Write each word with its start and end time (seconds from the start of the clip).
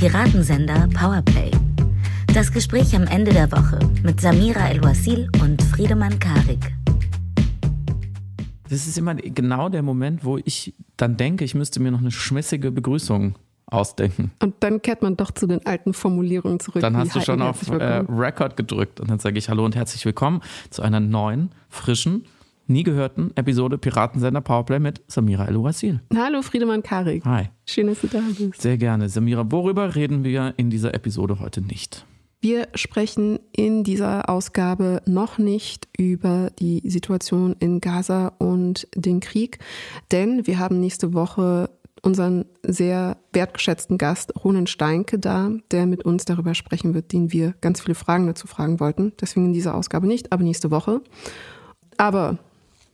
Piratensender 0.00 0.88
Powerplay. 0.94 1.50
Das 2.32 2.50
Gespräch 2.50 2.96
am 2.96 3.06
Ende 3.06 3.34
der 3.34 3.52
Woche 3.52 3.78
mit 4.02 4.18
Samira 4.18 4.70
El-Wasil 4.70 5.28
und 5.42 5.60
Friedemann 5.60 6.18
Karik. 6.18 6.72
Das 8.70 8.86
ist 8.86 8.96
immer 8.96 9.14
genau 9.14 9.68
der 9.68 9.82
Moment, 9.82 10.24
wo 10.24 10.38
ich 10.38 10.72
dann 10.96 11.18
denke, 11.18 11.44
ich 11.44 11.54
müsste 11.54 11.80
mir 11.80 11.90
noch 11.90 11.98
eine 11.98 12.12
schmissige 12.12 12.70
Begrüßung 12.70 13.34
ausdenken. 13.66 14.30
Und 14.42 14.54
dann 14.60 14.80
kehrt 14.80 15.02
man 15.02 15.18
doch 15.18 15.32
zu 15.32 15.46
den 15.46 15.66
alten 15.66 15.92
Formulierungen 15.92 16.60
zurück. 16.60 16.80
Dann 16.80 16.96
hast 16.96 17.14
du 17.14 17.20
schon 17.20 17.42
auf 17.42 17.68
äh, 17.68 18.02
Record 18.08 18.56
gedrückt 18.56 19.00
und 19.00 19.10
dann 19.10 19.18
sage 19.18 19.36
ich 19.36 19.50
Hallo 19.50 19.66
und 19.66 19.76
herzlich 19.76 20.06
willkommen 20.06 20.40
zu 20.70 20.80
einer 20.80 21.00
neuen, 21.00 21.50
frischen, 21.68 22.24
nie 22.70 22.84
gehörten 22.84 23.32
Episode 23.34 23.76
Piratensender 23.76 24.40
Powerplay 24.40 24.78
mit 24.78 25.02
Samira 25.08 25.46
El-Wasil. 25.46 26.00
Hallo 26.16 26.40
Friedemann 26.40 26.82
Karik. 26.82 27.24
Hi. 27.24 27.48
Schön, 27.66 27.88
dass 27.88 28.00
du 28.00 28.06
da 28.06 28.20
bist. 28.38 28.62
Sehr 28.62 28.78
gerne. 28.78 29.08
Samira, 29.08 29.44
worüber 29.50 29.94
reden 29.94 30.24
wir 30.24 30.54
in 30.56 30.70
dieser 30.70 30.94
Episode 30.94 31.40
heute 31.40 31.60
nicht? 31.60 32.06
Wir 32.40 32.68
sprechen 32.74 33.38
in 33.52 33.84
dieser 33.84 34.30
Ausgabe 34.30 35.02
noch 35.04 35.36
nicht 35.36 35.88
über 35.98 36.50
die 36.58 36.80
Situation 36.88 37.54
in 37.58 37.82
Gaza 37.82 38.32
und 38.38 38.88
den 38.94 39.20
Krieg, 39.20 39.58
denn 40.10 40.46
wir 40.46 40.58
haben 40.58 40.80
nächste 40.80 41.12
Woche 41.12 41.68
unseren 42.02 42.46
sehr 42.62 43.18
wertgeschätzten 43.34 43.98
Gast 43.98 44.32
Ronen 44.42 44.66
Steinke 44.66 45.18
da, 45.18 45.50
der 45.70 45.84
mit 45.84 46.06
uns 46.06 46.24
darüber 46.24 46.54
sprechen 46.54 46.94
wird, 46.94 47.12
den 47.12 47.30
wir 47.30 47.54
ganz 47.60 47.82
viele 47.82 47.94
Fragen 47.94 48.26
dazu 48.26 48.46
fragen 48.46 48.80
wollten. 48.80 49.12
Deswegen 49.20 49.46
in 49.46 49.52
dieser 49.52 49.74
Ausgabe 49.74 50.06
nicht, 50.06 50.32
aber 50.32 50.42
nächste 50.42 50.70
Woche. 50.70 51.02
Aber 51.98 52.38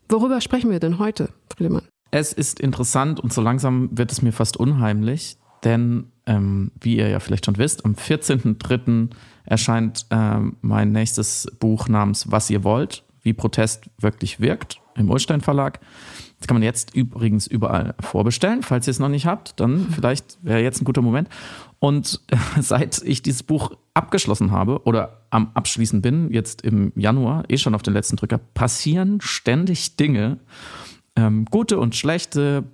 worüber 0.09 0.41
sprechen 0.41 0.71
wir 0.71 0.81
denn 0.81 0.99
heute, 0.99 1.31
Friedemann? 1.55 1.83
Es 2.11 2.33
ist 2.33 2.61
interessant 2.61 3.21
und 3.21 3.33
so 3.33 3.41
langsam 3.41 3.91
wird 3.93 4.13
es 4.13 4.23
mir 4.23 4.33
fast 4.33 4.57
unheimlich, 4.57 5.37
denn 5.65 6.13
ähm, 6.27 6.71
wie 6.81 6.97
ihr 6.97 7.09
ja 7.09 7.21
vielleicht 7.21 7.47
schon 7.47 7.59
wisst, 7.59 7.85
am 7.85 7.95
14.03 7.95 9.11
erscheint 9.45 10.07
ähm, 10.11 10.57
mein 10.61 10.93
nächstes 10.93 11.47
Buch 11.59 11.89
namens 11.89 12.31
Was 12.31 12.51
ihr 12.51 12.65
wollt, 12.65 13.05
wie 13.23 13.33
Protest 13.33 13.91
wirklich 13.99 14.41
wirkt 14.41 14.81
im 14.97 15.11
Ulstein 15.11 15.41
Verlag. 15.41 15.81
Das 16.39 16.47
kann 16.47 16.57
man 16.57 16.63
jetzt 16.63 16.95
übrigens 16.95 17.47
überall 17.47 17.95
vorbestellen. 18.01 18.63
Falls 18.63 18.87
ihr 18.87 18.91
es 18.91 18.99
noch 18.99 19.09
nicht 19.09 19.27
habt, 19.27 19.59
dann 19.61 19.89
vielleicht 19.95 20.39
wäre 20.43 20.63
jetzt 20.63 20.81
ein 20.81 20.85
guter 20.85 21.03
Moment. 21.03 21.29
Und 21.79 22.21
seit 22.61 23.03
ich 23.03 23.23
dieses 23.23 23.43
Buch 23.43 23.73
abgeschlossen 23.95 24.51
habe 24.51 24.83
oder 24.85 25.16
am 25.31 25.51
Abschließen 25.55 26.03
bin, 26.03 26.31
jetzt 26.33 26.63
im 26.63 26.93
Januar, 26.97 27.45
eh 27.49 27.57
schon 27.57 27.75
auf 27.75 27.83
den 27.83 27.95
letzten 27.95 28.17
Drücker, 28.17 28.39
passieren 28.39 29.21
ständig 29.21 29.97
Dinge, 29.97 30.39
ähm, 31.17 31.47
gute 31.51 31.79
und 31.79 31.97
schlechte, 31.97 32.65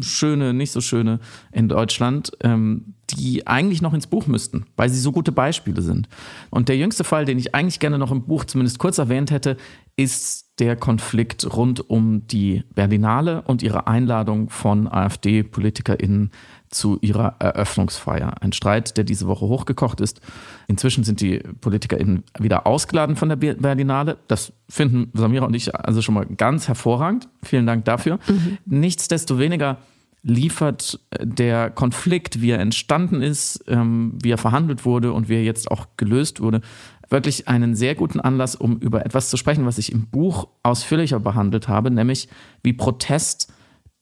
schöne, 0.00 0.52
nicht 0.52 0.72
so 0.72 0.80
schöne 0.80 1.20
in 1.52 1.68
Deutschland, 1.68 2.32
ähm, 2.40 2.94
die 3.10 3.46
eigentlich 3.46 3.82
noch 3.82 3.94
ins 3.94 4.08
Buch 4.08 4.26
müssten, 4.26 4.66
weil 4.76 4.88
sie 4.88 4.98
so 4.98 5.12
gute 5.12 5.30
Beispiele 5.30 5.80
sind. 5.80 6.08
Und 6.50 6.68
der 6.68 6.76
jüngste 6.76 7.04
Fall, 7.04 7.24
den 7.24 7.38
ich 7.38 7.54
eigentlich 7.54 7.78
gerne 7.78 7.98
noch 7.98 8.10
im 8.10 8.22
Buch 8.24 8.44
zumindest 8.44 8.78
kurz 8.78 8.98
erwähnt 8.98 9.30
hätte, 9.30 9.56
ist 9.96 10.58
der 10.58 10.74
Konflikt 10.74 11.56
rund 11.56 11.88
um 11.88 12.26
die 12.26 12.64
Berlinale 12.74 13.42
und 13.42 13.62
ihre 13.62 13.86
Einladung 13.86 14.50
von 14.50 14.88
AfD-PolitikerInnen 14.88 16.30
zu 16.74 16.98
ihrer 17.00 17.36
Eröffnungsfeier. 17.38 18.34
Ein 18.40 18.52
Streit, 18.52 18.96
der 18.96 19.04
diese 19.04 19.26
Woche 19.26 19.46
hochgekocht 19.46 20.00
ist. 20.00 20.20
Inzwischen 20.66 21.04
sind 21.04 21.20
die 21.20 21.38
PolitikerInnen 21.60 22.24
wieder 22.38 22.66
ausgeladen 22.66 23.16
von 23.16 23.28
der 23.28 23.36
Berlinale. 23.36 24.18
Das 24.28 24.52
finden 24.68 25.10
Samira 25.14 25.46
und 25.46 25.54
ich 25.54 25.74
also 25.74 26.02
schon 26.02 26.14
mal 26.14 26.26
ganz 26.26 26.68
hervorragend. 26.68 27.28
Vielen 27.42 27.66
Dank 27.66 27.84
dafür. 27.84 28.18
Mhm. 28.28 28.58
Nichtsdestoweniger 28.66 29.78
liefert 30.22 31.00
der 31.20 31.70
Konflikt, 31.70 32.40
wie 32.40 32.50
er 32.50 32.58
entstanden 32.58 33.20
ist, 33.20 33.62
ähm, 33.68 34.18
wie 34.22 34.30
er 34.30 34.38
verhandelt 34.38 34.86
wurde 34.86 35.12
und 35.12 35.28
wie 35.28 35.34
er 35.34 35.44
jetzt 35.44 35.70
auch 35.70 35.86
gelöst 35.98 36.40
wurde, 36.40 36.62
wirklich 37.10 37.46
einen 37.46 37.74
sehr 37.74 37.94
guten 37.94 38.20
Anlass, 38.20 38.56
um 38.56 38.78
über 38.78 39.04
etwas 39.04 39.28
zu 39.28 39.36
sprechen, 39.36 39.66
was 39.66 39.76
ich 39.76 39.92
im 39.92 40.06
Buch 40.06 40.48
ausführlicher 40.62 41.20
behandelt 41.20 41.68
habe, 41.68 41.90
nämlich 41.90 42.28
wie 42.62 42.72
Protest 42.72 43.52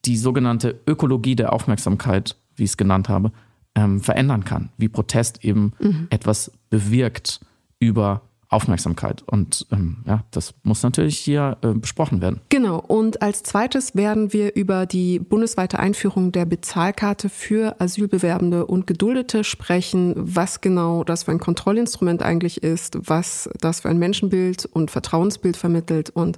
die 0.05 0.17
sogenannte 0.17 0.81
Ökologie 0.87 1.37
der 1.37 1.53
Aufmerksamkeit 1.53 2.37
wie 2.57 2.65
ich 2.65 2.71
es 2.71 2.77
genannt 2.77 3.09
habe, 3.09 3.33
ähm, 3.75 4.01
verändern 4.01 4.45
kann. 4.45 4.71
Wie 4.77 4.89
Protest 4.89 5.45
eben 5.45 5.73
mhm. 5.81 6.07
etwas 6.11 6.53
bewirkt 6.71 7.41
über 7.79 8.23
Aufmerksamkeit. 8.53 9.23
Und 9.27 9.67
ähm, 9.73 9.99
ja, 10.07 10.25
das 10.31 10.55
muss 10.63 10.83
natürlich 10.83 11.19
hier 11.19 11.57
äh, 11.63 11.73
besprochen 11.73 12.21
werden. 12.21 12.41
Genau. 12.51 12.79
Und 12.79 13.23
als 13.23 13.43
zweites 13.43 13.95
werden 13.95 14.33
wir 14.33 14.55
über 14.55 14.85
die 14.85 15.19
bundesweite 15.19 15.79
Einführung 15.79 16.33
der 16.33 16.45
Bezahlkarte 16.45 17.31
für 17.31 17.81
Asylbewerbende 17.81 18.67
und 18.67 18.87
Geduldete 18.87 19.43
sprechen, 19.43 20.13
was 20.17 20.61
genau 20.61 21.03
das 21.03 21.25
für 21.25 21.31
ein 21.31 21.41
Kontrollinstrument 21.41 22.23
eigentlich 22.23 22.63
ist, 22.63 22.99
was 23.09 23.49
das 23.61 23.81
für 23.81 23.89
ein 23.89 23.99
Menschenbild 23.99 24.67
und 24.67 24.91
Vertrauensbild 24.91 25.57
vermittelt 25.57 26.11
und 26.11 26.37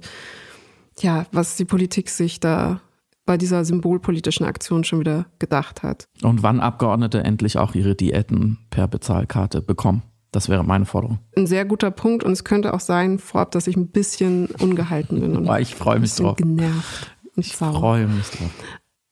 ja, 0.99 1.25
was 1.33 1.57
die 1.57 1.65
Politik 1.65 2.09
sich 2.09 2.39
da 2.39 2.79
bei 3.25 3.37
dieser 3.37 3.65
symbolpolitischen 3.65 4.45
Aktion 4.45 4.83
schon 4.83 4.99
wieder 4.99 5.25
gedacht 5.39 5.83
hat. 5.83 6.07
Und 6.21 6.43
wann 6.43 6.59
Abgeordnete 6.59 7.23
endlich 7.23 7.57
auch 7.57 7.75
ihre 7.75 7.95
Diäten 7.95 8.59
per 8.69 8.87
Bezahlkarte 8.87 9.61
bekommen. 9.61 10.03
Das 10.31 10.49
wäre 10.49 10.65
meine 10.65 10.85
Forderung. 10.85 11.19
Ein 11.37 11.47
sehr 11.47 11.63
guter 11.63 11.91
Punkt 11.91 12.23
und 12.23 12.33
es 12.33 12.43
könnte 12.43 12.73
auch 12.73 12.81
sein, 12.81 13.19
vorab, 13.19 13.51
dass 13.51 13.67
ich 13.67 13.77
ein 13.77 13.87
bisschen 13.87 14.47
ungehalten 14.59 15.21
bin. 15.21 15.37
Und 15.37 15.49
ich 15.59 15.75
freue 15.75 15.99
mich 15.99 16.13
drauf. 16.13 16.35
Genervt. 16.35 17.15
Ich 17.37 17.55
freue 17.55 18.07
mich 18.07 18.29
drauf. 18.29 18.51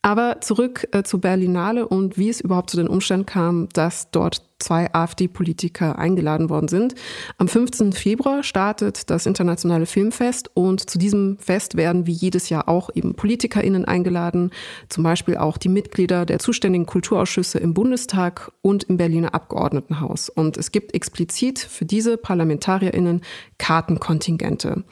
Aber 0.01 0.41
zurück 0.41 0.87
äh, 0.91 1.03
zu 1.03 1.19
Berlinale 1.19 1.87
und 1.87 2.17
wie 2.17 2.27
es 2.27 2.41
überhaupt 2.41 2.69
zu 2.69 2.77
den 2.77 2.89
Umständen 2.89 3.25
kam, 3.25 3.69
dass 3.71 4.11
dort 4.11 4.43
zwei 4.63 4.91
AfD-Politiker 4.93 5.99
eingeladen 5.99 6.49
worden 6.49 6.67
sind. 6.67 6.95
Am 7.37 7.47
15. 7.47 7.93
Februar 7.93 8.43
startet 8.43 9.09
das 9.09 9.25
internationale 9.25 9.85
Filmfest 9.85 10.49
und 10.55 10.89
zu 10.89 10.97
diesem 10.97 11.37
Fest 11.37 11.75
werden 11.75 12.07
wie 12.07 12.11
jedes 12.13 12.49
Jahr 12.49 12.67
auch 12.69 12.89
eben 12.95 13.13
PolitikerInnen 13.13 13.85
eingeladen, 13.85 14.51
zum 14.89 15.03
Beispiel 15.03 15.37
auch 15.37 15.57
die 15.57 15.69
Mitglieder 15.69 16.25
der 16.25 16.39
zuständigen 16.39 16.85
Kulturausschüsse 16.85 17.59
im 17.59 17.73
Bundestag 17.73 18.51
und 18.61 18.85
im 18.85 18.97
Berliner 18.97 19.35
Abgeordnetenhaus. 19.35 20.29
Und 20.29 20.57
es 20.57 20.71
gibt 20.71 20.93
explizit 20.93 21.59
für 21.59 21.85
diese 21.85 22.17
ParlamentarierInnen 22.17 23.21
Kartenkontingente. 23.57 24.83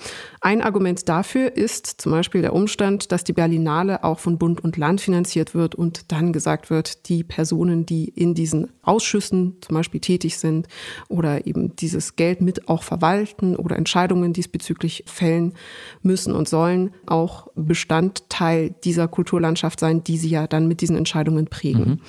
Ein 0.42 0.62
Argument 0.62 1.08
dafür 1.08 1.56
ist 1.56 2.02
zum 2.02 2.12
Beispiel 2.12 2.42
der 2.42 2.54
Umstand, 2.54 3.12
dass 3.12 3.24
die 3.24 3.34
Berlinale 3.34 4.04
auch 4.04 4.20
von 4.20 4.38
Bund 4.38 4.64
und 4.64 4.78
Land 4.78 5.02
finanziert 5.02 5.54
wird 5.54 5.76
und 5.76 6.12
dann 6.12 6.34
gesagt 6.34 6.70
wird, 6.70 7.08
die 7.10 7.24
Personen, 7.24 7.86
die 7.86 8.10
in 8.10 8.34
diesen 8.34 8.72
Ausschüssen 8.82 9.61
zum 9.62 9.76
Beispiel 9.76 10.00
tätig 10.00 10.38
sind 10.38 10.68
oder 11.08 11.48
eben 11.48 11.76
dieses 11.76 12.16
Geld 12.16 12.42
mit 12.42 12.68
auch 12.68 12.84
verwalten 12.84 13.56
oder 13.56 13.78
Entscheidungen 13.78 14.34
diesbezüglich 14.34 15.04
fällen 15.08 15.54
müssen 16.02 16.34
und 16.34 16.48
sollen 16.48 16.92
auch 17.06 17.48
Bestandteil 17.56 18.74
dieser 18.84 19.08
Kulturlandschaft 19.08 19.80
sein, 19.80 20.04
die 20.04 20.18
sie 20.18 20.30
ja 20.30 20.48
dann 20.48 20.68
mit 20.68 20.82
diesen 20.82 20.96
Entscheidungen 20.96 21.48
prägen. 21.48 21.86
Mhm. 21.86 22.00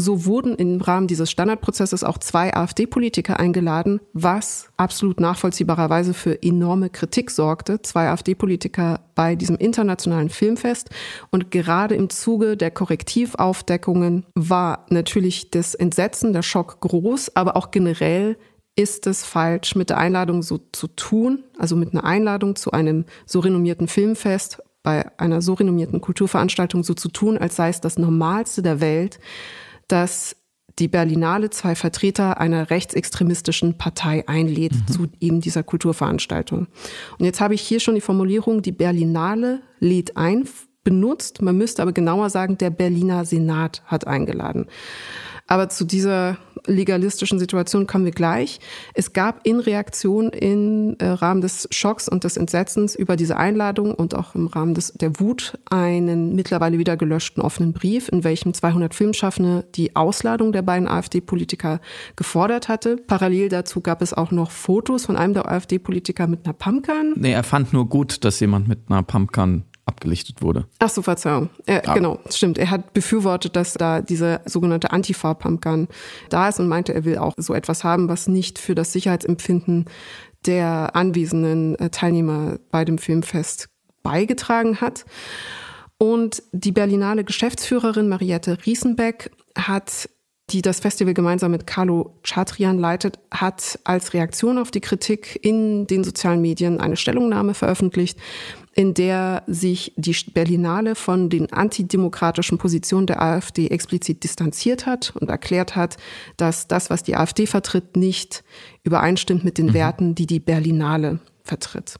So 0.00 0.24
wurden 0.26 0.54
im 0.54 0.80
Rahmen 0.80 1.08
dieses 1.08 1.28
Standardprozesses 1.28 2.04
auch 2.04 2.18
zwei 2.18 2.54
AfD-Politiker 2.54 3.40
eingeladen, 3.40 4.00
was 4.12 4.68
absolut 4.76 5.18
nachvollziehbarerweise 5.18 6.14
für 6.14 6.40
enorme 6.40 6.88
Kritik 6.88 7.32
sorgte. 7.32 7.82
Zwei 7.82 8.08
AfD-Politiker 8.08 9.00
bei 9.16 9.34
diesem 9.34 9.56
internationalen 9.56 10.28
Filmfest. 10.28 10.90
Und 11.30 11.50
gerade 11.50 11.96
im 11.96 12.10
Zuge 12.10 12.56
der 12.56 12.70
Korrektivaufdeckungen 12.70 14.24
war 14.36 14.86
natürlich 14.88 15.50
das 15.50 15.74
Entsetzen, 15.74 16.32
der 16.32 16.42
Schock 16.42 16.80
groß, 16.80 17.34
aber 17.34 17.56
auch 17.56 17.72
generell 17.72 18.36
ist 18.76 19.08
es 19.08 19.24
falsch, 19.24 19.74
mit 19.74 19.90
der 19.90 19.98
Einladung 19.98 20.44
so 20.44 20.60
zu 20.70 20.86
tun, 20.86 21.42
also 21.58 21.74
mit 21.74 21.92
einer 21.92 22.04
Einladung 22.04 22.54
zu 22.54 22.70
einem 22.70 23.04
so 23.26 23.40
renommierten 23.40 23.88
Filmfest, 23.88 24.62
bei 24.84 25.10
einer 25.18 25.42
so 25.42 25.54
renommierten 25.54 26.00
Kulturveranstaltung 26.00 26.84
so 26.84 26.94
zu 26.94 27.08
tun, 27.08 27.36
als 27.36 27.56
sei 27.56 27.70
es 27.70 27.80
das 27.80 27.98
Normalste 27.98 28.62
der 28.62 28.80
Welt, 28.80 29.18
dass 29.88 30.36
die 30.78 30.88
Berlinale 30.88 31.50
zwei 31.50 31.74
Vertreter 31.74 32.38
einer 32.38 32.70
rechtsextremistischen 32.70 33.78
Partei 33.78 34.26
einlädt 34.28 34.74
mhm. 34.74 34.86
zu 34.86 35.06
eben 35.20 35.40
dieser 35.40 35.62
Kulturveranstaltung. 35.62 36.68
Und 37.18 37.24
jetzt 37.24 37.40
habe 37.40 37.54
ich 37.54 37.62
hier 37.62 37.80
schon 37.80 37.96
die 37.96 38.00
Formulierung, 38.00 38.62
die 38.62 38.72
Berlinale 38.72 39.60
lädt 39.80 40.16
ein, 40.16 40.48
benutzt. 40.84 41.42
Man 41.42 41.58
müsste 41.58 41.82
aber 41.82 41.92
genauer 41.92 42.30
sagen, 42.30 42.56
der 42.58 42.70
Berliner 42.70 43.24
Senat 43.24 43.82
hat 43.86 44.06
eingeladen. 44.06 44.66
Aber 45.46 45.68
zu 45.68 45.84
dieser 45.84 46.38
legalistischen 46.66 47.38
Situation 47.38 47.86
kommen 47.86 48.04
wir 48.04 48.12
gleich. 48.12 48.60
Es 48.94 49.12
gab 49.12 49.46
in 49.46 49.60
Reaktion 49.60 50.30
im 50.30 50.96
äh, 50.98 51.06
Rahmen 51.06 51.40
des 51.40 51.68
Schocks 51.70 52.08
und 52.08 52.24
des 52.24 52.36
Entsetzens 52.36 52.94
über 52.94 53.16
diese 53.16 53.36
Einladung 53.36 53.94
und 53.94 54.14
auch 54.14 54.34
im 54.34 54.46
Rahmen 54.46 54.74
des, 54.74 54.92
der 54.94 55.20
Wut 55.20 55.58
einen 55.70 56.34
mittlerweile 56.34 56.78
wieder 56.78 56.96
gelöschten 56.96 57.42
offenen 57.42 57.72
Brief, 57.72 58.08
in 58.08 58.24
welchem 58.24 58.54
200 58.54 58.94
Filmschaffende 58.94 59.64
die 59.74 59.96
Ausladung 59.96 60.52
der 60.52 60.62
beiden 60.62 60.88
AfD-Politiker 60.88 61.80
gefordert 62.16 62.68
hatte. 62.68 62.96
Parallel 62.96 63.48
dazu 63.48 63.80
gab 63.80 64.02
es 64.02 64.12
auch 64.12 64.30
noch 64.30 64.50
Fotos 64.50 65.06
von 65.06 65.16
einem 65.16 65.34
der 65.34 65.50
AfD-Politiker 65.50 66.26
mit 66.26 66.44
einer 66.44 66.54
Pumpgun. 66.54 67.14
Nee, 67.16 67.32
er 67.32 67.44
fand 67.44 67.72
nur 67.72 67.88
gut, 67.88 68.24
dass 68.24 68.40
jemand 68.40 68.68
mit 68.68 68.80
einer 68.88 69.02
Pumpgun 69.02 69.64
abgelichtet 69.88 70.42
wurde. 70.42 70.66
Ach 70.78 70.90
so, 70.90 71.02
Verzeihung. 71.02 71.50
Er, 71.66 71.84
ja. 71.84 71.94
Genau, 71.94 72.20
stimmt. 72.30 72.58
Er 72.58 72.70
hat 72.70 72.92
befürwortet, 72.92 73.56
dass 73.56 73.74
da 73.74 74.00
diese 74.00 74.40
sogenannte 74.44 74.92
Antifa-Pumpgun 74.92 75.88
da 76.28 76.48
ist 76.48 76.60
und 76.60 76.68
meinte, 76.68 76.94
er 76.94 77.04
will 77.04 77.18
auch 77.18 77.34
so 77.36 77.54
etwas 77.54 77.82
haben, 77.82 78.08
was 78.08 78.28
nicht 78.28 78.58
für 78.58 78.74
das 78.74 78.92
Sicherheitsempfinden 78.92 79.86
der 80.46 80.94
anwesenden 80.94 81.76
äh, 81.78 81.90
Teilnehmer 81.90 82.58
bei 82.70 82.84
dem 82.84 82.98
Filmfest 82.98 83.68
beigetragen 84.02 84.80
hat. 84.80 85.04
Und 85.98 86.42
die 86.52 86.70
Berlinale 86.70 87.24
Geschäftsführerin 87.24 88.08
Mariette 88.08 88.58
Riesenbeck 88.64 89.32
hat 89.56 90.08
die 90.50 90.62
das 90.62 90.80
Festival 90.80 91.14
gemeinsam 91.14 91.50
mit 91.50 91.66
Carlo 91.66 92.18
Chatrian 92.22 92.78
leitet, 92.78 93.18
hat 93.30 93.78
als 93.84 94.14
Reaktion 94.14 94.58
auf 94.58 94.70
die 94.70 94.80
Kritik 94.80 95.38
in 95.42 95.86
den 95.86 96.04
sozialen 96.04 96.40
Medien 96.40 96.80
eine 96.80 96.96
Stellungnahme 96.96 97.54
veröffentlicht, 97.54 98.18
in 98.78 98.94
der 98.94 99.42
sich 99.48 99.92
die 99.96 100.16
Berlinale 100.32 100.94
von 100.94 101.30
den 101.30 101.52
antidemokratischen 101.52 102.58
Positionen 102.58 103.08
der 103.08 103.20
AfD 103.20 103.66
explizit 103.66 104.22
distanziert 104.22 104.86
hat 104.86 105.16
und 105.16 105.28
erklärt 105.28 105.74
hat, 105.74 105.96
dass 106.36 106.68
das, 106.68 106.88
was 106.88 107.02
die 107.02 107.16
AfD 107.16 107.46
vertritt, 107.46 107.96
nicht 107.96 108.44
übereinstimmt 108.84 109.42
mit 109.42 109.58
den 109.58 109.66
mhm. 109.66 109.74
Werten, 109.74 110.14
die 110.14 110.28
die 110.28 110.38
Berlinale 110.38 111.18
vertritt. 111.42 111.96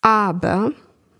Aber, 0.00 0.72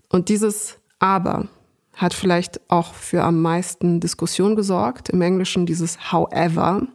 und 0.09 0.27
dieses 0.27 0.77
Aber 0.99 1.47
hat 1.93 2.13
vielleicht 2.13 2.59
auch 2.69 2.95
für 2.95 3.23
am 3.23 3.41
meisten 3.41 4.01
Diskussion 4.01 4.57
gesorgt. 4.57 5.07
Im 5.07 5.21
Englischen 5.21 5.65
dieses 5.65 6.11
However 6.11 6.85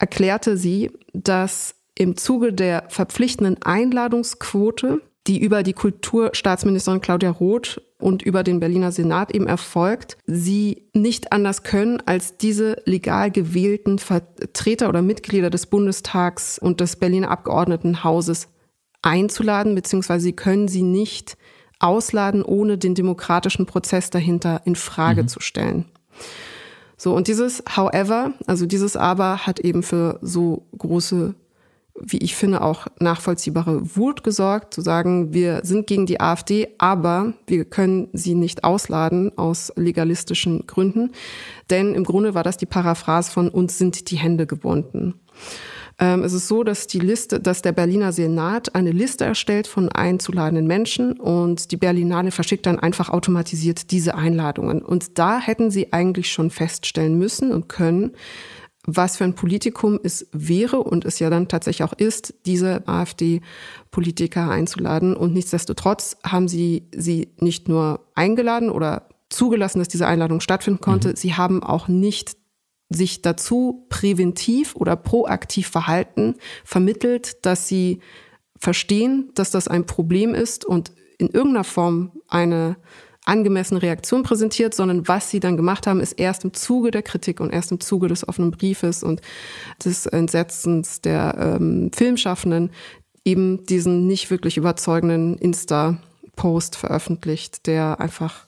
erklärte 0.00 0.56
sie, 0.56 0.90
dass 1.12 1.76
im 1.94 2.16
Zuge 2.16 2.52
der 2.52 2.86
verpflichtenden 2.88 3.62
Einladungsquote, 3.62 5.02
die 5.26 5.40
über 5.40 5.62
die 5.62 5.74
Kulturstaatsministerin 5.74 7.00
Claudia 7.00 7.30
Roth 7.30 7.80
und 7.98 8.22
über 8.22 8.42
den 8.42 8.60
Berliner 8.60 8.90
Senat 8.92 9.34
eben 9.34 9.46
erfolgt, 9.46 10.16
sie 10.26 10.88
nicht 10.94 11.32
anders 11.32 11.62
können, 11.62 12.02
als 12.06 12.38
diese 12.38 12.80
legal 12.86 13.30
gewählten 13.30 13.98
Vertreter 13.98 14.88
oder 14.88 15.02
Mitglieder 15.02 15.50
des 15.50 15.66
Bundestags 15.66 16.58
und 16.58 16.80
des 16.80 16.96
Berliner 16.96 17.30
Abgeordnetenhauses 17.30 18.48
einzuladen, 19.02 19.74
beziehungsweise 19.74 20.24
sie 20.24 20.32
können 20.32 20.68
sie 20.68 20.82
nicht 20.82 21.36
ausladen, 21.78 22.42
ohne 22.42 22.78
den 22.78 22.94
demokratischen 22.94 23.66
Prozess 23.66 24.10
dahinter 24.10 24.62
in 24.64 24.76
Frage 24.76 25.22
mhm. 25.22 25.28
zu 25.28 25.40
stellen. 25.40 25.86
So, 26.96 27.14
und 27.14 27.28
dieses 27.28 27.62
However, 27.76 28.34
also 28.46 28.66
dieses 28.66 28.96
Aber 28.96 29.46
hat 29.46 29.58
eben 29.60 29.82
für 29.82 30.18
so 30.20 30.66
große, 30.76 31.34
wie 32.00 32.18
ich 32.18 32.34
finde, 32.34 32.62
auch 32.62 32.86
nachvollziehbare 32.98 33.96
Wut 33.96 34.22
gesorgt, 34.22 34.74
zu 34.74 34.80
sagen, 34.80 35.32
wir 35.32 35.60
sind 35.64 35.86
gegen 35.86 36.06
die 36.06 36.20
AfD, 36.20 36.68
aber 36.78 37.34
wir 37.46 37.64
können 37.64 38.08
sie 38.12 38.34
nicht 38.34 38.64
ausladen 38.64 39.36
aus 39.36 39.72
legalistischen 39.76 40.66
Gründen. 40.66 41.12
Denn 41.68 41.94
im 41.94 42.04
Grunde 42.04 42.34
war 42.34 42.42
das 42.42 42.56
die 42.56 42.66
Paraphrase 42.66 43.30
von 43.30 43.48
uns 43.48 43.78
sind 43.78 44.10
die 44.10 44.16
Hände 44.16 44.46
gebunden. 44.46 45.14
Ähm, 46.00 46.22
es 46.24 46.32
ist 46.32 46.48
so, 46.48 46.64
dass 46.64 46.86
die 46.86 46.98
Liste, 46.98 47.38
dass 47.38 47.60
der 47.60 47.72
Berliner 47.72 48.12
Senat 48.12 48.74
eine 48.74 48.90
Liste 48.90 49.26
erstellt 49.26 49.66
von 49.66 49.90
einzuladenden 49.90 50.66
Menschen 50.66 51.12
und 51.12 51.70
die 51.70 51.76
Berlinale 51.76 52.30
verschickt 52.30 52.64
dann 52.66 52.78
einfach 52.78 53.10
automatisiert 53.10 53.90
diese 53.90 54.14
Einladungen. 54.14 54.80
Und 54.82 55.18
da 55.18 55.38
hätten 55.38 55.70
sie 55.70 55.92
eigentlich 55.92 56.32
schon 56.32 56.50
feststellen 56.50 57.18
müssen 57.18 57.52
und 57.52 57.68
können, 57.68 58.12
was 58.86 59.16
für 59.16 59.24
ein 59.24 59.34
Politikum 59.34 60.00
es 60.02 60.26
wäre 60.32 60.82
und 60.82 61.04
es 61.04 61.18
ja 61.18 61.28
dann 61.28 61.48
tatsächlich 61.48 61.86
auch 61.86 61.92
ist, 61.92 62.34
diese 62.46 62.86
AfD-Politiker 62.88 64.50
einzuladen. 64.50 65.14
Und 65.14 65.34
nichtsdestotrotz 65.34 66.16
haben 66.24 66.48
sie 66.48 66.88
sie 66.94 67.28
nicht 67.38 67.68
nur 67.68 68.00
eingeladen 68.14 68.70
oder 68.70 69.08
zugelassen, 69.28 69.78
dass 69.78 69.88
diese 69.88 70.06
Einladung 70.06 70.40
stattfinden 70.40 70.80
konnte, 70.80 71.10
mhm. 71.10 71.16
sie 71.16 71.34
haben 71.34 71.62
auch 71.62 71.88
nicht 71.88 72.36
sich 72.88 73.22
dazu 73.22 73.86
präventiv 73.88 74.74
oder 74.74 74.96
proaktiv 74.96 75.68
verhalten, 75.68 76.34
vermittelt, 76.64 77.44
dass 77.46 77.68
sie 77.68 78.00
verstehen, 78.58 79.30
dass 79.34 79.50
das 79.50 79.68
ein 79.68 79.86
Problem 79.86 80.34
ist 80.34 80.64
und 80.64 80.92
in 81.18 81.28
irgendeiner 81.28 81.64
Form 81.64 82.12
eine 82.28 82.76
angemessene 83.26 83.82
Reaktion 83.82 84.22
präsentiert, 84.22 84.74
sondern 84.74 85.06
was 85.06 85.30
sie 85.30 85.40
dann 85.40 85.56
gemacht 85.56 85.86
haben, 85.86 86.00
ist 86.00 86.12
erst 86.12 86.44
im 86.44 86.54
Zuge 86.54 86.90
der 86.90 87.02
Kritik 87.02 87.40
und 87.40 87.50
erst 87.50 87.70
im 87.70 87.80
Zuge 87.80 88.08
des 88.08 88.26
offenen 88.26 88.50
Briefes 88.50 89.02
und 89.02 89.20
des 89.84 90.06
Entsetzens 90.06 91.00
der 91.00 91.36
ähm, 91.38 91.90
Filmschaffenden 91.94 92.70
eben 93.24 93.66
diesen 93.66 94.06
nicht 94.06 94.30
wirklich 94.30 94.56
überzeugenden 94.56 95.36
Insta-Post 95.36 96.76
veröffentlicht, 96.76 97.66
der 97.66 98.00
einfach 98.00 98.46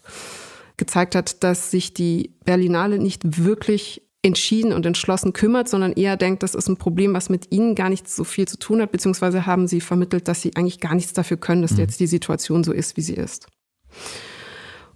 gezeigt 0.77 1.15
hat, 1.15 1.45
dass 1.45 1.71
sich 1.71 1.93
die 1.93 2.35
Berlinale 2.45 2.99
nicht 2.99 3.45
wirklich 3.45 4.03
entschieden 4.23 4.73
und 4.73 4.87
entschlossen 4.87 5.33
kümmert, 5.33 5.69
sondern 5.69 5.93
eher 5.93 6.17
denkt, 6.17 6.43
das 6.43 6.55
ist 6.55 6.69
ein 6.69 6.77
Problem, 6.77 7.13
was 7.13 7.29
mit 7.29 7.53
ihnen 7.53 7.75
gar 7.75 7.89
nicht 7.89 8.09
so 8.09 8.25
viel 8.25 8.47
zu 8.47 8.57
tun 8.57 8.81
hat, 8.81 8.93
beziehungsweise 8.93 9.47
haben 9.47 9.67
sie 9.67 9.81
vermittelt, 9.81 10.29
dass 10.29 10.41
sie 10.41 10.57
eigentlich 10.57 10.81
gar 10.81 10.95
nichts 10.95 11.13
dafür 11.13 11.37
können, 11.37 11.63
dass 11.63 11.73
mhm. 11.73 11.81
jetzt 11.81 12.01
die 12.01 12.07
Situation 12.07 12.63
so 12.65 12.73
ist, 12.73 12.97
wie 12.97 13.03
sie 13.03 13.15
ist. 13.15 13.49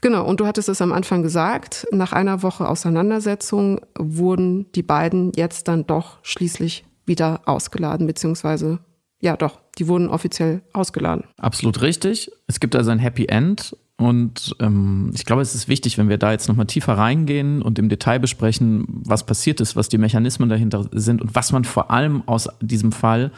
Genau, 0.06 0.24
und 0.24 0.38
du 0.38 0.46
hattest 0.46 0.68
es 0.68 0.80
am 0.80 0.92
Anfang 0.92 1.24
gesagt, 1.24 1.84
nach 1.90 2.12
einer 2.12 2.44
Woche 2.44 2.68
Auseinandersetzung 2.68 3.80
wurden 3.98 4.70
die 4.70 4.84
beiden 4.84 5.32
jetzt 5.34 5.66
dann 5.66 5.84
doch 5.84 6.18
schließlich 6.22 6.84
wieder 7.06 7.40
ausgeladen, 7.44 8.06
beziehungsweise 8.06 8.78
ja 9.20 9.36
doch, 9.36 9.58
die 9.78 9.88
wurden 9.88 10.08
offiziell 10.08 10.62
ausgeladen. 10.72 11.24
Absolut 11.38 11.82
richtig. 11.82 12.30
Es 12.46 12.60
gibt 12.60 12.76
also 12.76 12.92
ein 12.92 13.00
Happy 13.00 13.26
End 13.26 13.76
und 13.98 14.54
ähm, 14.60 15.10
ich 15.14 15.24
glaube, 15.24 15.40
es 15.40 15.54
ist 15.54 15.68
wichtig, 15.68 15.96
wenn 15.96 16.10
wir 16.10 16.18
da 16.18 16.30
jetzt 16.30 16.48
nochmal 16.48 16.66
tiefer 16.66 16.98
reingehen 16.98 17.62
und 17.62 17.78
im 17.78 17.88
Detail 17.88 18.18
besprechen, 18.18 18.84
was 18.88 19.24
passiert 19.24 19.58
ist, 19.62 19.74
was 19.74 19.88
die 19.88 19.96
Mechanismen 19.96 20.50
dahinter 20.50 20.86
sind 20.92 21.22
und 21.22 21.34
was 21.34 21.50
man 21.50 21.64
vor 21.64 21.90
allem 21.90 22.22
aus 22.26 22.46
diesem 22.60 22.92
Fall, 22.92 23.30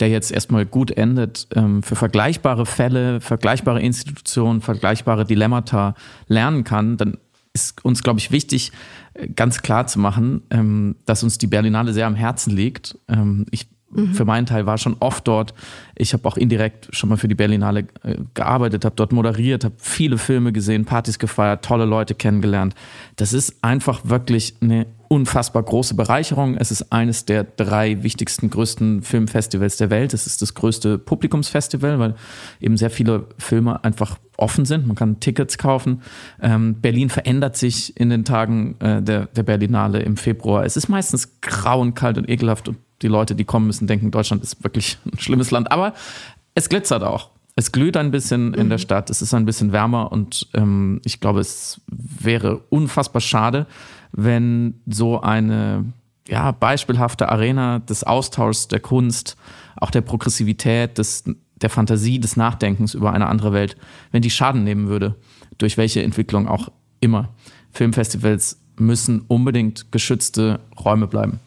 der 0.00 0.08
jetzt 0.08 0.32
erstmal 0.32 0.64
gut 0.64 0.90
endet, 0.90 1.48
ähm, 1.54 1.82
für 1.82 1.96
vergleichbare 1.96 2.64
Fälle, 2.64 3.20
vergleichbare 3.20 3.82
Institutionen, 3.82 4.62
vergleichbare 4.62 5.26
Dilemmata 5.26 5.94
lernen 6.28 6.64
kann, 6.64 6.96
dann 6.96 7.18
ist 7.52 7.84
uns, 7.84 8.02
glaube 8.02 8.18
ich, 8.18 8.30
wichtig, 8.30 8.72
äh, 9.12 9.28
ganz 9.28 9.60
klar 9.60 9.86
zu 9.86 9.98
machen, 9.98 10.42
ähm, 10.48 10.96
dass 11.04 11.24
uns 11.24 11.36
die 11.36 11.46
Berlinale 11.46 11.92
sehr 11.92 12.06
am 12.06 12.14
Herzen 12.14 12.56
liegt. 12.56 12.98
Ähm, 13.08 13.44
ich 13.50 13.66
Mhm. 13.96 14.14
Für 14.14 14.24
meinen 14.24 14.46
Teil 14.46 14.66
war 14.66 14.78
schon 14.78 14.96
oft 15.00 15.26
dort. 15.26 15.54
Ich 15.94 16.12
habe 16.12 16.26
auch 16.28 16.36
indirekt 16.36 16.88
schon 16.90 17.08
mal 17.08 17.16
für 17.16 17.28
die 17.28 17.34
Berlinale 17.34 17.86
äh, 18.02 18.16
gearbeitet, 18.34 18.84
habe 18.84 18.96
dort 18.96 19.12
moderiert, 19.12 19.64
habe 19.64 19.74
viele 19.78 20.18
Filme 20.18 20.52
gesehen, 20.52 20.84
Partys 20.84 21.18
gefeiert, 21.18 21.64
tolle 21.64 21.86
Leute 21.86 22.14
kennengelernt. 22.14 22.74
Das 23.16 23.32
ist 23.32 23.56
einfach 23.62 24.00
wirklich 24.04 24.54
eine 24.60 24.86
unfassbar 25.08 25.62
große 25.62 25.94
Bereicherung. 25.94 26.56
Es 26.56 26.70
ist 26.70 26.92
eines 26.92 27.24
der 27.24 27.44
drei 27.44 28.02
wichtigsten, 28.02 28.50
größten 28.50 29.02
Filmfestivals 29.02 29.76
der 29.76 29.90
Welt. 29.90 30.14
Es 30.14 30.26
ist 30.26 30.42
das 30.42 30.54
größte 30.54 30.98
Publikumsfestival, 30.98 31.98
weil 31.98 32.14
eben 32.60 32.76
sehr 32.76 32.90
viele 32.90 33.26
Filme 33.38 33.82
einfach 33.84 34.18
offen 34.36 34.64
sind. 34.64 34.86
Man 34.86 34.96
kann 34.96 35.20
Tickets 35.20 35.58
kaufen. 35.58 36.02
Ähm, 36.42 36.74
Berlin 36.80 37.08
verändert 37.08 37.56
sich 37.56 37.98
in 37.98 38.10
den 38.10 38.24
Tagen 38.24 38.76
äh, 38.80 39.00
der, 39.02 39.26
der 39.26 39.42
Berlinale 39.42 40.00
im 40.00 40.16
Februar. 40.16 40.64
Es 40.64 40.76
ist 40.76 40.88
meistens 40.88 41.40
grau 41.40 41.80
und 41.80 41.94
kalt 41.94 42.18
und 42.18 42.28
ekelhaft 42.28 42.68
und 42.68 42.76
die 43.02 43.08
Leute, 43.08 43.34
die 43.34 43.44
kommen 43.44 43.66
müssen, 43.66 43.86
denken, 43.86 44.10
Deutschland 44.10 44.42
ist 44.42 44.62
wirklich 44.62 44.98
ein 45.04 45.18
schlimmes 45.18 45.50
Land. 45.50 45.70
Aber 45.70 45.94
es 46.54 46.68
glitzert 46.68 47.02
auch. 47.02 47.30
Es 47.58 47.72
glüht 47.72 47.96
ein 47.96 48.10
bisschen 48.10 48.52
in 48.52 48.68
der 48.68 48.76
mhm. 48.76 48.82
Stadt, 48.82 49.08
es 49.08 49.22
ist 49.22 49.32
ein 49.32 49.46
bisschen 49.46 49.72
wärmer 49.72 50.12
und 50.12 50.46
ähm, 50.52 51.00
ich 51.06 51.20
glaube, 51.20 51.40
es 51.40 51.80
wäre 51.86 52.58
unfassbar 52.68 53.22
schade, 53.22 53.66
wenn 54.12 54.74
so 54.86 55.22
eine 55.22 55.86
ja, 56.28 56.50
beispielhafte 56.50 57.30
Arena 57.30 57.78
des 57.78 58.04
Austauschs, 58.04 58.68
der 58.68 58.80
Kunst, 58.80 59.36
auch 59.76 59.90
der 59.90 60.02
Progressivität, 60.02 60.98
des, 60.98 61.24
der 61.56 61.70
Fantasie, 61.70 62.18
des 62.18 62.36
Nachdenkens 62.36 62.92
über 62.92 63.12
eine 63.14 63.26
andere 63.26 63.54
Welt, 63.54 63.76
wenn 64.12 64.20
die 64.20 64.30
Schaden 64.30 64.64
nehmen 64.64 64.88
würde, 64.88 65.14
durch 65.56 65.78
welche 65.78 66.02
Entwicklung 66.02 66.48
auch 66.48 66.70
immer. 67.00 67.30
Filmfestivals 67.72 68.58
müssen 68.78 69.22
unbedingt 69.28 69.92
geschützte 69.92 70.60
Räume 70.78 71.06
bleiben. 71.06 71.40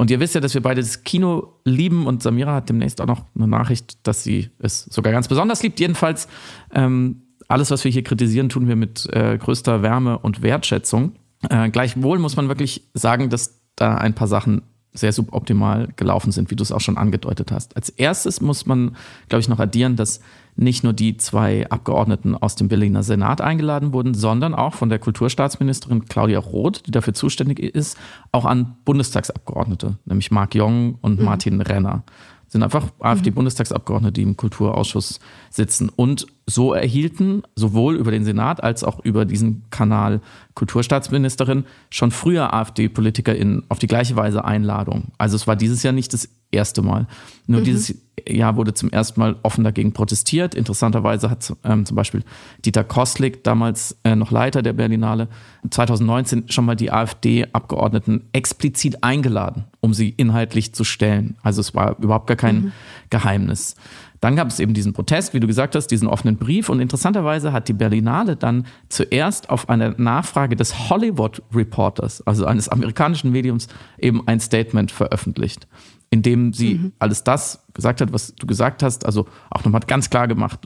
Und 0.00 0.10
ihr 0.10 0.18
wisst 0.18 0.34
ja, 0.34 0.40
dass 0.40 0.54
wir 0.54 0.62
beide 0.62 0.80
das 0.80 1.04
Kino 1.04 1.58
lieben 1.66 2.06
und 2.06 2.22
Samira 2.22 2.54
hat 2.54 2.70
demnächst 2.70 3.02
auch 3.02 3.06
noch 3.06 3.26
eine 3.36 3.46
Nachricht, 3.46 4.06
dass 4.06 4.24
sie 4.24 4.48
es 4.58 4.84
sogar 4.84 5.12
ganz 5.12 5.28
besonders 5.28 5.62
liebt. 5.62 5.78
Jedenfalls, 5.78 6.26
ähm, 6.72 7.20
alles, 7.48 7.70
was 7.70 7.84
wir 7.84 7.90
hier 7.90 8.02
kritisieren, 8.02 8.48
tun 8.48 8.66
wir 8.66 8.76
mit 8.76 9.06
äh, 9.12 9.36
größter 9.36 9.82
Wärme 9.82 10.18
und 10.18 10.40
Wertschätzung. 10.40 11.16
Äh, 11.50 11.68
gleichwohl 11.68 12.18
muss 12.18 12.34
man 12.34 12.48
wirklich 12.48 12.88
sagen, 12.94 13.28
dass 13.28 13.60
da 13.76 13.96
ein 13.96 14.14
paar 14.14 14.26
Sachen 14.26 14.62
sehr 14.92 15.12
suboptimal 15.12 15.88
gelaufen 15.96 16.32
sind, 16.32 16.50
wie 16.50 16.56
du 16.56 16.62
es 16.62 16.72
auch 16.72 16.80
schon 16.80 16.98
angedeutet 16.98 17.52
hast. 17.52 17.76
Als 17.76 17.90
erstes 17.90 18.40
muss 18.40 18.66
man, 18.66 18.96
glaube 19.28 19.40
ich, 19.40 19.48
noch 19.48 19.60
addieren, 19.60 19.96
dass 19.96 20.20
nicht 20.56 20.82
nur 20.82 20.92
die 20.92 21.16
zwei 21.16 21.68
Abgeordneten 21.70 22.34
aus 22.34 22.56
dem 22.56 22.68
Berliner 22.68 23.02
Senat 23.02 23.40
eingeladen 23.40 23.92
wurden, 23.92 24.14
sondern 24.14 24.54
auch 24.54 24.74
von 24.74 24.88
der 24.88 24.98
Kulturstaatsministerin 24.98 26.06
Claudia 26.06 26.38
Roth, 26.38 26.86
die 26.86 26.90
dafür 26.90 27.14
zuständig 27.14 27.60
ist, 27.60 27.96
auch 28.32 28.44
an 28.44 28.76
Bundestagsabgeordnete, 28.84 29.96
nämlich 30.04 30.30
Marc 30.30 30.54
Jong 30.54 30.98
und 31.00 31.20
mhm. 31.20 31.24
Martin 31.24 31.60
Renner. 31.60 32.02
Sind 32.48 32.64
einfach 32.64 32.88
AfD-Bundestagsabgeordnete, 32.98 34.12
die 34.12 34.22
im 34.22 34.36
Kulturausschuss 34.36 35.20
sitzen. 35.50 35.88
Und 35.88 36.26
so 36.46 36.72
erhielten, 36.74 37.42
sowohl 37.54 37.96
über 37.96 38.10
den 38.10 38.24
Senat 38.24 38.62
als 38.62 38.84
auch 38.84 39.00
über 39.04 39.24
diesen 39.24 39.62
Kanal 39.70 40.20
Kulturstaatsministerin, 40.54 41.64
schon 41.90 42.10
früher 42.10 42.52
AfD-PolitikerInnen 42.52 43.64
auf 43.68 43.78
die 43.78 43.86
gleiche 43.86 44.16
Weise 44.16 44.44
Einladung. 44.44 45.12
Also 45.16 45.36
es 45.36 45.46
war 45.46 45.56
dieses 45.56 45.82
Jahr 45.82 45.92
nicht 45.92 46.12
das 46.12 46.28
erste 46.50 46.82
Mal. 46.82 47.06
Nur 47.46 47.60
mhm. 47.60 47.64
dieses 47.64 47.94
Jahr 48.28 48.56
wurde 48.56 48.74
zum 48.74 48.90
ersten 48.90 49.20
Mal 49.20 49.36
offen 49.42 49.64
dagegen 49.64 49.92
protestiert. 49.92 50.54
Interessanterweise 50.54 51.30
hat 51.30 51.52
ähm, 51.64 51.86
zum 51.86 51.96
Beispiel 51.96 52.22
Dieter 52.64 52.84
Kostlik, 52.84 53.44
damals 53.44 53.96
äh, 54.04 54.16
noch 54.16 54.30
Leiter 54.30 54.62
der 54.62 54.72
Berlinale, 54.72 55.28
2019 55.70 56.48
schon 56.48 56.64
mal 56.64 56.76
die 56.76 56.90
AfD-Abgeordneten 56.90 58.28
explizit 58.32 59.02
eingeladen, 59.02 59.64
um 59.80 59.94
sie 59.94 60.10
inhaltlich 60.10 60.74
zu 60.74 60.84
stellen. 60.84 61.36
Also 61.42 61.60
es 61.60 61.74
war 61.74 61.98
überhaupt 61.98 62.26
gar 62.26 62.36
kein 62.36 62.56
mhm. 62.56 62.72
Geheimnis. 63.10 63.76
Dann 64.20 64.36
gab 64.36 64.48
es 64.48 64.60
eben 64.60 64.74
diesen 64.74 64.92
Protest, 64.92 65.32
wie 65.32 65.40
du 65.40 65.46
gesagt 65.46 65.74
hast, 65.74 65.86
diesen 65.88 66.06
offenen 66.06 66.36
Brief. 66.36 66.68
Und 66.68 66.80
interessanterweise 66.80 67.52
hat 67.52 67.68
die 67.68 67.72
Berlinale 67.72 68.36
dann 68.36 68.66
zuerst 68.88 69.48
auf 69.48 69.68
eine 69.68 69.94
Nachfrage 69.96 70.56
des 70.56 70.90
Hollywood 70.90 71.42
Reporters, 71.54 72.26
also 72.26 72.44
eines 72.44 72.68
amerikanischen 72.68 73.32
Mediums, 73.32 73.68
eben 73.98 74.26
ein 74.28 74.38
Statement 74.38 74.90
veröffentlicht, 74.90 75.66
in 76.10 76.20
dem 76.20 76.52
sie 76.52 76.74
mhm. 76.74 76.92
alles 76.98 77.24
das 77.24 77.64
gesagt 77.72 78.02
hat, 78.02 78.12
was 78.12 78.34
du 78.34 78.46
gesagt 78.46 78.82
hast, 78.82 79.06
also 79.06 79.26
auch 79.48 79.64
nochmal 79.64 79.80
ganz 79.86 80.10
klar 80.10 80.28
gemacht, 80.28 80.60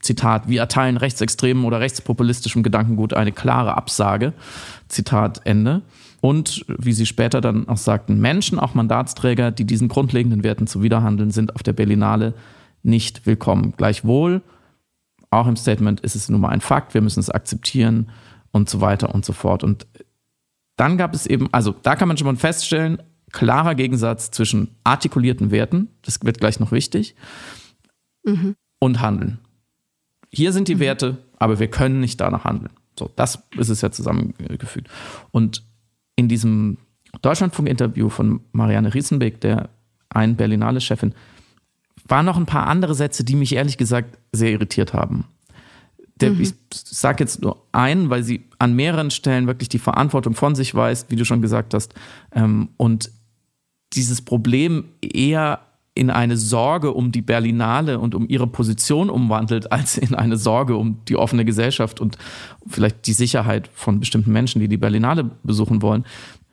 Zitat, 0.00 0.48
wir 0.48 0.60
erteilen 0.60 0.96
rechtsextremen 0.96 1.64
oder 1.64 1.78
rechtspopulistischem 1.78 2.64
Gedankengut 2.64 3.14
eine 3.14 3.30
klare 3.30 3.76
Absage, 3.76 4.32
Zitat 4.88 5.42
Ende. 5.44 5.82
Und 6.20 6.64
wie 6.66 6.92
sie 6.92 7.06
später 7.06 7.40
dann 7.40 7.68
auch 7.68 7.76
sagten, 7.76 8.18
Menschen, 8.18 8.58
auch 8.58 8.74
Mandatsträger, 8.74 9.52
die 9.52 9.64
diesen 9.64 9.86
grundlegenden 9.86 10.42
Werten 10.42 10.66
zuwiderhandeln, 10.66 11.30
sind 11.30 11.54
auf 11.54 11.62
der 11.62 11.74
Berlinale 11.74 12.34
nicht 12.82 13.26
willkommen. 13.26 13.74
Gleichwohl, 13.76 14.42
auch 15.30 15.46
im 15.46 15.56
Statement 15.56 16.00
ist 16.00 16.14
es 16.14 16.28
nun 16.28 16.40
mal 16.40 16.48
ein 16.48 16.60
Fakt, 16.60 16.94
wir 16.94 17.00
müssen 17.00 17.20
es 17.20 17.30
akzeptieren 17.30 18.10
und 18.50 18.68
so 18.68 18.80
weiter 18.80 19.14
und 19.14 19.24
so 19.24 19.32
fort. 19.32 19.62
Und 19.62 19.86
dann 20.76 20.96
gab 20.96 21.14
es 21.14 21.26
eben, 21.26 21.48
also 21.52 21.74
da 21.82 21.96
kann 21.96 22.08
man 22.08 22.16
schon 22.16 22.26
mal 22.26 22.36
feststellen, 22.36 23.02
klarer 23.32 23.74
Gegensatz 23.74 24.30
zwischen 24.30 24.74
artikulierten 24.84 25.50
Werten, 25.50 25.88
das 26.02 26.22
wird 26.24 26.40
gleich 26.40 26.60
noch 26.60 26.72
wichtig, 26.72 27.14
mhm. 28.24 28.54
und 28.78 29.00
Handeln. 29.00 29.38
Hier 30.30 30.52
sind 30.52 30.68
die 30.68 30.76
mhm. 30.76 30.80
Werte, 30.80 31.18
aber 31.38 31.58
wir 31.58 31.68
können 31.68 32.00
nicht 32.00 32.20
danach 32.20 32.44
handeln. 32.44 32.72
So, 32.98 33.10
das 33.16 33.42
ist 33.56 33.68
es 33.68 33.80
ja 33.80 33.90
zusammengefügt. 33.90 34.88
Und 35.30 35.64
in 36.16 36.28
diesem 36.28 36.78
Deutschlandfunk-Interview 37.22 38.08
von 38.08 38.40
Marianne 38.52 38.92
Riesenbeck, 38.92 39.40
der 39.40 39.70
einen 40.10 40.36
Berlinale-Chefin, 40.36 41.14
waren 42.08 42.26
noch 42.26 42.36
ein 42.36 42.46
paar 42.46 42.66
andere 42.66 42.94
Sätze, 42.94 43.24
die 43.24 43.36
mich 43.36 43.54
ehrlich 43.54 43.78
gesagt 43.78 44.18
sehr 44.32 44.50
irritiert 44.50 44.94
haben. 44.94 45.24
Der, 46.20 46.32
mhm. 46.32 46.40
Ich 46.40 46.54
sage 46.70 47.22
jetzt 47.22 47.42
nur 47.42 47.64
einen, 47.72 48.10
weil 48.10 48.22
sie 48.22 48.44
an 48.58 48.74
mehreren 48.74 49.10
Stellen 49.10 49.46
wirklich 49.46 49.68
die 49.68 49.78
Verantwortung 49.78 50.34
von 50.34 50.54
sich 50.54 50.74
weist, 50.74 51.10
wie 51.10 51.16
du 51.16 51.24
schon 51.24 51.42
gesagt 51.42 51.74
hast, 51.74 51.94
ähm, 52.32 52.70
und 52.76 53.10
dieses 53.94 54.22
Problem 54.22 54.84
eher 55.00 55.60
in 55.94 56.10
eine 56.10 56.36
Sorge 56.36 56.92
um 56.92 57.10
die 57.10 57.22
Berlinale 57.22 57.98
und 57.98 58.14
um 58.14 58.28
ihre 58.28 58.46
Position 58.46 59.10
umwandelt, 59.10 59.72
als 59.72 59.98
in 59.98 60.14
eine 60.14 60.36
Sorge 60.36 60.76
um 60.76 61.04
die 61.06 61.16
offene 61.16 61.44
Gesellschaft 61.44 62.00
und 62.00 62.18
vielleicht 62.66 63.06
die 63.06 63.12
Sicherheit 63.12 63.68
von 63.74 64.00
bestimmten 64.00 64.32
Menschen, 64.32 64.60
die 64.60 64.68
die 64.68 64.76
Berlinale 64.76 65.30
besuchen 65.42 65.82
wollen. 65.82 66.04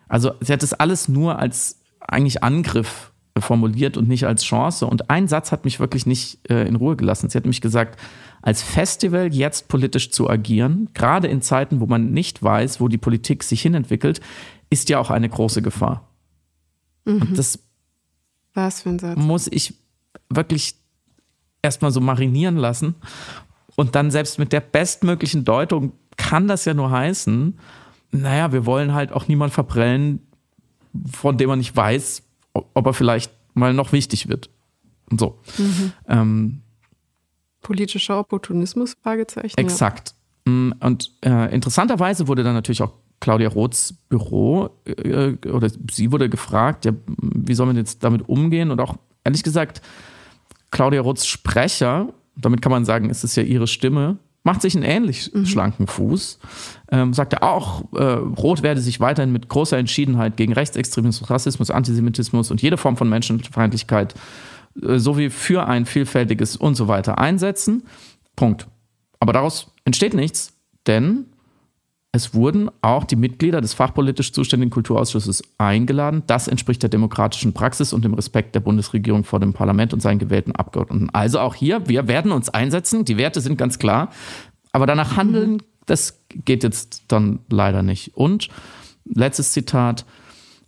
Also 0.08 0.32
sie 0.40 0.54
hat 0.54 0.64
das 0.64 0.74
alles 0.74 1.08
nur 1.08 1.40
als 1.40 1.80
eigentlich 2.00 2.44
Angriff 2.44 3.12
formuliert 3.38 3.98
und 3.98 4.08
nicht 4.08 4.26
als 4.26 4.44
Chance. 4.44 4.88
Und 4.88 5.10
ein 5.10 5.28
Satz 5.28 5.52
hat 5.52 5.66
mich 5.66 5.80
wirklich 5.80 6.06
nicht 6.06 6.50
äh, 6.50 6.68
in 6.68 6.76
Ruhe 6.76 6.96
gelassen. 6.96 7.30
Sie 7.30 7.38
hat 7.38 7.44
nämlich 7.44 7.62
gesagt, 7.62 8.00
als 8.42 8.62
Festival 8.62 9.34
jetzt 9.34 9.68
politisch 9.68 10.12
zu 10.12 10.30
agieren, 10.30 10.90
gerade 10.94 11.28
in 11.28 11.42
Zeiten, 11.42 11.80
wo 11.80 11.86
man 11.86 12.12
nicht 12.12 12.42
weiß, 12.42 12.80
wo 12.80 12.88
die 12.88 12.98
Politik 12.98 13.44
sich 13.44 13.62
hinentwickelt, 13.62 14.22
ist 14.70 14.90
ja 14.90 15.00
auch 15.00 15.10
eine 15.10 15.28
große 15.28 15.62
Gefahr. 15.62 16.08
Mhm. 17.06 17.22
Und 17.22 17.38
das 17.38 17.60
Was 18.54 18.82
für 18.82 18.90
ein 18.90 19.00
Satz? 19.00 19.18
muss 19.18 19.48
ich 19.48 19.74
wirklich 20.30 20.76
erstmal 21.62 21.92
so 21.92 22.00
marinieren 22.00 22.56
lassen. 22.56 22.96
Und 23.76 23.96
dann 23.96 24.12
selbst 24.12 24.40
mit 24.40 24.54
der 24.54 24.62
bestmöglichen 24.62 25.44
Deutung 25.44 25.92
kann 26.16 26.48
das 26.48 26.64
ja 26.64 26.74
nur 26.74 26.92
heißen, 26.92 27.60
naja, 28.12 28.54
wir 28.54 28.66
wollen 28.66 28.94
halt 28.94 29.12
auch 29.12 29.28
niemand 29.28 29.52
verprellen, 29.52 30.22
von 31.12 31.38
dem 31.38 31.50
man 31.50 31.60
nicht 31.60 31.76
weiß, 31.76 32.24
ob 32.74 32.86
er 32.86 32.94
vielleicht 32.94 33.32
mal 33.54 33.74
noch 33.74 33.92
wichtig 33.92 34.28
wird. 34.28 34.50
Und 35.10 35.20
so. 35.20 35.40
Mhm. 35.58 35.92
Ähm, 36.08 36.62
Politischer 37.62 38.20
Opportunismus? 38.20 38.96
Fragezeichen. 39.02 39.58
Exakt. 39.58 40.14
Ja. 40.46 40.52
Mm, 40.54 40.74
und 40.80 41.12
äh, 41.26 41.54
interessanterweise 41.54 42.28
wurde 42.28 42.44
dann 42.44 42.54
natürlich 42.54 42.84
auch 42.84 42.94
Claudia 43.20 43.50
Roths 43.50 43.94
Büro 44.10 44.70
äh, 44.86 45.34
oder 45.48 45.70
sie 45.92 46.12
wurde 46.12 46.30
gefragt, 46.30 46.86
ja, 46.86 46.92
wie 47.18 47.56
soll 47.56 47.66
man 47.66 47.76
jetzt 47.76 48.04
damit 48.04 48.28
umgehen? 48.30 48.72
Und 48.72 48.80
auch 48.80 48.96
ehrlich 49.24 49.42
gesagt, 49.42 49.82
Claudia 50.70 51.02
Roths 51.02 51.26
Sprecher, 51.26 52.14
damit 52.36 52.62
kann 52.62 52.72
man 52.72 52.86
sagen, 52.86 53.10
ist 53.10 53.24
es 53.24 53.36
ja 53.36 53.44
ihre 53.44 53.68
Stimme, 53.68 54.18
macht 54.46 54.62
sich 54.62 54.76
einen 54.76 54.86
ähnlich 54.86 55.34
mhm. 55.34 55.46
schlanken 55.48 55.88
Fuß. 55.88 56.40
Ähm, 56.92 57.14
sagt 57.14 57.34
er 57.34 57.44
auch, 57.44 57.92
äh, 57.94 58.04
Rot 58.04 58.62
werde 58.62 58.80
sich 58.80 59.00
weiterhin 59.00 59.34
mit 59.34 59.50
großer 59.50 59.78
Entschiedenheit 59.78 60.38
gegen 60.38 60.54
Rechtsextremismus, 60.54 61.30
Rassismus, 61.30 61.72
Antisemitismus 61.72 62.52
und 62.52 62.62
jede 62.62 62.78
Form 62.78 62.96
von 62.96 63.10
Menschenfeindlichkeit 63.10 64.14
äh, 64.82 65.00
sowie 65.00 65.32
für 65.32 65.68
ein 65.68 65.86
vielfältiges 65.86 66.56
und 66.56 66.76
so 66.76 66.88
weiter 66.88 67.18
einsetzen. 67.18 67.84
Punkt. 68.36 68.68
Aber 69.20 69.34
daraus 69.34 69.72
entsteht 69.84 70.14
nichts, 70.14 70.54
denn 70.86 71.26
es 72.16 72.34
wurden 72.34 72.70
auch 72.82 73.04
die 73.04 73.18
Mitglieder 73.18 73.60
des 73.60 73.74
fachpolitisch 73.74 74.32
zuständigen 74.32 74.72
Kulturausschusses 74.72 75.44
eingeladen. 75.58 76.24
Das 76.28 76.48
entspricht 76.48 76.82
der 76.82 76.90
demokratischen 76.90 77.52
Praxis 77.52 77.92
und 77.92 78.06
dem 78.06 78.14
Respekt 78.14 78.56
der 78.56 78.62
Bundesregierung 78.62 79.26
vor 79.26 79.42
dem 79.42 79.52
Parlament 79.52 79.94
und 79.94 80.00
seinen 80.00 80.20
gewählten 80.20 80.54
Abgeordneten. 80.54 81.10
Also 81.12 81.42
auch 81.42 81.56
hier, 81.56 81.90
wir 81.90 82.08
werden 82.08 82.32
uns 82.32 82.48
einsetzen. 82.48 83.04
Die 83.04 83.18
Werte 83.18 83.42
sind 83.42 83.58
ganz 83.58 83.80
klar. 83.80 84.12
Aber 84.72 84.86
danach 84.86 85.18
handeln, 85.18 85.62
das 85.88 86.22
geht 86.30 86.64
jetzt 86.64 87.04
dann 87.10 87.40
leider 87.50 87.84
nicht. 87.84 88.16
Und 88.16 88.48
letztes 89.04 89.52
Zitat. 89.52 90.06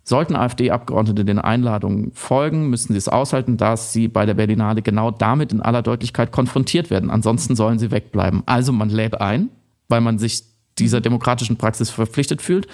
Sollten 0.04 0.38
AfD-Abgeordnete 0.38 1.26
den 1.26 1.40
Einladungen 1.40 2.12
folgen, 2.14 2.70
müssen 2.70 2.94
sie 2.94 2.98
es 2.98 3.10
aushalten, 3.10 3.58
dass 3.58 3.92
sie 3.92 4.08
bei 4.08 4.26
der 4.26 4.36
Berlinale 4.36 4.82
genau 4.82 5.12
damit 5.12 5.52
in 5.52 5.62
aller 5.62 5.82
Deutlichkeit 5.82 6.32
konfrontiert 6.32 6.90
werden. 6.90 7.10
Ansonsten 7.10 7.58
sollen 7.58 7.78
sie 7.78 7.92
wegbleiben. 7.92 8.44
Also 8.46 8.72
man 8.72 8.90
lädt 8.90 9.20
ein, 9.20 9.50
weil 9.90 10.00
man 10.00 10.18
sich 10.18 10.44
dieser 10.80 11.02
demokratischen 11.02 11.58
Praxis 11.58 11.90
verpflichtet 11.90 12.42
fühlt, 12.42 12.68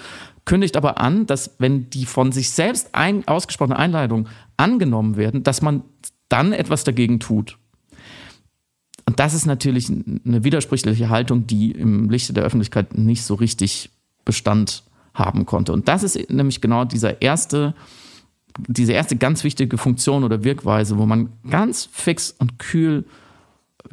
kündigt 0.44 0.76
aber 0.76 1.00
an, 1.00 1.26
dass 1.26 1.56
wenn 1.58 1.90
die 1.90 2.06
von 2.06 2.32
sich 2.32 2.50
selbst 2.50 2.94
ein, 2.94 3.26
ausgesprochene 3.26 3.78
Einladungen 3.78 4.28
angenommen 4.56 5.16
werden, 5.16 5.42
dass 5.42 5.62
man 5.62 5.82
dann 6.28 6.52
etwas 6.52 6.84
dagegen 6.84 7.20
tut. 7.20 7.58
Und 9.06 9.20
das 9.20 9.34
ist 9.34 9.46
natürlich 9.46 9.90
eine 9.90 10.44
widersprüchliche 10.44 11.08
Haltung, 11.10 11.46
die 11.46 11.70
im 11.72 12.08
Lichte 12.08 12.32
der 12.32 12.44
Öffentlichkeit 12.44 12.96
nicht 12.96 13.22
so 13.22 13.34
richtig 13.34 13.90
Bestand 14.24 14.82
haben 15.12 15.46
konnte. 15.46 15.72
Und 15.72 15.88
das 15.88 16.02
ist 16.02 16.30
nämlich 16.30 16.60
genau 16.60 16.84
dieser 16.84 17.22
erste, 17.22 17.74
diese 18.66 18.92
erste 18.92 19.16
ganz 19.16 19.44
wichtige 19.44 19.78
Funktion 19.78 20.24
oder 20.24 20.42
Wirkweise, 20.42 20.98
wo 20.98 21.06
man 21.06 21.32
ganz 21.48 21.88
fix 21.92 22.30
und 22.30 22.58
kühl 22.58 23.04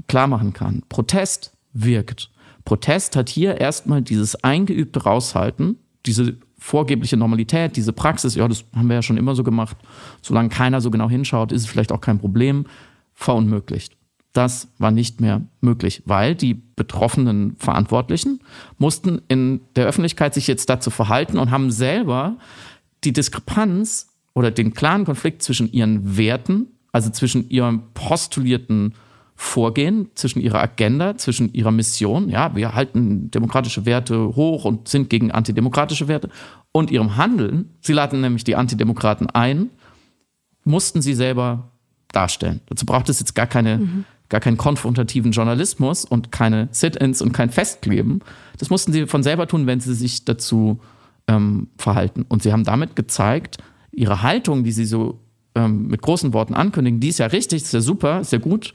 klar 0.07 0.27
machen 0.27 0.53
kann. 0.53 0.83
Protest 0.89 1.51
wirkt. 1.73 2.31
Protest 2.65 3.15
hat 3.15 3.29
hier 3.29 3.59
erstmal 3.59 4.01
dieses 4.01 4.43
eingeübte 4.43 5.03
Raushalten, 5.03 5.77
diese 6.05 6.37
vorgebliche 6.57 7.17
Normalität, 7.17 7.75
diese 7.75 7.91
Praxis, 7.91 8.35
ja, 8.35 8.47
das 8.47 8.65
haben 8.75 8.87
wir 8.87 8.95
ja 8.95 9.01
schon 9.01 9.17
immer 9.17 9.33
so 9.35 9.43
gemacht. 9.43 9.77
Solange 10.21 10.49
keiner 10.49 10.79
so 10.79 10.91
genau 10.91 11.09
hinschaut, 11.09 11.51
ist 11.51 11.63
es 11.63 11.67
vielleicht 11.67 11.91
auch 11.91 12.01
kein 12.01 12.19
Problem, 12.19 12.65
verunmöglicht. 13.13 13.97
Das 14.33 14.69
war 14.77 14.91
nicht 14.91 15.19
mehr 15.19 15.41
möglich, 15.59 16.03
weil 16.05 16.35
die 16.35 16.53
betroffenen 16.53 17.55
Verantwortlichen 17.57 18.39
mussten 18.77 19.21
in 19.27 19.61
der 19.75 19.87
Öffentlichkeit 19.87 20.33
sich 20.33 20.47
jetzt 20.47 20.69
dazu 20.69 20.89
verhalten 20.89 21.37
und 21.37 21.51
haben 21.51 21.71
selber 21.71 22.37
die 23.03 23.11
Diskrepanz 23.11 24.07
oder 24.33 24.51
den 24.51 24.73
klaren 24.73 25.03
Konflikt 25.03 25.41
zwischen 25.41 25.71
ihren 25.71 26.15
Werten, 26.15 26.67
also 26.93 27.09
zwischen 27.09 27.49
ihrem 27.49 27.91
postulierten 27.93 28.93
Vorgehen, 29.43 30.07
zwischen 30.13 30.39
ihrer 30.39 30.61
Agenda, 30.61 31.17
zwischen 31.17 31.51
ihrer 31.51 31.71
Mission, 31.71 32.29
ja, 32.29 32.55
wir 32.55 32.75
halten 32.75 33.31
demokratische 33.31 33.87
Werte 33.87 34.35
hoch 34.35 34.65
und 34.65 34.87
sind 34.87 35.09
gegen 35.09 35.31
antidemokratische 35.31 36.07
Werte, 36.07 36.29
und 36.71 36.91
ihrem 36.91 37.17
Handeln, 37.17 37.71
sie 37.81 37.93
laden 37.93 38.21
nämlich 38.21 38.43
die 38.43 38.55
Antidemokraten 38.55 39.31
ein, 39.31 39.71
mussten 40.63 41.01
sie 41.01 41.15
selber 41.15 41.71
darstellen. 42.11 42.61
Dazu 42.67 42.85
braucht 42.85 43.09
es 43.09 43.19
jetzt 43.19 43.33
gar 43.33 43.47
keine, 43.47 43.79
mhm. 43.79 44.05
gar 44.29 44.41
keinen 44.41 44.57
konfrontativen 44.57 45.31
Journalismus 45.31 46.05
und 46.05 46.31
keine 46.31 46.69
Sit-ins 46.71 47.23
und 47.23 47.33
kein 47.33 47.49
Festkleben. 47.49 48.21
Das 48.59 48.69
mussten 48.69 48.93
sie 48.93 49.07
von 49.07 49.23
selber 49.23 49.47
tun, 49.47 49.65
wenn 49.65 49.79
sie 49.79 49.95
sich 49.95 50.23
dazu 50.23 50.79
ähm, 51.27 51.69
verhalten. 51.77 52.25
Und 52.29 52.43
sie 52.43 52.53
haben 52.53 52.63
damit 52.63 52.95
gezeigt, 52.95 53.57
ihre 53.91 54.21
Haltung, 54.21 54.63
die 54.63 54.71
sie 54.71 54.85
so 54.85 55.19
ähm, 55.55 55.87
mit 55.87 56.03
großen 56.03 56.31
Worten 56.31 56.53
ankündigen, 56.53 56.99
die 56.99 57.09
ist 57.09 57.17
ja 57.17 57.25
richtig, 57.25 57.63
ist 57.63 57.73
ja 57.73 57.81
super, 57.81 58.21
ist 58.21 58.31
ja 58.31 58.37
gut, 58.37 58.73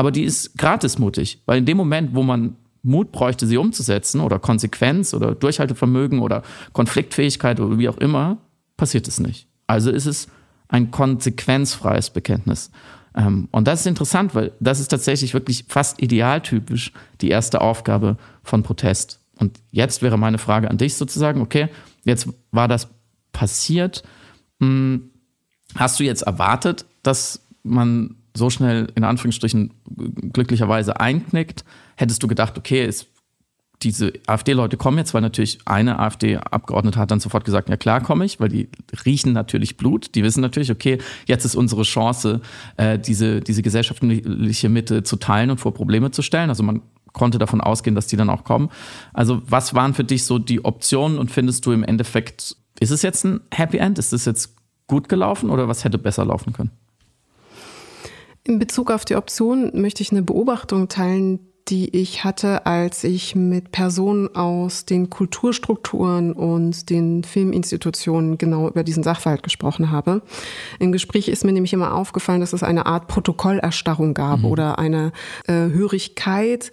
aber 0.00 0.12
die 0.12 0.24
ist 0.24 0.56
gratismutig, 0.56 1.42
weil 1.44 1.58
in 1.58 1.66
dem 1.66 1.76
Moment, 1.76 2.14
wo 2.14 2.22
man 2.22 2.56
Mut 2.82 3.12
bräuchte, 3.12 3.46
sie 3.46 3.58
umzusetzen 3.58 4.22
oder 4.22 4.38
Konsequenz 4.38 5.12
oder 5.12 5.34
Durchhaltevermögen 5.34 6.20
oder 6.20 6.42
Konfliktfähigkeit 6.72 7.60
oder 7.60 7.78
wie 7.78 7.86
auch 7.86 7.98
immer, 7.98 8.38
passiert 8.78 9.06
es 9.08 9.20
nicht. 9.20 9.46
Also 9.66 9.90
ist 9.90 10.06
es 10.06 10.28
ein 10.68 10.90
konsequenzfreies 10.90 12.08
Bekenntnis. 12.08 12.70
Ähm, 13.14 13.48
und 13.50 13.68
das 13.68 13.80
ist 13.80 13.86
interessant, 13.88 14.34
weil 14.34 14.52
das 14.58 14.80
ist 14.80 14.88
tatsächlich 14.88 15.34
wirklich 15.34 15.66
fast 15.68 16.00
idealtypisch 16.00 16.94
die 17.20 17.28
erste 17.28 17.60
Aufgabe 17.60 18.16
von 18.42 18.62
Protest. 18.62 19.20
Und 19.36 19.60
jetzt 19.70 20.00
wäre 20.00 20.16
meine 20.16 20.38
Frage 20.38 20.70
an 20.70 20.78
dich 20.78 20.94
sozusagen, 20.94 21.42
okay, 21.42 21.68
jetzt 22.04 22.26
war 22.52 22.68
das 22.68 22.88
passiert. 23.32 24.02
Hm, 24.60 25.10
hast 25.74 26.00
du 26.00 26.04
jetzt 26.04 26.22
erwartet, 26.22 26.86
dass 27.02 27.46
man 27.62 28.16
so 28.34 28.50
schnell 28.50 28.88
in 28.94 29.04
Anführungsstrichen 29.04 29.72
glücklicherweise 30.32 31.00
einknickt? 31.00 31.64
Hättest 31.96 32.22
du 32.22 32.28
gedacht, 32.28 32.56
okay, 32.58 32.84
es 32.84 33.06
diese 33.82 34.12
AfD-Leute 34.26 34.76
kommen 34.76 34.98
jetzt, 34.98 35.14
weil 35.14 35.22
natürlich 35.22 35.58
eine 35.64 35.98
AfD-Abgeordnete 35.98 36.98
hat 36.98 37.10
dann 37.10 37.20
sofort 37.20 37.44
gesagt, 37.44 37.70
ja 37.70 37.76
klar 37.76 38.02
komme 38.02 38.24
ich, 38.24 38.38
weil 38.38 38.50
die 38.50 38.68
riechen 39.06 39.32
natürlich 39.32 39.76
Blut, 39.76 40.14
die 40.14 40.22
wissen 40.22 40.42
natürlich, 40.42 40.70
okay, 40.70 40.98
jetzt 41.26 41.44
ist 41.44 41.54
unsere 41.54 41.82
Chance, 41.82 42.40
äh, 42.76 42.98
diese, 42.98 43.40
diese 43.40 43.62
gesellschaftliche 43.62 44.68
Mitte 44.68 45.02
zu 45.02 45.16
teilen 45.16 45.50
und 45.50 45.60
vor 45.60 45.72
Probleme 45.72 46.10
zu 46.10 46.20
stellen. 46.22 46.50
Also 46.50 46.62
man 46.62 46.82
konnte 47.12 47.38
davon 47.38 47.60
ausgehen, 47.60 47.94
dass 47.94 48.06
die 48.06 48.16
dann 48.16 48.30
auch 48.30 48.44
kommen. 48.44 48.68
Also 49.12 49.42
was 49.46 49.74
waren 49.74 49.94
für 49.94 50.04
dich 50.04 50.24
so 50.24 50.38
die 50.38 50.64
Optionen 50.64 51.18
und 51.18 51.30
findest 51.30 51.64
du 51.64 51.72
im 51.72 51.82
Endeffekt, 51.82 52.56
ist 52.80 52.90
es 52.90 53.02
jetzt 53.02 53.24
ein 53.24 53.40
Happy 53.52 53.78
End? 53.78 53.98
Ist 53.98 54.12
es 54.12 54.26
jetzt 54.26 54.56
gut 54.86 55.08
gelaufen 55.08 55.50
oder 55.50 55.68
was 55.68 55.84
hätte 55.84 55.98
besser 55.98 56.24
laufen 56.24 56.52
können? 56.52 56.70
In 58.50 58.58
Bezug 58.58 58.90
auf 58.90 59.04
die 59.04 59.14
Option 59.14 59.70
möchte 59.80 60.02
ich 60.02 60.10
eine 60.10 60.22
Beobachtung 60.22 60.88
teilen, 60.88 61.49
die 61.70 61.96
ich 61.96 62.24
hatte, 62.24 62.66
als 62.66 63.04
ich 63.04 63.36
mit 63.36 63.70
Personen 63.70 64.34
aus 64.34 64.84
den 64.84 65.08
Kulturstrukturen 65.08 66.32
und 66.32 66.90
den 66.90 67.22
Filminstitutionen 67.22 68.38
genau 68.38 68.68
über 68.68 68.82
diesen 68.82 69.02
Sachverhalt 69.02 69.42
gesprochen 69.42 69.90
habe. 69.90 70.22
Im 70.80 70.90
Gespräch 70.90 71.28
ist 71.28 71.44
mir 71.44 71.52
nämlich 71.52 71.72
immer 71.72 71.94
aufgefallen, 71.94 72.40
dass 72.40 72.52
es 72.52 72.62
eine 72.62 72.86
Art 72.86 73.06
Protokollerstarrung 73.06 74.14
gab 74.14 74.40
mhm. 74.40 74.44
oder 74.46 74.78
eine 74.78 75.12
äh, 75.46 75.52
Hörigkeit, 75.52 76.72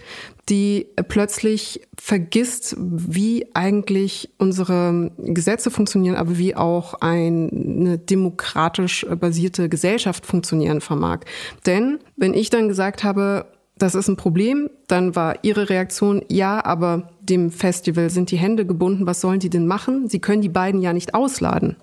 die 0.50 0.88
plötzlich 1.10 1.82
vergisst, 1.98 2.76
wie 2.78 3.48
eigentlich 3.54 4.30
unsere 4.38 5.12
Gesetze 5.18 5.70
funktionieren, 5.70 6.16
aber 6.16 6.38
wie 6.38 6.56
auch 6.56 6.94
eine 6.96 7.98
demokratisch 7.98 9.06
basierte 9.20 9.68
Gesellschaft 9.68 10.26
funktionieren 10.26 10.80
vermag. 10.80 11.20
Denn 11.66 12.00
wenn 12.16 12.34
ich 12.34 12.50
dann 12.50 12.70
gesagt 12.70 13.04
habe, 13.04 13.46
das 13.78 13.96
ist 13.96 14.08
ein 14.08 14.16
Problem. 14.16 14.70
Dann 14.88 15.16
war 15.16 15.36
ihre 15.44 15.70
Reaktion, 15.70 16.24
ja, 16.30 16.64
aber 16.64 17.10
dem 17.20 17.52
Festival 17.52 18.10
sind 18.10 18.32
die 18.32 18.38
Hände 18.38 18.66
gebunden, 18.66 19.06
was 19.06 19.22
sollen 19.22 19.40
die 19.40 19.50
denn 19.50 19.68
machen? 19.68 20.08
Sie 20.08 20.20
können 20.20 20.42
die 20.42 20.50
beiden 20.50 20.82
ja 20.82 20.94
nicht 20.94 21.14
ausladen. 21.14 21.76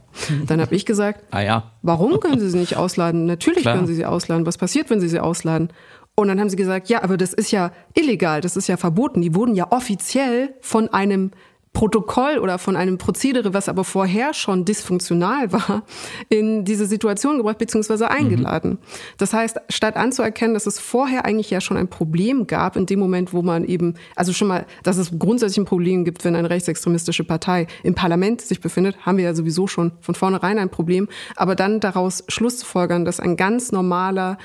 Dann 0.47 0.61
habe 0.61 0.75
ich 0.75 0.87
gesagt, 0.87 1.25
ah, 1.31 1.41
ja. 1.41 1.73
warum 1.83 2.21
können 2.21 2.41
sie 2.41 2.49
sie 2.51 2.59
nicht 2.59 2.77
ausladen? 2.77 3.27
Natürlich 3.27 3.63
Klar. 3.63 3.75
können 3.75 3.87
sie 3.87 3.95
sie 3.95 4.07
ausladen. 4.07 4.47
Was 4.47 4.59
passiert, 4.59 4.91
wenn 4.91 5.01
sie 5.01 5.09
sie 5.09 5.21
ausladen? 5.21 5.69
Und 6.17 6.29
dann 6.29 6.39
haben 6.39 6.49
sie 6.49 6.57
gesagt, 6.57 6.89
ja, 6.89 7.03
aber 7.03 7.17
das 7.17 7.33
ist 7.33 7.51
ja 7.51 7.73
illegal, 7.95 8.41
das 8.41 8.57
ist 8.57 8.69
ja 8.69 8.77
verboten. 8.77 9.21
Die 9.21 9.35
wurden 9.35 9.55
ja 9.55 9.73
offiziell 9.73 10.55
von 10.61 10.89
einem 10.89 11.33
Protokoll 11.75 12.39
oder 12.39 12.59
von 12.59 12.77
einem 12.77 12.99
Prozedere, 12.99 13.53
was 13.53 13.69
aber 13.69 13.83
vorher 13.83 14.33
schon 14.33 14.65
dysfunktional 14.65 15.53
war, 15.53 15.83
in 16.29 16.65
diese 16.65 16.87
Situation 16.87 17.37
gebracht 17.37 17.59
bzw. 17.59 18.05
eingeladen. 18.05 18.71
Mhm. 18.71 18.79
Das 19.19 19.33
heißt, 19.33 19.61
statt 19.69 19.97
anzuerkennen, 19.97 20.55
dass 20.55 20.67
es 20.67 20.79
vorher 20.79 21.25
eigentlich 21.25 21.51
ja 21.51 21.61
schon 21.61 21.77
ein 21.77 21.89
Problem 21.89 22.47
gab, 22.47 22.77
in 22.77 22.87
dem 22.87 23.01
Moment, 23.01 23.33
wo 23.33 23.43
man 23.43 23.65
eben, 23.65 23.95
also 24.15 24.33
schon 24.33 24.49
mal, 24.49 24.67
dass 24.85 24.99
es 24.99 25.19
grundsätzlich 25.19 25.59
ein 25.59 25.65
Problem 25.65 26.05
gibt, 26.05 26.25
wenn 26.25 26.37
eine 26.37 26.49
rechtsextremistische 26.49 27.25
Partei 27.25 27.67
im 27.83 27.97
Parlament 27.97 28.41
sich 28.41 28.61
befindet, 28.61 29.05
haben 29.05 29.19
wir 29.19 29.25
ja 29.25 29.35
sowieso 29.35 29.67
schon 29.67 29.93
von 30.01 30.15
vornherein 30.15 30.61
ein 30.61 30.71
Problem. 30.71 31.09
Aber 31.35 31.57
dann 31.57 31.81
daraus 31.81 32.23
Schluss 32.29 32.59
zu 32.59 32.67
folgern, 32.67 33.05
dass 33.05 33.19
ein 33.19 33.37
ganz 33.37 33.73
normaler, 33.73 34.39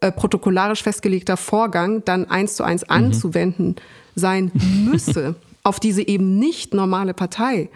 äh, 0.00 0.10
protokollarisch 0.10 0.82
festgelegter 0.82 1.36
Vorgang 1.36 2.02
dann 2.06 2.30
eins 2.30 2.56
zu 2.56 2.64
eins 2.64 2.80
mhm. 2.82 2.88
anzuwenden 2.88 3.76
sein 4.14 4.50
müsse. 4.90 5.34
auf 5.62 5.80
diese 5.80 6.06
eben 6.06 6.38
nicht 6.38 6.74
normale 6.74 7.14
Partei, 7.14 7.70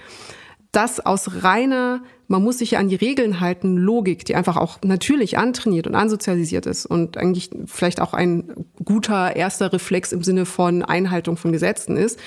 das 0.73 1.01
aus 1.01 1.43
reiner, 1.43 2.03
man 2.29 2.43
muss 2.43 2.59
sich 2.59 2.73
ja 2.73 2.81
an 2.81 2.89
die 2.89 2.97
Regeln 2.97 3.41
halten, 3.41 3.77
Logik, 3.77 4.25
die 4.27 4.35
einfach 4.35 4.57
auch 4.57 4.79
natürlich 4.85 5.39
antrainiert 5.39 5.87
und 5.87 5.95
ansozialisiert 5.95 6.67
ist 6.67 6.85
und 6.85 7.17
eigentlich 7.17 7.51
vielleicht 7.67 8.01
auch 8.01 8.13
ein 8.13 8.67
guter 8.85 9.37
erster 9.37 9.73
Reflex 9.73 10.13
im 10.13 10.23
Sinne 10.23 10.45
von 10.45 10.83
Einhaltung 10.83 11.37
von 11.37 11.53
Gesetzen 11.53 11.97
ist, 11.97 12.19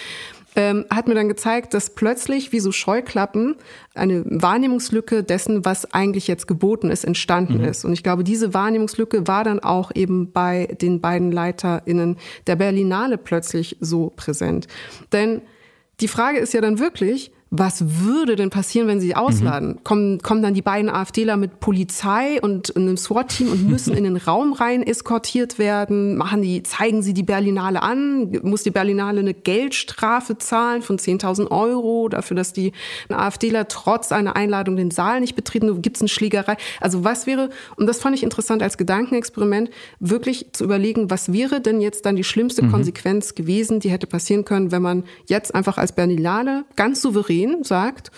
ähm, 0.56 0.86
hat 0.90 1.08
mir 1.08 1.16
dann 1.16 1.28
gezeigt, 1.28 1.74
dass 1.74 1.92
plötzlich 1.92 2.52
wie 2.52 2.60
so 2.60 2.72
Scheuklappen 2.72 3.56
eine 3.94 4.24
Wahrnehmungslücke 4.26 5.24
dessen, 5.24 5.66
was 5.66 5.94
eigentlich 5.94 6.28
jetzt 6.28 6.48
geboten 6.48 6.90
ist, 6.90 7.04
entstanden 7.04 7.60
mhm. 7.60 7.66
ist. 7.66 7.86
Und 7.86 7.94
ich 7.94 8.04
glaube, 8.04 8.24
diese 8.24 8.54
Wahrnehmungslücke 8.54 9.28
war 9.28 9.44
dann 9.44 9.60
auch 9.60 9.92
eben 9.94 10.32
bei 10.32 10.68
den 10.82 11.02
beiden 11.02 11.32
LeiterInnen 11.32 12.18
der 12.48 12.56
Berlinale 12.56 13.18
plötzlich 13.18 13.78
so 13.80 14.12
präsent. 14.16 14.68
Denn 15.12 15.42
die 16.00 16.08
Frage 16.08 16.40
ist 16.40 16.54
ja 16.54 16.62
dann 16.62 16.80
wirklich, 16.80 17.32
was 17.52 18.04
würde 18.04 18.36
denn 18.36 18.52
passieren, 18.52 18.88
wenn 18.88 19.00
sie 19.00 19.16
ausladen? 19.16 19.70
Mhm. 19.70 19.84
Kommen, 19.84 20.20
kommen 20.20 20.44
dann 20.44 20.54
die 20.54 20.62
beiden 20.62 20.90
AfDler 20.90 21.36
mit 21.36 21.60
Polizei 21.60 22.40
und 22.42 22.76
einem 22.76 22.96
SWAT-Team 22.96 23.52
und 23.52 23.68
müssen 23.68 23.96
in 23.96 24.04
den 24.04 24.18
Raum 24.28 24.54
rein 24.54 24.84
eskortiert 24.84 25.58
werden? 25.58 26.16
Machen 26.16 26.44
die, 26.44 26.62
zeigen 26.62 27.02
sie 27.02 27.14
die 27.14 27.24
Berlinale 27.24 27.82
an? 27.82 28.40
Muss 28.44 28.64
die 28.64 28.70
Berlinale 28.70 29.22
eine 29.22 29.34
Geldstrafe 29.34 30.38
zahlen 30.38 30.84
von 30.84 31.00
10.000 31.00 31.50
Euro 31.50 32.08
dafür, 32.08 32.38
dass 32.38 32.54
die 32.54 32.72
AfDler 33.10 33.68
trotz 33.68 34.12
einer 34.12 34.36
Einladung 34.36 34.76
den 34.76 34.92
Saal 34.92 35.20
nicht 35.20 35.36
betreten? 35.36 35.82
Gibt 35.82 35.98
es 35.98 36.02
eine 36.04 36.10
Schlägerei? 36.10 36.56
Also 36.80 37.04
was 37.04 37.26
wäre, 37.26 37.50
und 37.78 37.88
das 37.88 38.00
fand 38.00 38.16
ich 38.16 38.22
interessant 38.22 38.62
als 38.62 38.78
Gedankenexperiment, 38.78 39.72
wirklich 40.00 40.54
zu 40.54 40.66
überlegen, 40.66 41.10
was 41.10 41.34
wäre 41.34 41.62
denn 41.62 41.82
jetzt 41.82 42.06
dann 42.06 42.16
die 42.16 42.24
schlimmste 42.24 42.62
mhm. 42.62 42.72
Konsequenz 42.72 43.34
gewesen, 43.34 43.80
die 43.80 43.90
hätte 43.90 44.06
passieren 44.06 44.46
können, 44.46 44.72
wenn 44.72 44.84
man 44.84 45.04
jetzt 45.26 45.56
einfach 45.56 45.80
als 45.80 45.94
Berlinale 45.94 46.66
ganz 46.76 47.02
souverän 47.02 47.39
sehen, 47.40 47.64
sagt, 47.64 48.12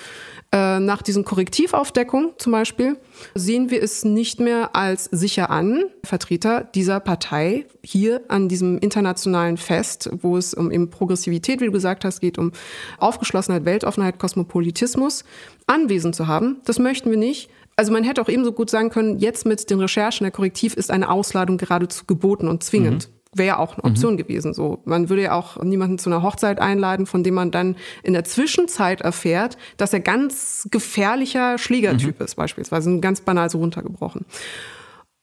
äh, 0.53 0.79
nach 0.79 1.01
diesen 1.01 1.23
Korrektivaufdeckungen 1.23 2.31
zum 2.37 2.51
Beispiel, 2.51 2.97
sehen 3.35 3.69
wir 3.69 3.81
es 3.81 4.03
nicht 4.03 4.39
mehr 4.39 4.75
als 4.75 5.05
sicher 5.05 5.49
an, 5.49 5.85
Vertreter 6.03 6.65
dieser 6.75 6.99
Partei 6.99 7.65
hier 7.83 8.21
an 8.27 8.49
diesem 8.49 8.77
internationalen 8.79 9.57
Fest, 9.57 10.09
wo 10.21 10.37
es 10.37 10.53
um 10.53 10.71
eben 10.71 10.89
Progressivität, 10.89 11.61
wie 11.61 11.67
du 11.67 11.71
gesagt 11.71 12.03
hast, 12.03 12.19
geht, 12.19 12.37
um 12.37 12.51
Aufgeschlossenheit, 12.97 13.63
Weltoffenheit, 13.65 14.19
Kosmopolitismus, 14.19 15.23
anwesend 15.67 16.15
zu 16.15 16.27
haben. 16.27 16.57
Das 16.65 16.79
möchten 16.79 17.11
wir 17.11 17.17
nicht. 17.17 17.49
Also 17.77 17.93
man 17.93 18.03
hätte 18.03 18.21
auch 18.21 18.29
ebenso 18.29 18.51
gut 18.51 18.69
sagen 18.69 18.89
können, 18.89 19.19
jetzt 19.19 19.45
mit 19.45 19.69
den 19.69 19.79
Recherchen 19.79 20.25
der 20.25 20.31
Korrektiv 20.31 20.73
ist 20.73 20.91
eine 20.91 21.09
Ausladung 21.09 21.57
geradezu 21.57 22.05
geboten 22.05 22.47
und 22.47 22.63
zwingend. 22.63 23.07
Mhm 23.07 23.20
wäre 23.33 23.47
ja 23.47 23.57
auch 23.59 23.77
eine 23.77 23.83
Option 23.85 24.13
mhm. 24.13 24.17
gewesen. 24.17 24.53
So, 24.53 24.81
man 24.85 25.09
würde 25.09 25.23
ja 25.23 25.33
auch 25.33 25.61
niemanden 25.63 25.97
zu 25.97 26.09
einer 26.09 26.21
Hochzeit 26.21 26.59
einladen, 26.59 27.05
von 27.05 27.23
dem 27.23 27.33
man 27.33 27.51
dann 27.51 27.75
in 28.03 28.13
der 28.13 28.23
Zwischenzeit 28.23 29.01
erfährt, 29.01 29.57
dass 29.77 29.93
er 29.93 30.01
ganz 30.01 30.67
gefährlicher 30.71 31.57
Schlägertyp 31.57 32.19
mhm. 32.19 32.25
ist, 32.25 32.35
beispielsweise, 32.35 32.99
ganz 32.99 33.21
banal 33.21 33.49
so 33.49 33.59
runtergebrochen. 33.59 34.25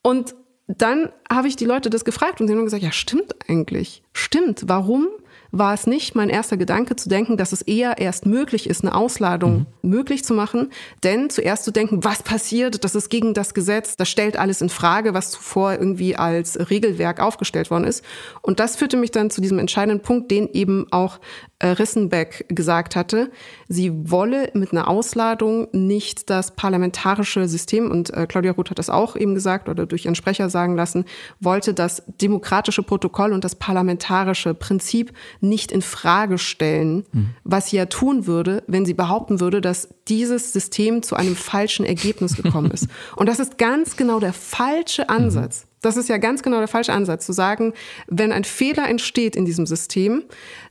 Und 0.03 0.35
dann 0.69 1.11
habe 1.31 1.49
ich 1.49 1.57
die 1.57 1.65
Leute 1.65 1.91
das 1.91 2.05
gefragt 2.05 2.41
und 2.41 2.47
sie 2.47 2.55
haben 2.55 2.65
gesagt, 2.65 2.83
ja, 2.83 2.93
stimmt 2.93 3.35
eigentlich. 3.49 4.03
Stimmt. 4.13 4.65
Warum 4.67 5.09
war 5.51 5.75
es 5.75 5.87
nicht 5.87 6.15
mein 6.15 6.29
erster 6.29 6.57
Gedanke 6.57 6.97
zu 6.97 7.09
denken, 7.09 7.37
dass 7.37 7.53
es 7.53 7.63
eher 7.63 7.99
erst 7.99 8.27
möglich 8.27 8.69
ist, 8.69 8.85
eine 8.85 8.95
Ausladung 8.95 9.67
mhm. 9.83 9.91
möglich 9.91 10.25
zu 10.25 10.35
machen, 10.35 10.71
denn 11.03 11.31
zuerst 11.31 11.65
zu 11.65 11.71
denken, 11.71 12.05
was 12.05 12.23
passiert, 12.23 12.85
das 12.85 12.95
ist 12.95 13.09
gegen 13.09 13.35
das 13.35 13.55
Gesetz, 13.55 13.97
das 13.97 14.09
stellt 14.09 14.37
alles 14.37 14.61
in 14.61 14.69
Frage, 14.69 15.15
was 15.15 15.31
zuvor 15.31 15.73
irgendwie 15.73 16.17
als 16.17 16.71
Regelwerk 16.71 17.21
aufgestellt 17.21 17.71
worden 17.71 17.85
ist. 17.85 18.05
Und 18.43 18.61
das 18.61 18.77
führte 18.77 18.97
mich 18.97 19.11
dann 19.11 19.31
zu 19.31 19.41
diesem 19.41 19.59
entscheidenden 19.59 20.03
Punkt, 20.03 20.31
den 20.31 20.49
eben 20.53 20.87
auch 20.91 21.19
Rissenbeck 21.67 22.47
gesagt 22.49 22.95
hatte, 22.95 23.31
sie 23.69 24.11
wolle 24.11 24.51
mit 24.55 24.73
einer 24.73 24.89
Ausladung 24.89 25.69
nicht 25.73 26.31
das 26.31 26.55
parlamentarische 26.55 27.49
System, 27.49 27.91
und 27.91 28.11
äh, 28.15 28.27
Claudia 28.27 28.53
Roth 28.53 28.71
hat 28.71 28.79
das 28.79 28.91
auch 28.91 29.17
eben 29.17 29.35
gesagt 29.35 29.69
oder 29.69 29.87
durch 29.87 30.05
ihren 30.05 30.15
Sprecher 30.15 30.51
sagen 30.51 30.77
lassen, 30.77 31.05
wollte 31.41 31.75
das 31.75 32.03
demokratische 32.21 32.83
Protokoll 32.83 33.33
und 33.33 33.45
das 33.45 33.57
parlamentarische 33.57 34.55
Prinzip 34.55 35.13
nicht 35.41 35.73
in 35.73 35.83
Frage 35.83 36.39
stellen, 36.39 37.05
mhm. 37.13 37.31
was 37.45 37.71
sie 37.71 37.77
ja 37.77 37.87
tun 37.87 38.27
würde, 38.27 38.63
wenn 38.67 38.87
sie 38.87 38.95
behaupten 38.95 39.41
würde, 39.41 39.61
dass 39.61 39.89
dieses 40.09 40.53
System 40.53 41.03
zu 41.03 41.17
einem 41.17 41.37
falschen 41.37 41.85
Ergebnis 41.85 42.37
gekommen 42.37 42.71
ist. 42.71 42.89
Und 43.17 43.29
das 43.29 43.41
ist 43.41 43.59
ganz 43.59 43.97
genau 43.97 44.21
der 44.21 44.33
falsche 44.33 45.09
Ansatz. 45.09 45.68
Das 45.81 45.97
ist 45.97 46.09
ja 46.09 46.19
ganz 46.19 46.43
genau 46.43 46.59
der 46.59 46.69
falsche 46.69 46.93
Ansatz, 46.93 47.27
zu 47.27 47.33
sagen, 47.33 47.73
wenn 48.07 48.33
ein 48.33 48.45
Fehler 48.45 48.89
entsteht 48.89 49.37
in 49.37 49.45
diesem 49.45 49.67
System, 49.67 50.25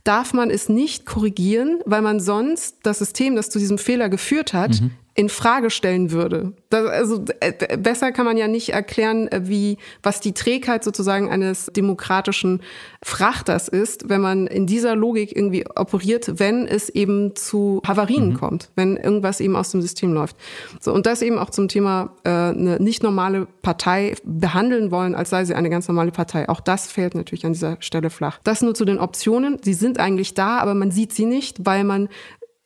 darf 0.03 0.33
man 0.33 0.49
es 0.49 0.69
nicht 0.69 1.05
korrigieren, 1.05 1.79
weil 1.85 2.01
man 2.01 2.19
sonst 2.19 2.77
das 2.83 2.99
System, 2.99 3.35
das 3.35 3.49
zu 3.49 3.59
diesem 3.59 3.77
Fehler 3.77 4.09
geführt 4.09 4.53
hat, 4.53 4.81
mhm. 4.81 4.91
In 5.17 5.29
Frage 5.29 5.71
stellen 5.71 6.11
würde. 6.11 6.53
Das, 6.69 6.87
also 6.87 7.25
äh, 7.39 7.77
besser 7.77 8.11
kann 8.11 8.25
man 8.25 8.37
ja 8.37 8.47
nicht 8.47 8.69
erklären, 8.69 9.27
äh, 9.29 9.41
wie 9.45 9.79
was 10.03 10.19
die 10.19 10.33
Trägheit 10.33 10.83
sozusagen 10.83 11.27
eines 11.27 11.65
demokratischen 11.75 12.61
Frachters 13.03 13.67
ist, 13.67 14.09
wenn 14.09 14.21
man 14.21 14.45
in 14.45 14.67
dieser 14.67 14.95
Logik 14.95 15.35
irgendwie 15.35 15.65
operiert, 15.75 16.39
wenn 16.39 16.67
es 16.67 16.89
eben 16.89 17.35
zu 17.35 17.81
Havarien 17.87 18.29
mhm. 18.29 18.33
kommt, 18.35 18.69
wenn 18.75 18.95
irgendwas 18.95 19.39
eben 19.39 19.55
aus 19.55 19.71
dem 19.71 19.81
System 19.81 20.13
läuft. 20.13 20.35
So 20.79 20.93
und 20.93 21.07
das 21.07 21.23
eben 21.23 21.39
auch 21.39 21.49
zum 21.49 21.67
Thema 21.67 22.13
äh, 22.23 22.29
eine 22.29 22.77
nicht 22.79 23.01
normale 23.01 23.47
Partei 23.63 24.13
behandeln 24.23 24.91
wollen, 24.91 25.15
als 25.15 25.31
sei 25.31 25.45
sie 25.45 25.55
eine 25.55 25.71
ganz 25.71 25.87
normale 25.87 26.11
Partei. 26.11 26.47
Auch 26.47 26.61
das 26.61 26.91
fällt 26.91 27.15
natürlich 27.15 27.43
an 27.43 27.53
dieser 27.53 27.77
Stelle 27.79 28.11
flach. 28.11 28.39
Das 28.43 28.61
nur 28.61 28.75
zu 28.75 28.85
den 28.85 28.99
Optionen. 28.99 29.57
Sie 29.63 29.73
sind 29.73 29.99
eigentlich 29.99 30.35
da, 30.35 30.59
aber 30.59 30.75
man 30.75 30.91
sieht 30.91 31.11
sie 31.11 31.25
nicht, 31.25 31.65
weil 31.65 31.83
man 31.83 32.07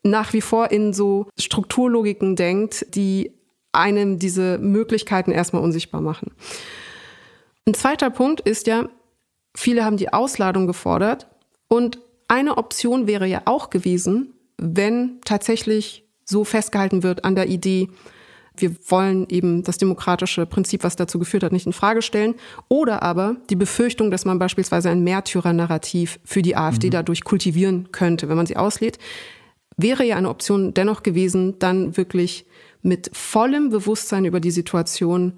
nach 0.03 0.33
wie 0.33 0.41
vor 0.41 0.71
in 0.71 0.93
so 0.93 1.27
Strukturlogiken 1.37 2.35
denkt, 2.35 2.85
die 2.95 3.31
einem 3.71 4.19
diese 4.19 4.57
Möglichkeiten 4.57 5.31
erstmal 5.31 5.63
unsichtbar 5.63 6.01
machen. 6.01 6.31
Ein 7.65 7.73
zweiter 7.73 8.09
Punkt 8.09 8.41
ist 8.41 8.67
ja, 8.67 8.89
viele 9.55 9.85
haben 9.85 9.97
die 9.97 10.11
Ausladung 10.11 10.67
gefordert 10.67 11.27
und 11.67 11.99
eine 12.27 12.57
Option 12.57 13.07
wäre 13.07 13.27
ja 13.27 13.43
auch 13.45 13.69
gewesen, 13.69 14.33
wenn 14.57 15.19
tatsächlich 15.25 16.05
so 16.25 16.43
festgehalten 16.43 17.03
wird 17.03 17.25
an 17.25 17.35
der 17.35 17.47
Idee, 17.47 17.89
wir 18.57 18.75
wollen 18.87 19.27
eben 19.29 19.63
das 19.63 19.77
demokratische 19.77 20.45
Prinzip, 20.45 20.83
was 20.83 20.95
dazu 20.95 21.19
geführt 21.19 21.43
hat, 21.43 21.51
nicht 21.51 21.65
in 21.65 21.73
Frage 21.73 22.01
stellen. 22.01 22.35
Oder 22.67 23.01
aber 23.01 23.37
die 23.49 23.55
Befürchtung, 23.55 24.11
dass 24.11 24.25
man 24.25 24.39
beispielsweise 24.39 24.89
ein 24.89 25.03
Märtyrer-Narrativ 25.03 26.19
für 26.23 26.41
die 26.41 26.55
AfD 26.55 26.87
mhm. 26.87 26.91
dadurch 26.91 27.23
kultivieren 27.23 27.91
könnte, 27.91 28.29
wenn 28.29 28.37
man 28.37 28.45
sie 28.45 28.57
auslädt 28.57 28.97
wäre 29.81 30.05
ja 30.05 30.15
eine 30.15 30.29
Option 30.29 30.73
dennoch 30.73 31.03
gewesen, 31.03 31.59
dann 31.59 31.97
wirklich 31.97 32.45
mit 32.81 33.11
vollem 33.13 33.69
Bewusstsein 33.69 34.25
über 34.25 34.39
die 34.39 34.51
Situation 34.51 35.33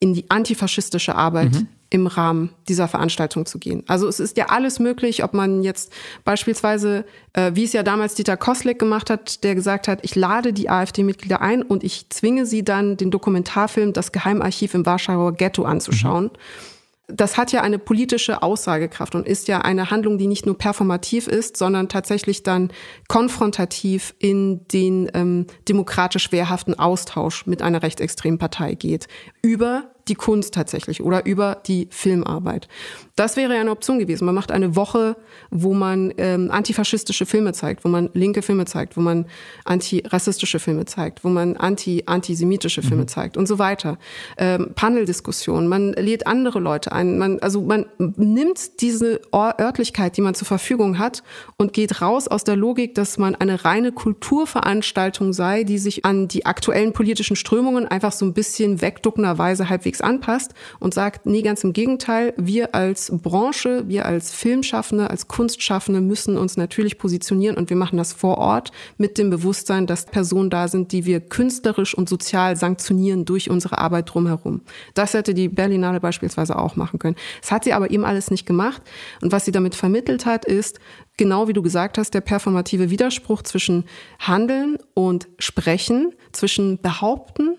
in 0.00 0.14
die 0.14 0.30
antifaschistische 0.30 1.14
Arbeit 1.14 1.52
mhm. 1.52 1.68
im 1.90 2.06
Rahmen 2.06 2.50
dieser 2.68 2.88
Veranstaltung 2.88 3.44
zu 3.44 3.58
gehen. 3.58 3.84
Also 3.86 4.08
es 4.08 4.18
ist 4.18 4.36
ja 4.38 4.46
alles 4.46 4.78
möglich, 4.78 5.22
ob 5.22 5.34
man 5.34 5.62
jetzt 5.62 5.92
beispielsweise, 6.24 7.04
äh, 7.34 7.52
wie 7.54 7.64
es 7.64 7.74
ja 7.74 7.82
damals 7.82 8.14
Dieter 8.14 8.38
Koslik 8.38 8.78
gemacht 8.78 9.10
hat, 9.10 9.44
der 9.44 9.54
gesagt 9.54 9.88
hat, 9.88 10.00
ich 10.02 10.16
lade 10.16 10.52
die 10.52 10.70
AfD-Mitglieder 10.70 11.42
ein 11.42 11.62
und 11.62 11.84
ich 11.84 12.08
zwinge 12.08 12.46
sie 12.46 12.64
dann, 12.64 12.96
den 12.96 13.10
Dokumentarfilm 13.10 13.92
Das 13.92 14.10
Geheimarchiv 14.10 14.74
im 14.74 14.86
Warschauer 14.86 15.34
Ghetto 15.34 15.64
anzuschauen. 15.64 16.24
Mhm 16.24 16.69
das 17.14 17.36
hat 17.36 17.52
ja 17.52 17.62
eine 17.62 17.78
politische 17.78 18.42
Aussagekraft 18.42 19.14
und 19.14 19.26
ist 19.26 19.48
ja 19.48 19.60
eine 19.60 19.90
Handlung, 19.90 20.18
die 20.18 20.26
nicht 20.26 20.46
nur 20.46 20.56
performativ 20.56 21.26
ist, 21.26 21.56
sondern 21.56 21.88
tatsächlich 21.88 22.42
dann 22.42 22.72
konfrontativ 23.08 24.14
in 24.18 24.66
den 24.68 25.10
ähm, 25.14 25.46
demokratisch 25.68 26.32
wehrhaften 26.32 26.78
Austausch 26.78 27.46
mit 27.46 27.62
einer 27.62 27.82
rechtsextremen 27.82 28.38
Partei 28.38 28.74
geht. 28.74 29.08
Über 29.42 29.90
die 30.10 30.14
Kunst 30.14 30.52
tatsächlich 30.52 31.02
oder 31.02 31.24
über 31.24 31.62
die 31.66 31.88
Filmarbeit. 31.90 32.68
Das 33.16 33.36
wäre 33.36 33.54
ja 33.54 33.60
eine 33.60 33.70
Option 33.70 33.98
gewesen. 33.98 34.24
Man 34.24 34.34
macht 34.34 34.50
eine 34.50 34.76
Woche, 34.76 35.16
wo 35.50 35.74
man 35.74 36.12
ähm, 36.16 36.50
antifaschistische 36.50 37.26
Filme 37.26 37.52
zeigt, 37.52 37.84
wo 37.84 37.88
man 37.88 38.10
linke 38.14 38.42
Filme 38.42 38.64
zeigt, 38.64 38.96
wo 38.96 39.00
man 39.00 39.26
antirassistische 39.64 40.58
Filme 40.58 40.86
zeigt, 40.86 41.22
wo 41.22 41.28
man 41.28 41.56
anti-antisemitische 41.56 42.82
Filme 42.82 43.02
mhm. 43.02 43.08
zeigt 43.08 43.36
und 43.36 43.46
so 43.46 43.58
weiter. 43.58 43.98
Ähm, 44.38 44.72
Paneldiskussionen, 44.74 45.68
man 45.68 45.92
lädt 45.92 46.26
andere 46.26 46.60
Leute 46.60 46.92
ein. 46.92 47.18
Man, 47.18 47.38
also 47.40 47.60
man 47.60 47.86
nimmt 47.98 48.80
diese 48.80 49.20
Örtlichkeit, 49.32 50.16
die 50.16 50.22
man 50.22 50.34
zur 50.34 50.46
Verfügung 50.46 50.98
hat 50.98 51.22
und 51.58 51.72
geht 51.72 52.00
raus 52.00 52.26
aus 52.26 52.44
der 52.44 52.56
Logik, 52.56 52.94
dass 52.94 53.18
man 53.18 53.34
eine 53.34 53.64
reine 53.64 53.92
Kulturveranstaltung 53.92 55.32
sei, 55.32 55.64
die 55.64 55.78
sich 55.78 56.04
an 56.04 56.26
die 56.26 56.46
aktuellen 56.46 56.92
politischen 56.92 57.36
Strömungen 57.36 57.86
einfach 57.86 58.12
so 58.12 58.24
ein 58.24 58.32
bisschen 58.32 58.80
wegduckenderweise 58.80 59.68
halbwegs 59.68 59.99
halbwegs 60.00 60.10
anpasst 60.10 60.54
und 60.78 60.94
sagt, 60.94 61.26
nee, 61.26 61.42
ganz 61.42 61.64
im 61.64 61.72
Gegenteil, 61.72 62.34
wir 62.36 62.74
als 62.74 63.10
Branche, 63.12 63.84
wir 63.88 64.06
als 64.06 64.32
Filmschaffende, 64.32 65.10
als 65.10 65.28
Kunstschaffende 65.28 66.00
müssen 66.00 66.36
uns 66.36 66.56
natürlich 66.56 66.98
positionieren 66.98 67.56
und 67.56 67.70
wir 67.70 67.76
machen 67.76 67.96
das 67.96 68.12
vor 68.12 68.38
Ort 68.38 68.72
mit 68.98 69.18
dem 69.18 69.30
Bewusstsein, 69.30 69.86
dass 69.86 70.06
Personen 70.06 70.50
da 70.50 70.68
sind, 70.68 70.92
die 70.92 71.04
wir 71.04 71.20
künstlerisch 71.20 71.94
und 71.94 72.08
sozial 72.08 72.56
sanktionieren 72.56 73.24
durch 73.24 73.50
unsere 73.50 73.78
Arbeit 73.78 74.12
drumherum. 74.12 74.62
Das 74.94 75.14
hätte 75.14 75.34
die 75.34 75.48
Berlinale 75.48 76.00
beispielsweise 76.00 76.56
auch 76.56 76.76
machen 76.76 76.98
können. 76.98 77.16
Das 77.40 77.52
hat 77.52 77.64
sie 77.64 77.72
aber 77.72 77.90
eben 77.90 78.04
alles 78.04 78.30
nicht 78.30 78.46
gemacht. 78.46 78.82
Und 79.20 79.32
was 79.32 79.44
sie 79.44 79.52
damit 79.52 79.74
vermittelt 79.74 80.26
hat, 80.26 80.44
ist, 80.44 80.80
genau 81.16 81.48
wie 81.48 81.52
du 81.52 81.62
gesagt 81.62 81.98
hast, 81.98 82.14
der 82.14 82.20
performative 82.20 82.90
Widerspruch 82.90 83.42
zwischen 83.42 83.84
Handeln 84.18 84.78
und 84.94 85.28
Sprechen, 85.38 86.14
zwischen 86.32 86.80
Behaupten 86.80 87.56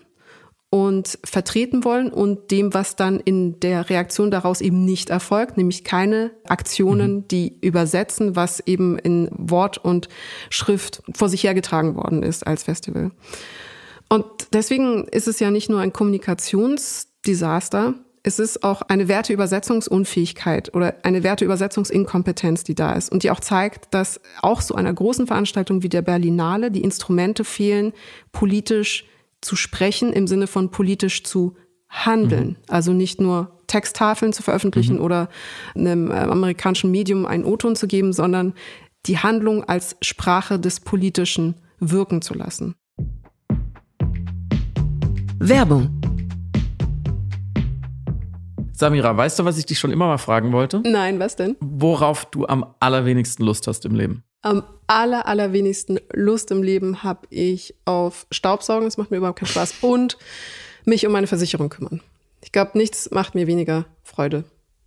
und 0.72 1.18
vertreten 1.22 1.84
wollen 1.84 2.10
und 2.10 2.50
dem, 2.50 2.72
was 2.72 2.96
dann 2.96 3.20
in 3.20 3.60
der 3.60 3.90
Reaktion 3.90 4.30
daraus 4.30 4.62
eben 4.62 4.86
nicht 4.86 5.10
erfolgt, 5.10 5.58
nämlich 5.58 5.84
keine 5.84 6.30
Aktionen, 6.48 7.16
mhm. 7.16 7.28
die 7.28 7.58
übersetzen, 7.60 8.36
was 8.36 8.60
eben 8.60 8.98
in 8.98 9.28
Wort 9.32 9.76
und 9.76 10.08
Schrift 10.48 11.02
vor 11.14 11.28
sich 11.28 11.44
hergetragen 11.44 11.94
worden 11.94 12.22
ist 12.22 12.46
als 12.46 12.62
Festival. 12.62 13.10
Und 14.08 14.24
deswegen 14.54 15.06
ist 15.08 15.28
es 15.28 15.40
ja 15.40 15.50
nicht 15.50 15.68
nur 15.68 15.80
ein 15.80 15.92
Kommunikationsdesaster, 15.92 17.92
es 18.22 18.38
ist 18.38 18.64
auch 18.64 18.80
eine 18.82 19.08
Werteübersetzungsunfähigkeit 19.08 20.74
oder 20.74 20.94
eine 21.02 21.22
Werteübersetzungsinkompetenz, 21.22 22.64
die 22.64 22.74
da 22.74 22.94
ist 22.94 23.12
und 23.12 23.24
die 23.24 23.30
auch 23.30 23.40
zeigt, 23.40 23.92
dass 23.92 24.22
auch 24.40 24.62
so 24.62 24.74
einer 24.74 24.94
großen 24.94 25.26
Veranstaltung 25.26 25.82
wie 25.82 25.90
der 25.90 26.02
Berlinale 26.02 26.70
die 26.70 26.82
Instrumente 26.82 27.44
fehlen, 27.44 27.92
politisch 28.30 29.06
zu 29.42 29.56
sprechen 29.56 30.12
im 30.12 30.26
Sinne 30.26 30.46
von 30.46 30.70
politisch 30.70 31.24
zu 31.24 31.54
handeln. 31.88 32.48
Mhm. 32.48 32.56
Also 32.68 32.92
nicht 32.92 33.20
nur 33.20 33.58
Texttafeln 33.66 34.32
zu 34.32 34.42
veröffentlichen 34.42 34.96
mhm. 34.96 35.02
oder 35.02 35.28
einem 35.74 36.10
äh, 36.10 36.14
amerikanischen 36.14 36.90
Medium 36.90 37.26
einen 37.26 37.44
O-Ton 37.44 37.76
zu 37.76 37.86
geben, 37.86 38.12
sondern 38.12 38.54
die 39.06 39.18
Handlung 39.18 39.64
als 39.64 39.96
Sprache 40.00 40.58
des 40.58 40.80
Politischen 40.80 41.56
wirken 41.78 42.22
zu 42.22 42.34
lassen. 42.34 42.74
Werbung. 45.38 46.00
Samira, 48.72 49.16
weißt 49.16 49.38
du, 49.38 49.44
was 49.44 49.58
ich 49.58 49.66
dich 49.66 49.78
schon 49.78 49.90
immer 49.90 50.06
mal 50.06 50.18
fragen 50.18 50.52
wollte? 50.52 50.82
Nein, 50.84 51.18
was 51.18 51.36
denn? 51.36 51.56
Worauf 51.60 52.24
du 52.26 52.46
am 52.46 52.74
allerwenigsten 52.80 53.44
Lust 53.44 53.66
hast 53.66 53.84
im 53.84 53.94
Leben? 53.94 54.24
Am 54.42 54.64
aller, 54.88 55.26
allerwenigsten 55.26 56.00
Lust 56.12 56.50
im 56.50 56.62
Leben 56.62 57.02
habe 57.04 57.26
ich 57.30 57.74
auf 57.84 58.26
Staubsaugen, 58.30 58.84
das 58.84 58.96
macht 58.96 59.10
mir 59.10 59.18
überhaupt 59.18 59.38
keinen 59.38 59.48
Spaß, 59.48 59.76
und 59.80 60.18
mich 60.84 61.06
um 61.06 61.12
meine 61.12 61.28
Versicherung 61.28 61.68
kümmern. 61.68 62.00
Ich 62.42 62.50
glaube, 62.50 62.76
nichts 62.76 63.10
macht 63.12 63.36
mir 63.36 63.46
weniger 63.46 63.86
Freude 64.02 64.44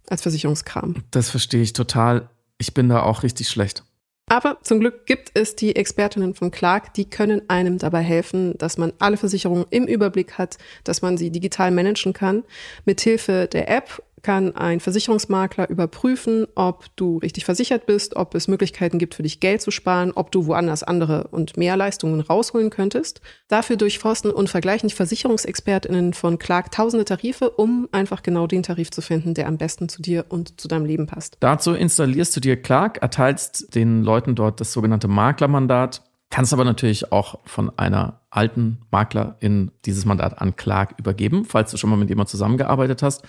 als 0.10 0.22
Versicherungskram. 0.22 1.04
Das 1.12 1.30
verstehe 1.30 1.62
ich 1.62 1.74
total. 1.74 2.30
Ich 2.58 2.74
bin 2.74 2.90
da 2.90 3.04
auch 3.04 3.24
richtig 3.24 3.48
schlecht. 3.48 3.84
Aber 4.28 4.58
zum 4.64 4.80
Glück 4.80 5.06
gibt 5.06 5.32
es 5.36 5.56
die 5.56 5.76
Expertinnen 5.76 6.34
von 6.34 6.50
Clark, 6.50 6.94
die 6.96 7.06
können 7.06 7.48
einem 7.48 7.78
dabei 7.78 8.02
helfen, 8.02 8.58
dass 8.58 8.78
man 8.78 8.92
alle 8.98 9.18
Versicherungen 9.18 9.66
im 9.70 9.86
Überblick 9.86 10.40
hat, 10.40 10.58
dass 10.84 11.04
man 11.04 11.16
sie 11.18 11.30
digital 11.30 11.70
managen 11.70 12.14
kann. 12.14 12.44
Mithilfe 12.86 13.48
der 13.48 13.70
App 13.70 14.02
kann 14.26 14.56
ein 14.56 14.80
Versicherungsmakler 14.80 15.70
überprüfen, 15.70 16.48
ob 16.56 16.86
du 16.96 17.20
richtig 17.20 17.46
versichert 17.46 17.86
bist, 17.86 18.16
ob 18.16 18.34
es 18.34 18.48
Möglichkeiten 18.48 18.98
gibt 18.98 19.14
für 19.14 19.22
dich 19.22 19.40
Geld 19.40 19.62
zu 19.62 19.70
sparen, 19.70 20.14
ob 20.16 20.32
du 20.32 20.48
woanders 20.48 20.82
andere 20.82 21.28
und 21.28 21.58
mehr 21.58 21.78
Leistungen 21.78 22.22
rausholen 22.22 22.72
könntest. 22.72 23.22
Dafür 23.50 23.76
durchforsten 23.76 24.32
und 24.32 24.50
vergleichen 24.50 24.90
die 24.90 24.96
Versicherungsexpertinnen 24.96 26.16
von 26.16 26.40
Clark 26.40 26.72
tausende 26.72 27.06
Tarife, 27.06 27.52
um 27.52 27.88
einfach 27.92 28.24
genau 28.24 28.48
den 28.48 28.64
Tarif 28.64 28.90
zu 28.90 29.04
finden, 29.04 29.36
der 29.36 29.46
am 29.46 29.60
besten 29.60 29.90
zu 29.90 30.02
dir 30.02 30.26
und 30.30 30.60
zu 30.60 30.68
deinem 30.68 30.86
Leben 30.86 31.06
passt. 31.06 31.38
Dazu 31.40 31.74
installierst 31.74 32.36
du 32.36 32.40
dir 32.40 32.60
Clark, 32.60 33.04
erteilst 33.04 33.76
den 33.76 34.02
Leuten 34.02 34.34
dort 34.34 34.60
das 34.60 34.72
sogenannte 34.72 35.08
Maklermandat 35.08 36.02
Kannst 36.36 36.52
aber 36.52 36.66
natürlich 36.66 37.14
auch 37.14 37.40
von 37.46 37.72
einer 37.80 38.20
alten 38.30 38.80
Maklerin 38.92 39.72
dieses 39.86 40.04
Mandat 40.04 40.42
an 40.42 40.58
Clark 40.58 40.96
übergeben, 40.98 41.46
falls 41.46 41.72
du 41.72 41.78
schon 41.78 41.90
mal 41.90 41.96
mit 41.96 42.10
jemandem 42.10 42.30
zusammengearbeitet 42.32 43.04
hast. 43.04 43.24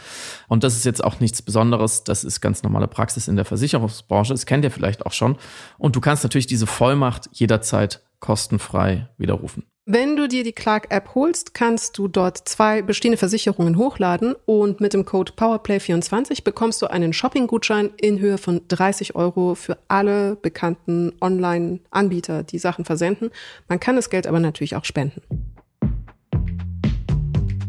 Und 0.49 0.65
das 0.65 0.77
ist 0.77 0.85
jetzt 0.85 1.05
auch 1.05 1.21
nichts 1.21 1.41
Besonderes. 1.41 2.03
Das 2.03 2.25
ist 2.25 2.41
ganz 2.41 2.65
normale 2.65 2.89
Praxis 2.89 3.29
in 3.29 3.37
der 3.37 3.45
Versicherungsbranche. 3.45 4.35
Das 4.35 4.45
kennt 4.45 4.65
ihr 4.65 4.73
vielleicht 4.73 5.07
auch 5.07 5.13
schon. 5.13 5.37
Und 5.79 5.95
du 5.95 6.01
kannst 6.01 6.25
natürlich 6.25 6.49
diese 6.49 6.67
Vollmacht 6.67 7.29
jederzeit 7.33 8.03
kostenfrei 8.19 9.09
widerrufen. 9.19 9.63
Wenn 9.89 10.17
du 10.17 10.27
dir 10.27 10.43
die 10.43 10.51
Clark-App 10.51 11.15
holst, 11.15 11.55
kannst 11.55 11.97
du 11.97 12.09
dort 12.09 12.49
zwei 12.49 12.83
bestehende 12.83 13.17
Versicherungen 13.17 13.77
hochladen 13.77 14.35
und 14.45 14.81
mit 14.81 14.95
dem 14.95 15.05
Code 15.05 15.31
PowerPlay24 15.37 16.43
bekommst 16.43 16.83
du 16.83 16.89
einen 16.89 17.13
Shopping-Gutschein 17.13 17.91
in 17.97 18.19
Höhe 18.19 18.37
von 18.37 18.63
30 18.67 19.15
Euro 19.15 19.55
für 19.55 19.79
alle 19.87 20.35
bekannten 20.35 21.13
Online-Anbieter, 21.21 22.43
die 22.43 22.59
Sachen 22.59 22.85
versenden. 22.85 23.31
Man 23.69 23.79
kann 23.79 23.95
das 23.95 24.11
Geld 24.11 24.27
aber 24.27 24.41
natürlich 24.41 24.75
auch 24.75 24.85
spenden. 24.85 25.23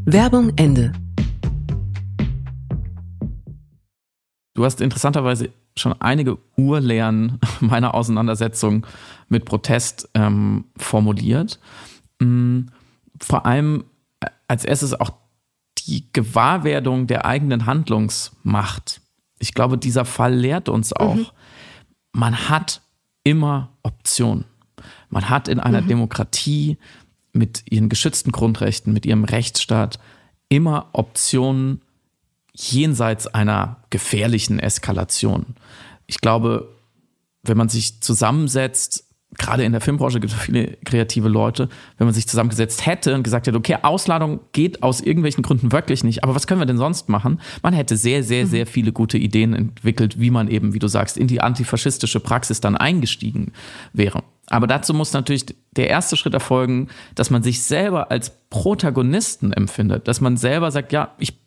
Werbung 0.06 0.54
Ende. 0.56 0.94
Du 4.56 4.66
hast 4.66 4.82
interessanterweise 4.82 5.52
schon 5.76 5.94
einige 6.02 6.40
Urlehren 6.56 7.40
meiner 7.60 7.94
Auseinandersetzung 7.94 8.88
mit 9.30 9.46
Protest 9.46 10.10
ähm, 10.16 10.66
formuliert. 10.78 11.60
Mm, 12.20 12.68
vor 13.22 13.46
allem 13.46 13.86
als 14.48 14.66
erstes 14.66 14.94
auch 14.94 15.12
die 15.80 16.12
Gewahrwerdung 16.14 17.08
der 17.08 17.26
eigenen 17.26 17.66
Handlungsmacht. 17.66 19.02
Ich 19.40 19.54
glaube, 19.54 19.78
dieser 19.78 20.06
Fall 20.06 20.34
lehrt 20.34 20.70
uns 20.70 20.94
auch, 20.94 21.16
mhm. 21.16 21.28
man 22.12 22.50
hat 22.50 22.82
immer 23.24 23.70
Optionen. 23.84 24.46
Man 25.10 25.30
hat 25.30 25.48
in 25.48 25.60
einer 25.60 25.82
mhm. 25.82 25.88
Demokratie 25.88 26.78
mit 27.34 27.64
ihren 27.72 27.90
geschützten 27.90 28.32
Grundrechten, 28.32 28.94
mit 28.94 29.06
ihrem 29.06 29.24
Rechtsstaat 29.24 30.00
immer 30.50 30.90
Optionen 30.94 31.82
jenseits 32.54 33.28
einer 33.28 33.78
gefährlichen 33.90 34.60
Eskalation. 34.60 35.56
Ich 36.08 36.20
glaube, 36.22 36.74
wenn 37.44 37.58
man 37.58 37.70
sich 37.70 38.02
zusammensetzt, 38.02 39.07
gerade 39.36 39.64
in 39.64 39.72
der 39.72 39.82
Filmbranche 39.82 40.20
gibt 40.20 40.34
es 40.34 40.40
viele 40.40 40.78
kreative 40.86 41.28
Leute, 41.28 41.70
wenn 41.98 42.08
man 42.08 42.14
sich 42.14 42.28
zusammengesetzt 42.28 42.86
hätte 42.86 43.14
und 43.14 43.24
gesagt 43.24 43.48
hätte, 43.48 43.58
okay, 43.58 43.78
Ausladung 43.82 44.40
geht 44.54 44.84
aus 44.84 45.02
irgendwelchen 45.02 45.44
Gründen 45.44 45.72
wirklich 45.72 46.04
nicht, 46.04 46.24
aber 46.24 46.34
was 46.34 46.48
können 46.48 46.62
wir 46.62 46.66
denn 46.66 46.78
sonst 46.78 47.10
machen? 47.10 47.42
Man 47.62 47.74
hätte 47.74 47.98
sehr, 47.98 48.24
sehr, 48.24 48.46
mhm. 48.46 48.50
sehr 48.50 48.68
viele 48.68 48.94
gute 48.94 49.18
Ideen 49.18 49.54
entwickelt, 49.54 50.20
wie 50.20 50.32
man 50.32 50.48
eben, 50.48 50.74
wie 50.74 50.80
du 50.80 50.88
sagst, 50.88 51.18
in 51.18 51.28
die 51.28 51.42
antifaschistische 51.42 52.20
Praxis 52.20 52.62
dann 52.62 52.78
eingestiegen 52.78 53.52
wäre. 53.94 54.24
Aber 54.50 54.66
dazu 54.66 54.94
muss 54.94 55.12
natürlich 55.12 55.46
der 55.72 55.90
erste 55.90 56.16
Schritt 56.16 56.34
erfolgen, 56.34 56.88
dass 57.16 57.30
man 57.30 57.44
sich 57.44 57.64
selber 57.64 58.12
als 58.12 58.32
Protagonisten 58.50 59.52
empfindet, 59.52 60.08
dass 60.08 60.22
man 60.22 60.38
selber 60.38 60.72
sagt, 60.72 60.94
ja, 60.94 61.14
ich 61.18 61.38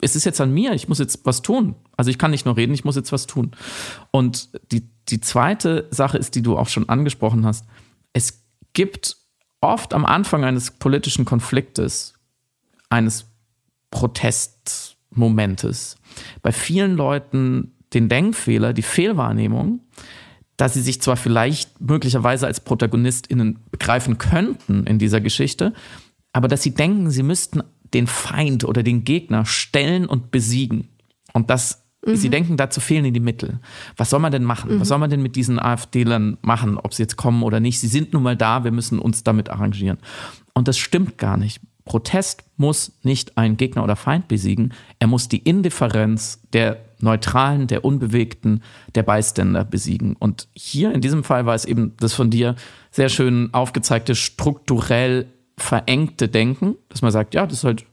es 0.00 0.14
ist 0.14 0.24
jetzt 0.24 0.40
an 0.40 0.52
mir, 0.52 0.72
ich 0.74 0.88
muss 0.88 0.98
jetzt 0.98 1.24
was 1.24 1.42
tun. 1.42 1.74
Also 1.96 2.10
ich 2.10 2.18
kann 2.18 2.30
nicht 2.30 2.46
nur 2.46 2.56
reden, 2.56 2.72
ich 2.72 2.84
muss 2.84 2.96
jetzt 2.96 3.12
was 3.12 3.26
tun. 3.26 3.50
Und 4.10 4.48
die, 4.70 4.88
die 5.10 5.20
zweite 5.20 5.86
Sache 5.90 6.18
ist, 6.18 6.34
die 6.34 6.42
du 6.42 6.56
auch 6.56 6.68
schon 6.68 6.88
angesprochen 6.88 7.46
hast. 7.46 7.66
Es 8.12 8.44
gibt 8.72 9.16
oft 9.60 9.94
am 9.94 10.04
Anfang 10.04 10.44
eines 10.44 10.70
politischen 10.70 11.24
Konfliktes, 11.24 12.14
eines 12.90 13.26
Protestmomentes, 13.90 15.96
bei 16.42 16.52
vielen 16.52 16.96
Leuten 16.96 17.74
den 17.94 18.08
Denkfehler, 18.08 18.72
die 18.72 18.82
Fehlwahrnehmung, 18.82 19.80
dass 20.56 20.74
sie 20.74 20.82
sich 20.82 21.00
zwar 21.00 21.16
vielleicht 21.16 21.80
möglicherweise 21.80 22.46
als 22.46 22.60
ProtagonistInnen 22.60 23.60
begreifen 23.70 24.18
könnten 24.18 24.86
in 24.86 24.98
dieser 24.98 25.20
Geschichte, 25.20 25.72
aber 26.32 26.48
dass 26.48 26.62
sie 26.62 26.74
denken, 26.74 27.10
sie 27.10 27.22
müssten 27.22 27.62
den 27.94 28.06
Feind 28.06 28.64
oder 28.64 28.82
den 28.82 29.04
Gegner 29.04 29.46
stellen 29.46 30.06
und 30.06 30.30
besiegen. 30.30 30.88
Und 31.32 31.50
das, 31.50 31.87
mhm. 32.12 32.16
sie 32.16 32.30
denken, 32.30 32.56
dazu 32.56 32.80
fehlen 32.80 33.04
ihnen 33.04 33.14
die 33.14 33.20
Mittel. 33.20 33.60
Was 33.96 34.10
soll 34.10 34.20
man 34.20 34.32
denn 34.32 34.44
machen? 34.44 34.74
Mhm. 34.74 34.80
Was 34.80 34.88
soll 34.88 34.98
man 34.98 35.10
denn 35.10 35.22
mit 35.22 35.36
diesen 35.36 35.58
AfD-Lern 35.58 36.38
machen, 36.42 36.78
ob 36.78 36.94
sie 36.94 37.02
jetzt 37.02 37.16
kommen 37.16 37.42
oder 37.42 37.60
nicht? 37.60 37.80
Sie 37.80 37.88
sind 37.88 38.12
nun 38.12 38.22
mal 38.22 38.36
da, 38.36 38.64
wir 38.64 38.72
müssen 38.72 38.98
uns 38.98 39.24
damit 39.24 39.50
arrangieren. 39.50 39.98
Und 40.54 40.68
das 40.68 40.78
stimmt 40.78 41.18
gar 41.18 41.36
nicht. 41.36 41.60
Protest 41.84 42.44
muss 42.58 42.92
nicht 43.02 43.38
einen 43.38 43.56
Gegner 43.56 43.82
oder 43.82 43.96
Feind 43.96 44.28
besiegen. 44.28 44.74
Er 44.98 45.06
muss 45.06 45.28
die 45.28 45.38
Indifferenz 45.38 46.42
der 46.52 46.84
Neutralen, 47.00 47.66
der 47.66 47.84
Unbewegten, 47.84 48.62
der 48.94 49.04
Beiständer 49.04 49.64
besiegen. 49.64 50.14
Und 50.14 50.48
hier 50.52 50.92
in 50.92 51.00
diesem 51.00 51.24
Fall 51.24 51.46
war 51.46 51.54
es 51.54 51.64
eben 51.64 51.94
das 51.98 52.12
von 52.12 52.28
dir 52.28 52.56
sehr 52.90 53.08
schön 53.08 53.48
aufgezeigte 53.52 54.14
strukturell 54.14 55.32
verengte 55.56 56.28
Denken, 56.28 56.76
dass 56.88 57.02
man 57.02 57.10
sagt, 57.10 57.34
ja, 57.34 57.46
das 57.46 57.58
ist 57.58 57.64
halt 57.64 57.86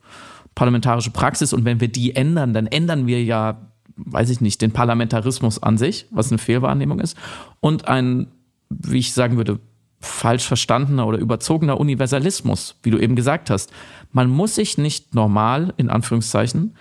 parlamentarische 0.56 1.12
Praxis 1.12 1.54
und 1.54 1.66
wenn 1.66 1.80
wir 1.80 1.90
die 1.90 2.16
ändern, 2.16 2.54
dann 2.54 2.68
ändern 2.68 3.08
wir 3.08 3.24
ja, 3.24 3.72
weiß 3.98 4.30
ich 4.30 4.42
nicht, 4.42 4.62
den 4.62 4.72
Parlamentarismus 4.72 5.62
an 5.62 5.78
sich, 5.78 6.08
was 6.12 6.32
eine 6.32 6.38
Fehlwahrnehmung 6.38 7.00
ist, 7.00 7.18
und 7.60 7.88
ein, 7.88 8.28
wie 8.70 9.00
ich 9.00 9.14
sagen 9.14 9.38
würde, 9.38 9.60
falsch 10.00 10.46
verstandener 10.46 11.08
oder 11.08 11.18
überzogener 11.18 11.80
Universalismus, 11.80 12.76
wie 12.84 12.92
du 12.92 13.00
eben 13.00 13.16
gesagt 13.16 13.50
hast. 13.50 13.72
Man 14.12 14.30
muss 14.30 14.56
sich 14.56 14.78
nicht 14.78 15.16
normal, 15.16 15.74
in 15.78 15.90
Anführungszeichen, 15.90 16.76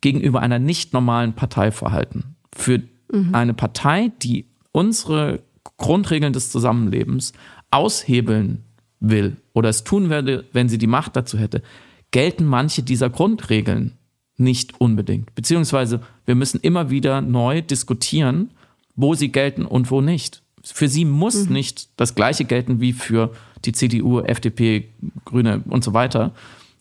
gegenüber 0.00 0.40
einer 0.40 0.58
nicht 0.58 0.92
normalen 0.92 1.34
Partei 1.34 1.72
verhalten. 1.72 2.36
Für 2.54 2.82
mhm. 3.12 3.34
eine 3.34 3.54
Partei, 3.54 4.12
die 4.22 4.46
unsere 4.72 5.40
Grundregeln 5.76 6.32
des 6.32 6.50
Zusammenlebens 6.50 7.32
aushebeln 7.70 8.64
will 8.98 9.36
oder 9.52 9.68
es 9.68 9.84
tun 9.84 10.10
würde, 10.10 10.44
wenn 10.52 10.68
sie 10.68 10.78
die 10.78 10.86
Macht 10.86 11.16
dazu 11.16 11.38
hätte, 11.38 11.62
gelten 12.10 12.44
manche 12.44 12.82
dieser 12.82 13.10
Grundregeln 13.10 13.98
nicht 14.40 14.80
unbedingt. 14.80 15.34
Beziehungsweise 15.34 16.00
wir 16.26 16.34
müssen 16.34 16.60
immer 16.60 16.90
wieder 16.90 17.20
neu 17.20 17.62
diskutieren, 17.62 18.50
wo 18.96 19.14
sie 19.14 19.30
gelten 19.30 19.64
und 19.64 19.90
wo 19.90 20.00
nicht. 20.00 20.42
Für 20.64 20.88
sie 20.88 21.04
muss 21.04 21.46
mhm. 21.46 21.52
nicht 21.52 21.88
das 21.96 22.14
Gleiche 22.14 22.44
gelten 22.44 22.80
wie 22.80 22.92
für 22.92 23.32
die 23.64 23.72
CDU, 23.72 24.20
FDP, 24.20 24.88
Grüne 25.24 25.62
und 25.68 25.84
so 25.84 25.94
weiter. 25.94 26.32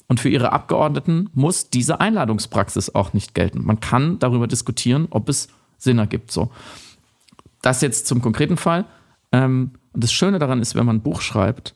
Und 0.08 0.20
für 0.20 0.30
ihre 0.30 0.52
Abgeordneten 0.52 1.30
muss 1.34 1.70
diese 1.70 2.00
Einladungspraxis 2.00 2.96
auch 2.96 3.14
nicht 3.14 3.36
gelten. 3.36 3.64
Man 3.64 3.80
kann 3.80 4.18
darüber 4.20 4.48
diskutieren, 4.48 5.08
ob 5.12 5.30
es 5.30 5.50
Sinn 5.78 6.00
ergibt. 6.00 6.32
So. 6.32 6.52
Das 7.62 7.82
jetzt 7.82 8.08
zum 8.08 8.22
konkreten 8.22 8.58
Fall. 8.58 8.86
Ähm, 9.32 9.72
und 9.94 10.04
das 10.04 10.12
Schöne 10.12 10.40
daran 10.40 10.62
ist, 10.62 10.76
wenn 10.76 10.86
man 10.86 10.98
ein 10.98 11.02
Buch 11.02 11.22
schreibt, 11.22 11.76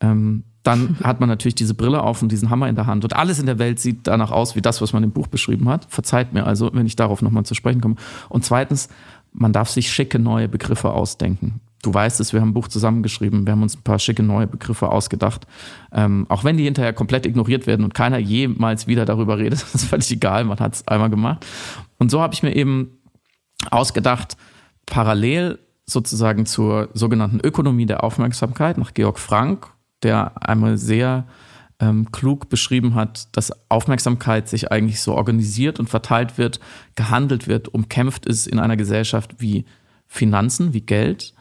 ähm, 0.00 0.44
dann 0.62 0.96
hat 1.02 1.20
man 1.20 1.28
natürlich 1.28 1.54
diese 1.54 1.74
Brille 1.74 2.02
auf 2.02 2.22
und 2.22 2.30
diesen 2.30 2.50
Hammer 2.50 2.68
in 2.68 2.76
der 2.76 2.86
Hand. 2.86 3.04
Und 3.04 3.16
alles 3.16 3.38
in 3.38 3.46
der 3.46 3.58
Welt 3.58 3.80
sieht 3.80 4.06
danach 4.06 4.30
aus 4.30 4.54
wie 4.54 4.62
das, 4.62 4.80
was 4.80 4.92
man 4.92 5.02
im 5.02 5.10
Buch 5.10 5.26
beschrieben 5.26 5.68
hat. 5.68 5.86
Verzeiht 5.88 6.32
mir 6.32 6.46
also, 6.46 6.70
wenn 6.72 6.86
ich 6.86 6.96
darauf 6.96 7.20
nochmal 7.20 7.44
zu 7.44 7.54
sprechen 7.54 7.80
komme. 7.80 7.96
Und 8.28 8.44
zweitens, 8.44 8.88
man 9.32 9.52
darf 9.52 9.70
sich 9.70 9.90
schicke 9.90 10.18
neue 10.18 10.48
Begriffe 10.48 10.92
ausdenken. 10.92 11.60
Du 11.82 11.92
weißt 11.92 12.20
es, 12.20 12.32
wir 12.32 12.40
haben 12.40 12.50
ein 12.50 12.54
Buch 12.54 12.68
zusammengeschrieben, 12.68 13.44
wir 13.44 13.52
haben 13.52 13.62
uns 13.62 13.76
ein 13.76 13.82
paar 13.82 13.98
schicke 13.98 14.22
neue 14.22 14.46
Begriffe 14.46 14.88
ausgedacht. 14.88 15.48
Ähm, 15.90 16.26
auch 16.28 16.44
wenn 16.44 16.56
die 16.56 16.64
hinterher 16.64 16.92
komplett 16.92 17.26
ignoriert 17.26 17.66
werden 17.66 17.84
und 17.84 17.92
keiner 17.92 18.18
jemals 18.18 18.86
wieder 18.86 19.04
darüber 19.04 19.38
redet, 19.38 19.62
das 19.62 19.74
ist 19.74 19.86
völlig 19.86 20.10
egal, 20.12 20.44
man 20.44 20.60
hat 20.60 20.74
es 20.74 20.86
einmal 20.86 21.10
gemacht. 21.10 21.44
Und 21.98 22.12
so 22.12 22.20
habe 22.20 22.34
ich 22.34 22.44
mir 22.44 22.54
eben 22.54 22.98
ausgedacht, 23.70 24.36
parallel 24.86 25.58
sozusagen 25.86 26.46
zur 26.46 26.88
sogenannten 26.94 27.40
Ökonomie 27.40 27.86
der 27.86 28.04
Aufmerksamkeit 28.04 28.78
nach 28.78 28.94
Georg 28.94 29.18
Frank 29.18 29.72
der 30.02 30.48
einmal 30.48 30.78
sehr 30.78 31.26
ähm, 31.82 32.12
klug 32.12 32.48
beschrieben 32.48 32.94
hat, 32.94 33.36
dass 33.36 33.52
Aufmerksamkeit 33.68 34.48
sich 34.48 34.70
eigentlich 34.70 35.00
so 35.00 35.14
organisiert 35.14 35.80
und 35.80 35.90
verteilt 35.90 36.38
wird, 36.38 36.60
gehandelt 36.94 37.48
wird, 37.48 37.68
umkämpft 37.68 38.24
ist 38.24 38.46
in 38.46 38.60
einer 38.60 38.76
Gesellschaft 38.76 39.34
wie 39.38 39.64
Finanzen, 40.06 40.72
wie 40.72 40.82
Geld. 40.82 41.34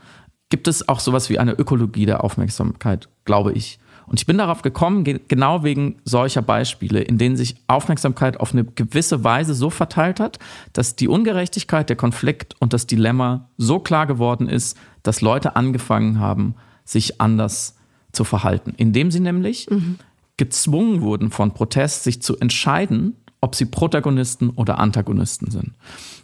Gibt 0.50 0.68
es 0.68 0.90
auch 0.90 1.00
sowas 1.00 1.30
wie 1.30 1.38
eine 1.38 1.54
Ökologie 1.54 2.06
der 2.06 2.24
Aufmerksamkeit, 2.24 3.08
glaube 3.24 3.54
ich. 3.54 3.80
Und 4.08 4.20
ich 4.20 4.26
bin 4.26 4.40
darauf 4.40 4.62
gekommen, 4.62 5.04
genau 5.04 5.64
wegen 5.64 6.02
solcher 6.04 6.42
Beispiele, 6.42 7.02
in 7.02 7.18
denen 7.18 7.38
sich 7.38 7.56
Aufmerksamkeit 7.68 8.40
auf 8.40 8.52
eine 8.52 8.66
gewisse 8.66 9.24
Weise 9.24 9.54
so 9.54 9.70
verteilt 9.70 10.20
hat, 10.20 10.40
dass 10.74 10.98
die 10.98 11.08
Ungerechtigkeit, 11.08 11.88
der 11.88 11.96
Konflikt 11.96 12.56
und 12.60 12.74
das 12.74 12.88
Dilemma 12.88 13.50
so 13.58 13.80
klar 13.80 14.08
geworden 14.08 14.50
ist, 14.50 14.78
dass 15.04 15.22
Leute 15.22 15.56
angefangen 15.56 16.20
haben, 16.20 16.56
sich 16.84 17.22
anders 17.22 17.78
zu 18.12 18.24
verhalten, 18.24 18.74
indem 18.78 19.12
sie 19.12 19.20
nämlich 19.20 19.70
mhm. 19.70 19.98
gezwungen 20.38 21.02
wurden 21.02 21.32
von 21.32 21.54
Protest, 21.54 22.04
sich 22.04 22.22
zu 22.22 22.38
entscheiden, 22.38 23.16
ob 23.42 23.56
sie 23.56 23.66
Protagonisten 23.66 24.50
oder 24.52 24.80
Antagonisten 24.80 25.50
sind. 25.50 25.74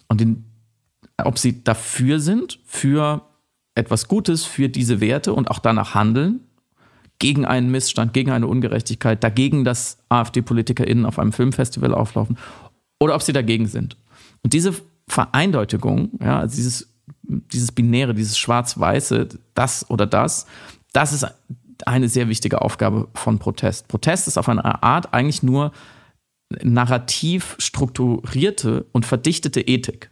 Und 0.07 0.21
in, 0.21 0.45
ob 1.23 1.37
sie 1.37 1.63
dafür 1.63 2.19
sind, 2.19 2.59
für 2.65 3.23
etwas 3.75 4.07
Gutes, 4.07 4.43
für 4.45 4.69
diese 4.69 5.01
Werte 5.01 5.33
und 5.33 5.51
auch 5.51 5.59
danach 5.59 5.93
handeln, 5.93 6.41
gegen 7.19 7.45
einen 7.45 7.71
Missstand, 7.71 8.13
gegen 8.13 8.31
eine 8.31 8.47
Ungerechtigkeit, 8.47 9.23
dagegen, 9.23 9.63
dass 9.63 9.97
AfD-PolitikerInnen 10.09 11.05
auf 11.05 11.17
einem 11.17 11.33
Filmfestival 11.33 11.93
auflaufen, 11.93 12.37
oder 12.99 13.15
ob 13.15 13.21
sie 13.21 13.33
dagegen 13.33 13.67
sind. 13.67 13.97
Und 14.43 14.53
diese 14.53 14.73
Vereindeutigung, 15.07 16.11
ja, 16.21 16.39
also 16.39 16.55
dieses, 16.55 16.93
dieses 17.23 17.71
Binäre, 17.71 18.13
dieses 18.13 18.37
Schwarz-Weiße, 18.37 19.29
das 19.53 19.89
oder 19.89 20.05
das, 20.05 20.45
das 20.93 21.13
ist 21.13 21.25
eine 21.85 22.09
sehr 22.09 22.29
wichtige 22.29 22.61
Aufgabe 22.61 23.07
von 23.13 23.39
Protest. 23.39 23.87
Protest 23.87 24.27
ist 24.27 24.37
auf 24.37 24.49
eine 24.49 24.83
Art 24.83 25.13
eigentlich 25.13 25.43
nur 25.43 25.71
narrativ 26.63 27.55
strukturierte 27.59 28.85
und 28.93 29.05
verdichtete 29.05 29.61
Ethik. 29.61 30.09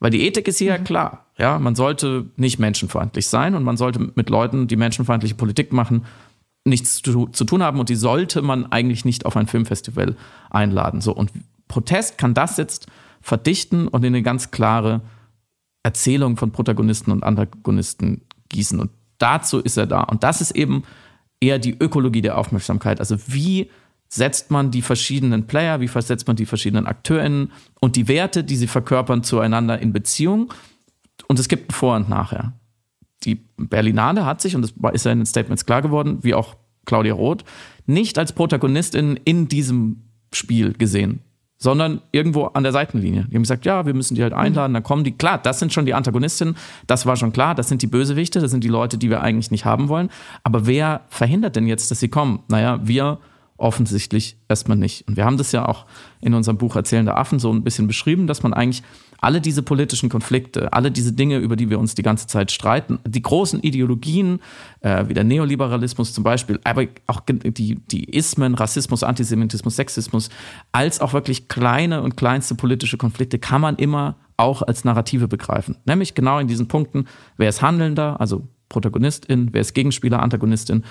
Weil 0.00 0.10
die 0.10 0.26
Ethik 0.26 0.48
ist 0.48 0.58
hier 0.58 0.72
mhm. 0.72 0.78
ja 0.78 0.84
klar. 0.84 1.26
Ja, 1.38 1.58
man 1.58 1.74
sollte 1.74 2.26
nicht 2.36 2.58
menschenfeindlich 2.58 3.26
sein 3.26 3.54
und 3.54 3.62
man 3.62 3.76
sollte 3.76 4.12
mit 4.14 4.28
Leuten, 4.30 4.68
die 4.68 4.76
menschenfeindliche 4.76 5.34
Politik 5.34 5.72
machen, 5.72 6.04
nichts 6.64 7.02
zu, 7.02 7.26
zu 7.28 7.44
tun 7.44 7.62
haben 7.62 7.80
und 7.80 7.88
die 7.88 7.96
sollte 7.96 8.42
man 8.42 8.70
eigentlich 8.70 9.04
nicht 9.04 9.26
auf 9.26 9.36
ein 9.36 9.46
Filmfestival 9.46 10.16
einladen. 10.50 11.00
So 11.00 11.12
und 11.12 11.32
Protest 11.68 12.18
kann 12.18 12.34
das 12.34 12.58
jetzt 12.58 12.86
verdichten 13.20 13.88
und 13.88 14.04
in 14.04 14.14
eine 14.14 14.22
ganz 14.22 14.50
klare 14.50 15.00
Erzählung 15.82 16.36
von 16.36 16.52
Protagonisten 16.52 17.10
und 17.10 17.24
Antagonisten 17.24 18.22
gießen. 18.50 18.78
Und 18.78 18.90
dazu 19.22 19.60
ist 19.60 19.76
er 19.76 19.86
da. 19.86 20.02
Und 20.02 20.22
das 20.22 20.40
ist 20.40 20.50
eben 20.52 20.82
eher 21.40 21.58
die 21.58 21.76
Ökologie 21.78 22.22
der 22.22 22.38
Aufmerksamkeit. 22.38 23.00
Also 23.00 23.16
wie 23.26 23.70
setzt 24.08 24.50
man 24.50 24.70
die 24.70 24.82
verschiedenen 24.82 25.46
Player, 25.46 25.80
wie 25.80 25.88
versetzt 25.88 26.26
man 26.26 26.36
die 26.36 26.44
verschiedenen 26.44 26.86
AkteurInnen 26.86 27.50
und 27.80 27.96
die 27.96 28.08
Werte, 28.08 28.44
die 28.44 28.56
sie 28.56 28.66
verkörpern, 28.66 29.22
zueinander 29.22 29.78
in 29.78 29.94
Beziehung. 29.94 30.52
Und 31.28 31.38
es 31.38 31.48
gibt 31.48 31.70
ein 31.70 31.74
Vor 31.74 31.96
und 31.96 32.10
Nachher. 32.10 32.52
Die 33.24 33.36
Berlinale 33.56 34.26
hat 34.26 34.42
sich, 34.42 34.54
und 34.54 34.62
das 34.62 34.74
ist 34.92 35.06
ja 35.06 35.12
in 35.12 35.20
den 35.20 35.26
Statements 35.26 35.64
klar 35.64 35.80
geworden, 35.80 36.18
wie 36.22 36.34
auch 36.34 36.56
Claudia 36.84 37.14
Roth, 37.14 37.44
nicht 37.86 38.18
als 38.18 38.34
Protagonistin 38.34 39.18
in 39.24 39.48
diesem 39.48 40.02
Spiel 40.34 40.74
gesehen, 40.74 41.20
sondern 41.62 42.02
irgendwo 42.10 42.46
an 42.46 42.64
der 42.64 42.72
Seitenlinie. 42.72 43.26
Die 43.30 43.36
haben 43.36 43.44
gesagt, 43.44 43.64
ja, 43.64 43.86
wir 43.86 43.94
müssen 43.94 44.16
die 44.16 44.22
halt 44.24 44.32
einladen, 44.32 44.74
dann 44.74 44.82
kommen 44.82 45.04
die. 45.04 45.12
Klar, 45.12 45.38
das 45.38 45.60
sind 45.60 45.72
schon 45.72 45.86
die 45.86 45.94
Antagonistinnen, 45.94 46.56
das 46.88 47.06
war 47.06 47.14
schon 47.14 47.32
klar, 47.32 47.54
das 47.54 47.68
sind 47.68 47.82
die 47.82 47.86
Bösewichte, 47.86 48.40
das 48.40 48.50
sind 48.50 48.64
die 48.64 48.68
Leute, 48.68 48.98
die 48.98 49.10
wir 49.10 49.22
eigentlich 49.22 49.52
nicht 49.52 49.64
haben 49.64 49.88
wollen. 49.88 50.10
Aber 50.42 50.66
wer 50.66 51.02
verhindert 51.08 51.54
denn 51.54 51.68
jetzt, 51.68 51.92
dass 51.92 52.00
sie 52.00 52.08
kommen? 52.08 52.40
Naja, 52.48 52.80
wir 52.82 53.18
offensichtlich 53.58 54.36
erstmal 54.48 54.76
nicht. 54.76 55.06
Und 55.06 55.16
wir 55.16 55.24
haben 55.24 55.36
das 55.36 55.52
ja 55.52 55.68
auch 55.68 55.86
in 56.20 56.34
unserem 56.34 56.58
Buch 56.58 56.74
Erzählende 56.74 57.16
Affen 57.16 57.38
so 57.38 57.52
ein 57.52 57.62
bisschen 57.62 57.86
beschrieben, 57.86 58.26
dass 58.26 58.42
man 58.42 58.52
eigentlich 58.52 58.82
alle 59.22 59.40
diese 59.40 59.62
politischen 59.62 60.08
Konflikte, 60.08 60.72
alle 60.72 60.90
diese 60.90 61.12
Dinge, 61.12 61.38
über 61.38 61.54
die 61.54 61.70
wir 61.70 61.78
uns 61.78 61.94
die 61.94 62.02
ganze 62.02 62.26
Zeit 62.26 62.50
streiten, 62.50 62.98
die 63.06 63.22
großen 63.22 63.60
Ideologien, 63.60 64.40
äh, 64.80 65.08
wie 65.08 65.14
der 65.14 65.24
Neoliberalismus 65.24 66.12
zum 66.12 66.24
Beispiel, 66.24 66.58
aber 66.64 66.86
auch 67.06 67.20
die, 67.28 67.76
die 67.76 68.04
Ismen, 68.04 68.54
Rassismus, 68.54 69.04
Antisemitismus, 69.04 69.76
Sexismus, 69.76 70.28
als 70.72 71.00
auch 71.00 71.12
wirklich 71.12 71.46
kleine 71.46 72.02
und 72.02 72.16
kleinste 72.16 72.56
politische 72.56 72.96
Konflikte 72.96 73.38
kann 73.38 73.60
man 73.60 73.76
immer 73.76 74.16
auch 74.36 74.62
als 74.62 74.84
Narrative 74.84 75.28
begreifen. 75.28 75.76
Nämlich 75.84 76.14
genau 76.14 76.40
in 76.40 76.48
diesen 76.48 76.66
Punkten, 76.66 77.06
wer 77.36 77.48
ist 77.48 77.62
Handelnder, 77.62 78.20
also 78.20 78.48
Protagonistin, 78.68 79.50
wer 79.52 79.60
ist 79.60 79.72
Gegenspieler, 79.72 80.20
Antagonistin, 80.20 80.82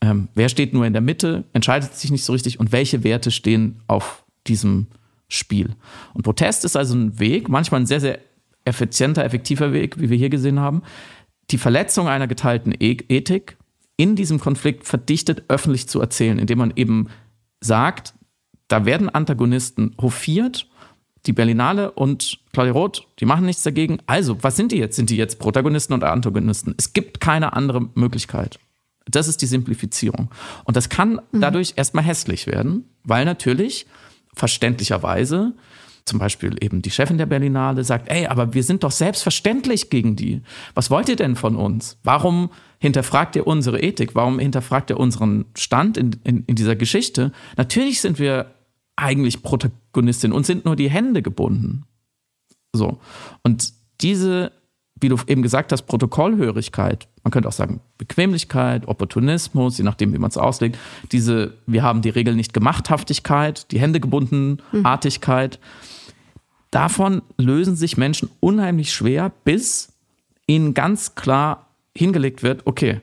ähm, 0.00 0.28
wer 0.34 0.48
steht 0.48 0.72
nur 0.72 0.86
in 0.86 0.94
der 0.94 1.02
Mitte, 1.02 1.44
entscheidet 1.52 1.94
sich 1.94 2.10
nicht 2.10 2.24
so 2.24 2.32
richtig 2.32 2.58
und 2.60 2.72
welche 2.72 3.04
Werte 3.04 3.30
stehen 3.30 3.82
auf 3.88 4.24
diesem 4.46 4.86
Spiel. 5.34 5.74
Und 6.14 6.22
Protest 6.22 6.64
ist 6.64 6.76
also 6.76 6.94
ein 6.94 7.18
Weg, 7.18 7.48
manchmal 7.48 7.80
ein 7.80 7.86
sehr, 7.86 8.00
sehr 8.00 8.18
effizienter, 8.64 9.24
effektiver 9.24 9.72
Weg, 9.72 10.00
wie 10.00 10.10
wir 10.10 10.16
hier 10.16 10.30
gesehen 10.30 10.60
haben, 10.60 10.82
die 11.50 11.58
Verletzung 11.58 12.08
einer 12.08 12.26
geteilten 12.26 12.72
e 12.72 12.96
Ethik 13.08 13.56
in 13.96 14.16
diesem 14.16 14.40
Konflikt 14.40 14.86
verdichtet 14.86 15.44
öffentlich 15.48 15.88
zu 15.88 16.00
erzählen, 16.00 16.38
indem 16.38 16.58
man 16.58 16.72
eben 16.74 17.08
sagt, 17.60 18.14
da 18.68 18.86
werden 18.86 19.08
Antagonisten 19.08 19.94
hofiert, 20.00 20.68
die 21.26 21.32
Berlinale 21.32 21.92
und 21.92 22.38
Claudia 22.52 22.72
Roth, 22.72 23.06
die 23.20 23.24
machen 23.24 23.46
nichts 23.46 23.62
dagegen. 23.62 23.98
Also, 24.06 24.42
was 24.42 24.56
sind 24.56 24.72
die 24.72 24.78
jetzt? 24.78 24.96
Sind 24.96 25.10
die 25.10 25.16
jetzt 25.16 25.38
Protagonisten 25.38 25.94
oder 25.94 26.12
Antagonisten? 26.12 26.74
Es 26.76 26.92
gibt 26.92 27.20
keine 27.20 27.54
andere 27.54 27.88
Möglichkeit. 27.94 28.58
Das 29.06 29.28
ist 29.28 29.40
die 29.42 29.46
Simplifizierung. 29.46 30.30
Und 30.64 30.76
das 30.76 30.88
kann 30.88 31.20
mhm. 31.32 31.40
dadurch 31.40 31.74
erstmal 31.76 32.04
hässlich 32.04 32.46
werden, 32.46 32.84
weil 33.04 33.24
natürlich 33.24 33.86
verständlicherweise 34.34 35.54
zum 36.04 36.18
Beispiel 36.18 36.62
eben 36.62 36.82
die 36.82 36.90
Chefin 36.90 37.16
der 37.16 37.26
Berlinale 37.26 37.82
sagt, 37.82 38.10
ey, 38.10 38.26
aber 38.26 38.52
wir 38.52 38.62
sind 38.62 38.84
doch 38.84 38.90
selbstverständlich 38.90 39.88
gegen 39.88 40.16
die. 40.16 40.42
Was 40.74 40.90
wollt 40.90 41.08
ihr 41.08 41.16
denn 41.16 41.34
von 41.34 41.56
uns? 41.56 41.96
Warum 42.02 42.50
hinterfragt 42.78 43.36
ihr 43.36 43.46
unsere 43.46 43.80
Ethik? 43.80 44.14
Warum 44.14 44.38
hinterfragt 44.38 44.90
ihr 44.90 45.00
unseren 45.00 45.46
Stand 45.56 45.96
in, 45.96 46.16
in, 46.24 46.44
in 46.46 46.56
dieser 46.56 46.76
Geschichte? 46.76 47.32
Natürlich 47.56 48.02
sind 48.02 48.18
wir 48.18 48.54
eigentlich 48.96 49.42
Protagonistin 49.42 50.32
und 50.32 50.44
sind 50.44 50.66
nur 50.66 50.76
die 50.76 50.90
Hände 50.90 51.22
gebunden. 51.22 51.86
So. 52.74 53.00
Und 53.42 53.72
diese 54.02 54.52
wie 55.00 55.08
du 55.08 55.16
eben 55.26 55.42
gesagt 55.42 55.72
hast, 55.72 55.82
Protokollhörigkeit, 55.82 57.08
man 57.24 57.30
könnte 57.30 57.48
auch 57.48 57.52
sagen 57.52 57.80
Bequemlichkeit, 57.98 58.86
Opportunismus, 58.86 59.78
je 59.78 59.84
nachdem, 59.84 60.12
wie 60.12 60.18
man 60.18 60.30
es 60.30 60.36
auslegt, 60.36 60.78
diese, 61.12 61.58
wir 61.66 61.82
haben 61.82 62.02
die 62.02 62.10
Regel 62.10 62.34
nicht 62.34 62.54
Gemachthaftigkeit, 62.54 63.70
die 63.72 63.80
Hände 63.80 64.00
gebunden 64.00 64.58
mhm. 64.72 64.86
Artigkeit, 64.86 65.58
davon 66.70 67.22
lösen 67.38 67.76
sich 67.76 67.96
Menschen 67.96 68.30
unheimlich 68.40 68.92
schwer, 68.92 69.32
bis 69.44 69.92
ihnen 70.46 70.74
ganz 70.74 71.14
klar 71.14 71.70
hingelegt 71.96 72.42
wird, 72.42 72.66
okay, 72.66 73.00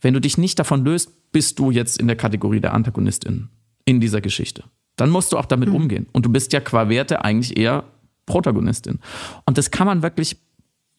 wenn 0.00 0.14
du 0.14 0.20
dich 0.20 0.36
nicht 0.36 0.58
davon 0.58 0.84
löst, 0.84 1.32
bist 1.32 1.58
du 1.58 1.70
jetzt 1.70 1.98
in 1.98 2.06
der 2.06 2.16
Kategorie 2.16 2.60
der 2.60 2.74
Antagonistin 2.74 3.48
in 3.84 4.00
dieser 4.00 4.20
Geschichte. 4.20 4.64
Dann 4.96 5.10
musst 5.10 5.32
du 5.32 5.38
auch 5.38 5.46
damit 5.46 5.70
mhm. 5.70 5.76
umgehen. 5.76 6.06
Und 6.12 6.24
du 6.26 6.30
bist 6.30 6.52
ja 6.52 6.60
qua 6.60 6.88
Werte 6.88 7.24
eigentlich 7.24 7.56
eher 7.56 7.84
Protagonistin. 8.26 9.00
Und 9.44 9.58
das 9.58 9.70
kann 9.70 9.86
man 9.86 10.02
wirklich 10.02 10.38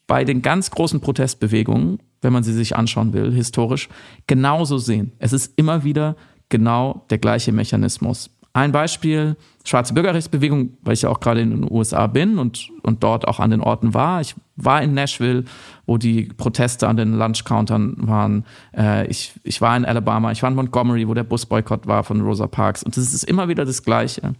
bei 0.07 0.23
den 0.23 0.41
ganz 0.41 0.71
großen 0.71 1.01
Protestbewegungen, 1.01 1.99
wenn 2.21 2.33
man 2.33 2.43
sie 2.43 2.53
sich 2.53 2.75
anschauen 2.75 3.13
will, 3.13 3.31
historisch, 3.31 3.89
genauso 4.27 4.77
sehen. 4.77 5.13
Es 5.19 5.33
ist 5.33 5.53
immer 5.55 5.83
wieder 5.83 6.15
genau 6.49 7.05
der 7.09 7.17
gleiche 7.17 7.51
Mechanismus. 7.51 8.29
Ein 8.55 8.71
Beispiel, 8.71 9.35
schwarze 9.65 9.93
Bürgerrechtsbewegung, 9.93 10.77
weil 10.81 10.93
ich 10.93 11.01
ja 11.01 11.09
auch 11.09 11.19
gerade 11.19 11.41
in 11.41 11.49
den 11.49 11.69
USA 11.69 12.07
bin 12.07 12.39
und, 12.39 12.69
und 12.83 13.03
dort 13.03 13.27
auch 13.27 13.41
an 13.41 13.49
den 13.49 13.59
Orten 13.59 13.93
war. 13.93 14.21
Ich 14.21 14.33
war 14.55 14.81
in 14.81 14.93
Nashville, 14.93 15.43
wo 15.85 15.97
die 15.97 16.29
Proteste 16.37 16.87
an 16.87 16.95
den 16.95 17.17
Lunch-Countern 17.17 17.95
waren. 17.97 18.45
Äh, 18.73 19.07
ich, 19.07 19.33
ich 19.43 19.59
war 19.59 19.75
in 19.75 19.83
Alabama, 19.83 20.31
ich 20.31 20.41
war 20.41 20.49
in 20.49 20.55
Montgomery, 20.55 21.05
wo 21.05 21.13
der 21.13 21.25
Busboykott 21.25 21.85
war 21.85 22.05
von 22.05 22.21
Rosa 22.21 22.47
Parks. 22.47 22.81
Und 22.81 22.95
das 22.95 23.13
ist 23.13 23.25
immer 23.25 23.49
wieder 23.49 23.65
das 23.65 23.83
Gleiche. 23.83 24.35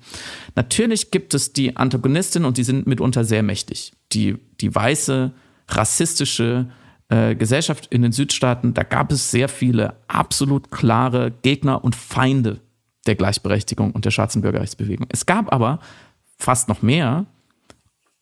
Natürlich 0.56 1.12
gibt 1.12 1.34
es 1.34 1.52
die 1.52 1.76
Antagonistinnen 1.76 2.48
und 2.48 2.56
die 2.56 2.64
sind 2.64 2.88
mitunter 2.88 3.26
sehr 3.26 3.44
mächtig. 3.44 3.92
Die, 4.14 4.38
die 4.62 4.74
weiße 4.74 5.34
rassistische 5.68 6.68
äh, 7.10 7.36
Gesellschaft 7.36 7.88
in 7.88 8.02
den 8.02 8.12
Südstaaten, 8.12 8.74
da 8.74 8.84
gab 8.84 9.12
es 9.12 9.32
sehr 9.32 9.50
viele 9.50 9.96
absolut 10.08 10.72
klare 10.72 11.32
Gegner 11.42 11.84
und 11.84 11.96
Feinde 11.96 12.62
der 13.06 13.16
Gleichberechtigung 13.16 13.92
und 13.92 14.06
der 14.06 14.12
schwarzen 14.12 14.42
Bürgerrechtsbewegung. 14.42 15.08
Es 15.10 15.26
gab 15.26 15.54
aber 15.54 15.80
fast 16.38 16.68
noch 16.68 16.82
mehr 16.82 17.26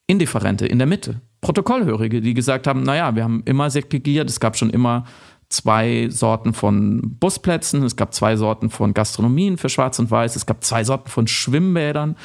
Indifferente 0.08 0.67
in 0.67 0.79
der 0.79 0.88
Mitte, 0.88 1.21
Protokollhörige, 1.41 2.21
die 2.21 2.34
gesagt 2.34 2.67
haben, 2.67 2.84
naja, 2.84 3.15
wir 3.15 3.23
haben 3.23 3.43
immer 3.45 3.69
segregiert, 3.69 4.29
es 4.29 4.39
gab 4.39 4.58
schon 4.58 4.69
immer 4.69 5.06
zwei 5.49 6.08
Sorten 6.10 6.53
von 6.53 7.17
Busplätzen, 7.19 7.84
es 7.84 7.95
gab 7.95 8.13
zwei 8.13 8.36
Sorten 8.36 8.69
von 8.69 8.93
Gastronomien 8.93 9.58
für 9.58 9.69
Schwarz 9.69 9.99
und 9.99 10.10
Weiß, 10.10 10.36
es 10.36 10.45
gab 10.45 10.63
zwei 10.63 10.84
Sorten 10.84 11.10
von 11.10 11.27
Schwimmbädern. 11.27 12.15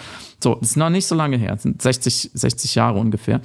So, 0.42 0.57
das 0.57 0.70
ist 0.70 0.76
noch 0.76 0.90
nicht 0.90 1.07
so 1.07 1.14
lange 1.14 1.37
her, 1.37 1.52
das 1.52 1.62
sind 1.62 1.81
60, 1.83 2.31
60 2.33 2.74
Jahre 2.74 2.98
ungefähr. 2.98 3.40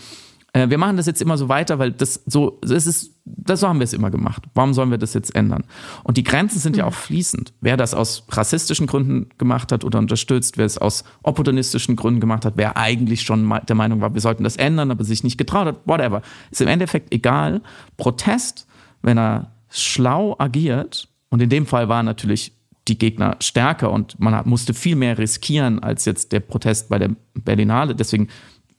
Äh, 0.53 0.69
wir 0.69 0.77
machen 0.77 0.97
das 0.97 1.05
jetzt 1.05 1.21
immer 1.21 1.37
so 1.37 1.49
weiter, 1.49 1.79
weil 1.79 1.91
das 1.91 2.21
so, 2.25 2.59
das 2.61 2.87
ist, 2.87 3.19
das 3.25 3.59
so 3.59 3.67
haben 3.67 3.79
wir 3.79 3.83
es 3.83 3.93
immer 3.93 4.11
gemacht. 4.11 4.43
Warum 4.53 4.73
sollen 4.73 4.91
wir 4.91 4.97
das 4.97 5.13
jetzt 5.13 5.35
ändern? 5.35 5.63
Und 6.03 6.17
die 6.17 6.23
Grenzen 6.23 6.59
sind 6.59 6.73
mhm. 6.73 6.79
ja 6.79 6.85
auch 6.85 6.93
fließend. 6.93 7.53
Wer 7.59 7.75
das 7.75 7.93
aus 7.93 8.25
rassistischen 8.29 8.87
Gründen 8.87 9.29
gemacht 9.37 9.71
hat 9.71 9.83
oder 9.83 9.99
unterstützt, 9.99 10.57
wer 10.57 10.65
es 10.65 10.77
aus 10.77 11.03
opportunistischen 11.23 11.95
Gründen 11.95 12.21
gemacht 12.21 12.45
hat, 12.45 12.53
wer 12.55 12.77
eigentlich 12.77 13.23
schon 13.23 13.53
der 13.67 13.75
Meinung 13.75 13.99
war, 13.99 14.13
wir 14.13 14.21
sollten 14.21 14.43
das 14.43 14.55
ändern, 14.55 14.91
aber 14.91 15.03
sich 15.03 15.23
nicht 15.23 15.37
getraut 15.37 15.67
hat, 15.67 15.77
whatever. 15.85 16.21
Ist 16.51 16.61
im 16.61 16.67
Endeffekt 16.67 17.13
egal. 17.13 17.61
Protest, 17.97 18.67
wenn 19.01 19.17
er 19.17 19.51
schlau 19.69 20.35
agiert, 20.37 21.09
und 21.33 21.41
in 21.41 21.49
dem 21.49 21.65
Fall 21.65 21.89
war 21.89 22.03
natürlich 22.03 22.53
die 22.87 22.99
Gegner 22.99 23.37
stärker 23.39 23.91
und 23.91 24.19
man 24.19 24.47
musste 24.47 24.75
viel 24.75 24.95
mehr 24.95 25.17
riskieren 25.17 25.79
als 25.79 26.05
jetzt 26.05 26.31
der 26.31 26.41
Protest 26.41 26.89
bei 26.89 26.99
der 26.99 27.09
Berlinale. 27.33 27.95
Deswegen 27.95 28.27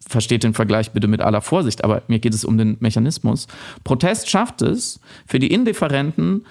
versteht 0.08 0.44
den 0.44 0.54
Vergleich 0.54 0.92
bitte 0.92 1.08
mit 1.08 1.20
aller 1.20 1.40
Vorsicht, 1.40 1.84
aber 1.84 2.02
mir 2.08 2.18
geht 2.18 2.34
es 2.34 2.44
um 2.44 2.58
den 2.58 2.76
Mechanismus. 2.80 3.46
Protest 3.84 4.30
schafft 4.30 4.62
es, 4.62 5.00
für 5.26 5.38
die 5.38 5.52
Indifferenten 5.52 6.46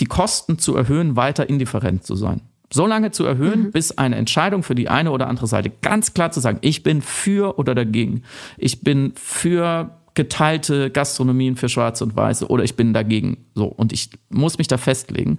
die 0.00 0.06
Kosten 0.06 0.58
zu 0.58 0.76
erhöhen, 0.76 1.16
weiter 1.16 1.48
indifferent 1.48 2.04
zu 2.04 2.16
sein. 2.16 2.40
So 2.72 2.86
lange 2.86 3.10
zu 3.10 3.24
erhöhen, 3.24 3.64
mhm. 3.64 3.70
bis 3.72 3.98
eine 3.98 4.16
Entscheidung 4.16 4.62
für 4.62 4.74
die 4.74 4.88
eine 4.88 5.10
oder 5.10 5.28
andere 5.28 5.46
Seite 5.46 5.70
ganz 5.82 6.14
klar 6.14 6.30
zu 6.30 6.40
sagen, 6.40 6.58
ich 6.62 6.82
bin 6.82 7.02
für 7.02 7.58
oder 7.58 7.74
dagegen. 7.74 8.22
Ich 8.56 8.80
bin 8.80 9.12
für 9.16 9.90
geteilte 10.14 10.90
Gastronomien 10.90 11.56
für 11.56 11.68
Schwarze 11.68 12.04
und 12.04 12.16
Weiße 12.16 12.48
oder 12.48 12.64
ich 12.64 12.74
bin 12.74 12.94
dagegen. 12.94 13.44
So. 13.54 13.66
Und 13.66 13.92
ich 13.92 14.10
muss 14.30 14.56
mich 14.58 14.68
da 14.68 14.78
festlegen, 14.78 15.38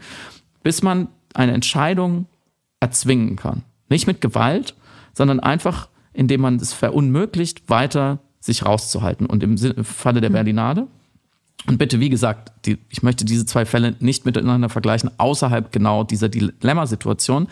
bis 0.61 0.83
man 0.83 1.07
eine 1.33 1.53
Entscheidung 1.53 2.27
erzwingen 2.79 3.35
kann. 3.35 3.63
Nicht 3.89 4.05
mit 4.05 4.21
Gewalt, 4.21 4.75
sondern 5.13 5.39
einfach 5.39 5.89
indem 6.13 6.41
man 6.41 6.55
es 6.57 6.73
verunmöglicht, 6.73 7.69
weiter 7.69 8.19
sich 8.39 8.65
rauszuhalten. 8.65 9.25
Und 9.25 9.43
im 9.43 9.57
Falle 9.83 10.21
der 10.21 10.29
mhm. 10.29 10.33
Berlinade, 10.33 10.87
und 11.65 11.77
bitte, 11.77 11.99
wie 11.99 12.09
gesagt, 12.09 12.51
die, 12.65 12.77
ich 12.89 13.03
möchte 13.03 13.23
diese 13.23 13.45
zwei 13.45 13.65
Fälle 13.65 13.95
nicht 13.99 14.25
miteinander 14.25 14.69
vergleichen, 14.69 15.11
außerhalb 15.17 15.71
genau 15.71 16.03
dieser 16.03 16.27
Dilemmasituation, 16.27 17.47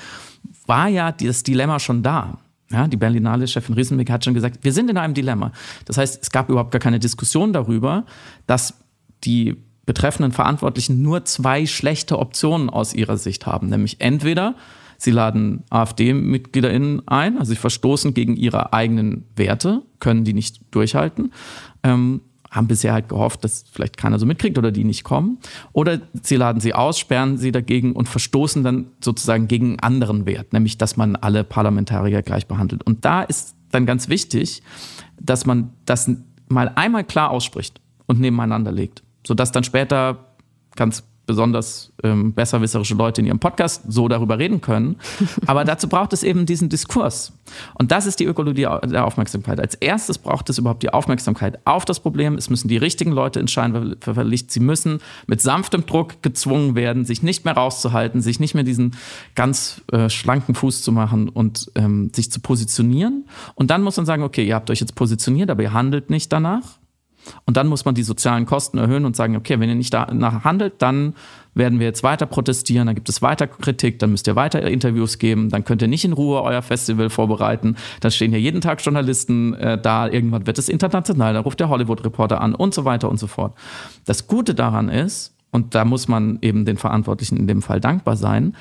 war 0.65 0.89
ja 0.89 1.12
das 1.12 1.43
Dilemma 1.43 1.80
schon 1.80 2.03
da. 2.03 2.39
Ja, 2.72 2.88
die 2.88 2.97
Berlinale 2.97 3.47
Chefin 3.47 3.76
Riesenbeck 3.76 4.09
hat 4.09 4.24
schon 4.24 4.34
gesagt, 4.34 4.64
wir 4.64 4.74
sind 4.74 4.89
in 4.89 4.97
einem 4.97 5.14
Dilemma. 5.14 5.51
Das 5.86 5.97
heißt, 5.97 6.24
es 6.24 6.32
gab 6.32 6.49
überhaupt 6.49 6.72
gar 6.72 6.80
keine 6.80 6.99
Diskussion 6.99 7.53
darüber, 7.53 8.05
dass 8.47 8.76
die 9.24 9.57
betreffenden 9.86 10.32
Verantwortlichen 10.32 11.01
nur 11.01 11.26
zwei 11.26 11.66
schlechte 11.66 12.20
Optionen 12.20 12.70
aus 12.70 12.93
ihrer 12.93 13.18
Sicht 13.18 13.45
haben. 13.45 13.68
Nämlich 13.68 13.99
entweder 13.99 14.55
Sie 15.02 15.10
laden 15.10 15.64
AfD-MitgliederInnen 15.72 17.08
ein, 17.08 17.39
also 17.39 17.54
sie 17.54 17.56
verstoßen 17.56 18.14
gegen 18.14 18.36
ihre 18.36 18.72
eigenen 18.72 19.26
Werte, 19.36 19.82
können 19.99 20.26
die 20.26 20.34
nicht 20.34 20.62
durchhalten. 20.70 21.34
Ähm, 21.82 22.22
haben 22.52 22.68
bisher 22.68 22.93
halt 22.93 23.10
gehofft, 23.10 23.43
dass 23.43 23.66
vielleicht 23.72 23.97
keiner 23.97 24.20
so 24.20 24.28
mitkriegt 24.28 24.60
oder 24.60 24.72
die 24.72 24.84
nicht 24.84 25.04
kommen. 25.04 25.39
Oder 25.74 26.02
sie 26.22 26.36
laden 26.36 26.60
sie 26.60 26.76
aus, 26.76 26.99
sperren 26.99 27.39
sie 27.39 27.52
dagegen 27.52 27.93
und 27.93 28.10
verstoßen 28.10 28.64
dann 28.64 28.91
sozusagen 29.04 29.47
gegen 29.47 29.70
einen 29.70 29.80
anderen 29.80 30.28
Wert, 30.28 30.54
nämlich 30.54 30.78
dass 30.78 30.97
man 30.97 31.16
alle 31.16 31.43
Parlamentarier 31.43 32.22
gleich 32.22 32.45
behandelt. 32.45 32.84
Und 32.84 33.04
da 33.04 33.24
ist 33.24 33.56
dann 33.72 33.88
ganz 33.88 34.08
wichtig, 34.08 34.62
dass 35.20 35.47
man 35.47 35.74
das 35.86 36.12
mal 36.47 36.72
einmal 36.76 37.06
klar 37.06 37.32
ausspricht 37.32 37.82
und 38.06 38.20
nebeneinander 38.20 38.72
legt, 38.72 39.02
sodass 39.26 39.52
dann 39.52 39.64
später 39.64 40.36
ganz 40.76 41.04
besonders 41.32 41.93
ähm, 42.03 42.34
besserwisserische 42.34 42.93
Leute 42.93 43.21
in 43.21 43.27
ihrem 43.27 43.39
Podcast 43.39 43.84
so 43.88 44.09
darüber 44.09 44.38
reden 44.38 44.59
können. 44.59 44.97
Aber 45.47 45.63
dazu 45.63 45.88
braucht 45.88 46.11
es 46.11 46.23
eben 46.23 46.45
diesen 46.45 46.67
Diskurs. 46.67 47.32
Und 47.75 47.91
das 47.91 48.05
ist 48.05 48.19
die 48.19 48.25
Ökologie 48.25 48.67
der 48.84 49.05
Aufmerksamkeit. 49.05 49.61
Als 49.61 49.75
erstes 49.75 50.17
braucht 50.17 50.49
es 50.49 50.57
überhaupt 50.57 50.84
die 50.84 50.91
Aufmerksamkeit 50.91 51.59
auf 51.65 51.86
das 51.86 52.01
Problem. 52.01 52.36
Es 52.36 52.49
müssen 52.49 52.67
die 52.67 52.75
richtigen 52.75 53.13
Leute 53.13 53.39
entscheiden, 53.39 53.95
Sie 54.47 54.59
müssen 54.59 54.99
mit 55.25 55.41
sanftem 55.41 55.86
Druck 55.86 56.21
gezwungen 56.21 56.75
werden, 56.75 57.05
sich 57.05 57.23
nicht 57.23 57.45
mehr 57.45 57.53
rauszuhalten, 57.53 58.21
sich 58.21 58.41
nicht 58.41 58.53
mehr 58.53 58.65
diesen 58.65 58.97
ganz 59.36 59.82
äh, 59.93 60.09
schlanken 60.09 60.53
Fuß 60.53 60.82
zu 60.82 60.91
machen 60.91 61.29
und 61.29 61.71
ähm, 61.75 62.11
sich 62.13 62.29
zu 62.29 62.41
positionieren. 62.41 63.25
Und 63.55 63.71
dann 63.71 63.84
muss 63.84 63.95
man 63.95 64.05
sagen, 64.05 64.23
okay, 64.23 64.45
ihr 64.45 64.55
habt 64.55 64.69
euch 64.69 64.82
jetzt 64.82 64.95
positioniert, 64.95 65.49
aber 65.49 65.63
ihr 65.63 65.71
handelt 65.71 66.09
nicht 66.09 66.34
danach. 66.34 66.80
Und 67.45 67.57
dann 67.57 67.67
muss 67.67 67.86
man 67.86 67.95
die 67.95 68.03
sozialen 68.03 68.45
Kosten 68.45 68.78
erhöhen 68.78 69.05
und 69.05 69.15
sagen, 69.15 69.36
okay, 69.36 69.59
wenn 69.59 69.69
ihr 69.69 69.76
nicht 69.76 69.93
danach 69.93 70.43
handelt, 70.43 70.82
dann 70.82 71.13
werden 71.53 71.80
wir 71.80 71.88
jetzt 71.88 72.03
weiter 72.03 72.26
protestieren, 72.26 72.88
dann 72.88 72.95
gibt 72.95 73.09
es 73.09 73.22
weiter 73.22 73.47
Kritik, 73.47 73.99
dann 73.99 74.11
müsst 74.11 74.28
ihr 74.28 74.36
weiter 74.36 74.61
Interviews 74.61 75.19
geben, 75.19 75.49
dann 75.49 75.65
könnt 75.65 75.82
ihr 75.82 75.88
nicht 75.88 76.05
in 76.05 76.13
Ruhe 76.13 76.41
euer 76.41 76.61
Festival 76.61 77.09
vorbereiten, 77.09 77.76
dann 77.99 78.11
stehen 78.11 78.32
hier 78.32 78.39
jeden 78.39 78.61
Tag 78.61 78.84
Journalisten 78.84 79.53
äh, 79.55 79.80
da, 79.80 80.07
irgendwann 80.07 80.47
wird 80.47 80.57
es 80.57 80.69
international, 80.69 81.34
dann 81.34 81.43
ruft 81.43 81.59
der 81.59 81.69
Hollywood-Reporter 81.69 82.39
an 82.39 82.55
und 82.55 82.74
so 82.74 82.86
weiter 82.86 83.09
und 83.09 83.17
so 83.17 83.28
fort. 83.28 83.53
Das 84.05 84.28
Gute 84.28 84.55
daran 84.55 84.89
ist, 84.89 85.36
und 85.51 85.76
da 85.76 85.84
muss 85.84 86.07
man 86.07 86.39
eben 86.41 86.63
den 86.63 86.78
Verantwortlichen 86.78 87.36
in 87.36 87.47
dem 87.47 87.61
Fall 87.61 87.82
dankbar 87.82 88.15
sein, 88.15 88.55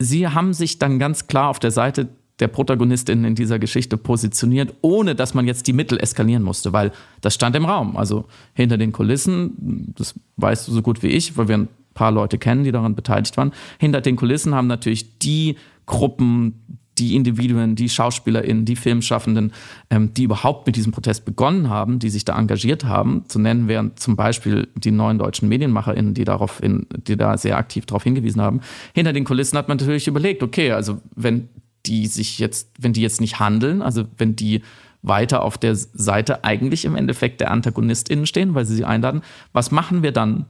sie 0.00 0.26
haben 0.28 0.52
sich 0.52 0.78
dann 0.78 0.98
ganz 0.98 1.28
klar 1.28 1.48
auf 1.48 1.60
der 1.60 1.70
Seite 1.70 2.08
der 2.40 2.48
Protagonistin 2.48 3.24
in 3.24 3.34
dieser 3.34 3.58
Geschichte 3.58 3.96
positioniert, 3.96 4.74
ohne 4.80 5.14
dass 5.14 5.34
man 5.34 5.46
jetzt 5.46 5.66
die 5.66 5.72
Mittel 5.72 6.00
eskalieren 6.00 6.42
musste, 6.42 6.72
weil 6.72 6.90
das 7.20 7.34
stand 7.34 7.54
im 7.54 7.64
Raum. 7.64 7.96
Also 7.96 8.24
hinter 8.54 8.76
den 8.76 8.92
Kulissen, 8.92 9.92
das 9.96 10.14
weißt 10.36 10.66
du 10.66 10.72
so 10.72 10.82
gut 10.82 11.02
wie 11.02 11.08
ich, 11.08 11.36
weil 11.36 11.48
wir 11.48 11.58
ein 11.58 11.68
paar 11.94 12.10
Leute 12.10 12.38
kennen, 12.38 12.64
die 12.64 12.72
daran 12.72 12.96
beteiligt 12.96 13.36
waren, 13.36 13.52
hinter 13.78 14.00
den 14.00 14.16
Kulissen 14.16 14.54
haben 14.54 14.66
natürlich 14.66 15.18
die 15.20 15.56
Gruppen, 15.86 16.80
die 16.98 17.16
Individuen, 17.16 17.74
die 17.76 17.88
SchauspielerInnen, 17.88 18.64
die 18.64 18.76
Filmschaffenden, 18.76 19.52
ähm, 19.90 20.14
die 20.14 20.24
überhaupt 20.24 20.66
mit 20.66 20.76
diesem 20.76 20.92
Protest 20.92 21.24
begonnen 21.24 21.68
haben, 21.68 21.98
die 21.98 22.08
sich 22.08 22.24
da 22.24 22.38
engagiert 22.38 22.84
haben. 22.84 23.24
Zu 23.26 23.38
nennen 23.38 23.68
wären 23.68 23.96
zum 23.96 24.16
Beispiel 24.16 24.68
die 24.76 24.92
neuen 24.92 25.18
deutschen 25.18 25.48
MedienmacherInnen, 25.48 26.14
die 26.14 26.24
darauf 26.24 26.62
in, 26.62 26.86
die 27.06 27.16
da 27.16 27.36
sehr 27.36 27.58
aktiv 27.58 27.86
darauf 27.86 28.04
hingewiesen 28.04 28.40
haben. 28.40 28.60
Hinter 28.94 29.12
den 29.12 29.24
Kulissen 29.24 29.58
hat 29.58 29.68
man 29.68 29.76
natürlich 29.76 30.06
überlegt, 30.06 30.42
okay, 30.42 30.70
also 30.70 31.00
wenn 31.16 31.48
die 31.86 32.06
sich 32.06 32.38
jetzt, 32.38 32.70
wenn 32.78 32.92
die 32.92 33.02
jetzt 33.02 33.20
nicht 33.20 33.38
handeln, 33.38 33.82
also 33.82 34.04
wenn 34.16 34.36
die 34.36 34.62
weiter 35.02 35.42
auf 35.42 35.58
der 35.58 35.76
Seite 35.76 36.44
eigentlich 36.44 36.84
im 36.84 36.96
Endeffekt 36.96 37.40
der 37.40 37.50
AntagonistInnen 37.50 38.26
stehen, 38.26 38.54
weil 38.54 38.64
sie 38.64 38.74
sie 38.74 38.84
einladen, 38.84 39.22
was 39.52 39.70
machen 39.70 40.02
wir 40.02 40.12
dann? 40.12 40.46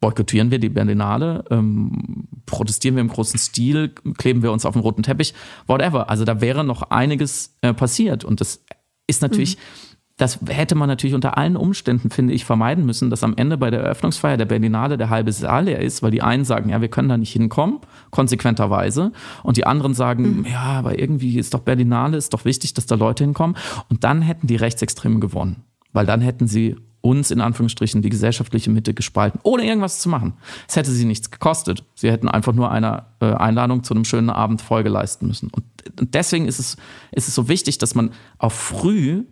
Boykottieren 0.00 0.50
wir 0.50 0.58
die 0.58 0.68
Berlinale? 0.68 1.44
Ähm, 1.50 2.28
protestieren 2.46 2.96
wir 2.96 3.00
im 3.00 3.08
großen 3.08 3.38
Stil? 3.38 3.90
Kleben 4.16 4.42
wir 4.42 4.52
uns 4.52 4.64
auf 4.64 4.74
den 4.74 4.82
roten 4.82 5.02
Teppich? 5.02 5.34
Whatever. 5.66 6.08
Also 6.08 6.24
da 6.24 6.40
wäre 6.40 6.64
noch 6.64 6.82
einiges 6.90 7.56
äh, 7.60 7.74
passiert. 7.74 8.24
Und 8.24 8.40
das 8.40 8.64
ist 9.06 9.22
natürlich, 9.22 9.56
mhm 9.56 9.83
das 10.16 10.38
hätte 10.46 10.76
man 10.76 10.88
natürlich 10.88 11.14
unter 11.14 11.36
allen 11.36 11.56
Umständen, 11.56 12.08
finde 12.08 12.34
ich, 12.34 12.44
vermeiden 12.44 12.86
müssen, 12.86 13.10
dass 13.10 13.24
am 13.24 13.34
Ende 13.36 13.58
bei 13.58 13.70
der 13.70 13.80
Eröffnungsfeier 13.80 14.36
der 14.36 14.44
Berlinale 14.44 14.96
der 14.96 15.10
halbe 15.10 15.32
Saal 15.32 15.64
leer 15.64 15.80
ist, 15.80 16.04
weil 16.04 16.12
die 16.12 16.22
einen 16.22 16.44
sagen, 16.44 16.70
ja, 16.70 16.80
wir 16.80 16.88
können 16.88 17.08
da 17.08 17.16
nicht 17.16 17.32
hinkommen, 17.32 17.80
konsequenterweise, 18.10 19.10
und 19.42 19.56
die 19.56 19.66
anderen 19.66 19.92
sagen, 19.92 20.38
mhm. 20.38 20.46
ja, 20.46 20.62
aber 20.62 20.98
irgendwie 21.00 21.38
ist 21.38 21.52
doch 21.52 21.60
Berlinale, 21.60 22.16
ist 22.16 22.32
doch 22.32 22.44
wichtig, 22.44 22.74
dass 22.74 22.86
da 22.86 22.94
Leute 22.94 23.24
hinkommen. 23.24 23.56
Und 23.90 24.04
dann 24.04 24.22
hätten 24.22 24.46
die 24.46 24.56
Rechtsextremen 24.56 25.20
gewonnen, 25.20 25.64
weil 25.92 26.06
dann 26.06 26.20
hätten 26.20 26.46
sie 26.46 26.76
uns 27.00 27.30
in 27.30 27.40
Anführungsstrichen 27.40 28.00
die 28.00 28.08
gesellschaftliche 28.08 28.70
Mitte 28.70 28.94
gespalten, 28.94 29.40
ohne 29.42 29.66
irgendwas 29.66 29.98
zu 29.98 30.08
machen. 30.08 30.34
Es 30.68 30.76
hätte 30.76 30.90
sie 30.90 31.04
nichts 31.04 31.30
gekostet. 31.30 31.84
Sie 31.94 32.10
hätten 32.10 32.28
einfach 32.28 32.54
nur 32.54 32.70
eine 32.70 33.04
äh, 33.20 33.26
Einladung 33.26 33.82
zu 33.82 33.94
einem 33.94 34.06
schönen 34.06 34.30
Abend 34.30 34.62
Folge 34.62 34.88
leisten 34.88 35.26
müssen. 35.26 35.50
Und 35.50 35.64
deswegen 36.00 36.46
ist 36.46 36.60
es, 36.60 36.76
ist 37.12 37.28
es 37.28 37.34
so 37.34 37.48
wichtig, 37.48 37.76
dass 37.76 37.94
man 37.94 38.12
auch 38.38 38.52
früh 38.52 39.24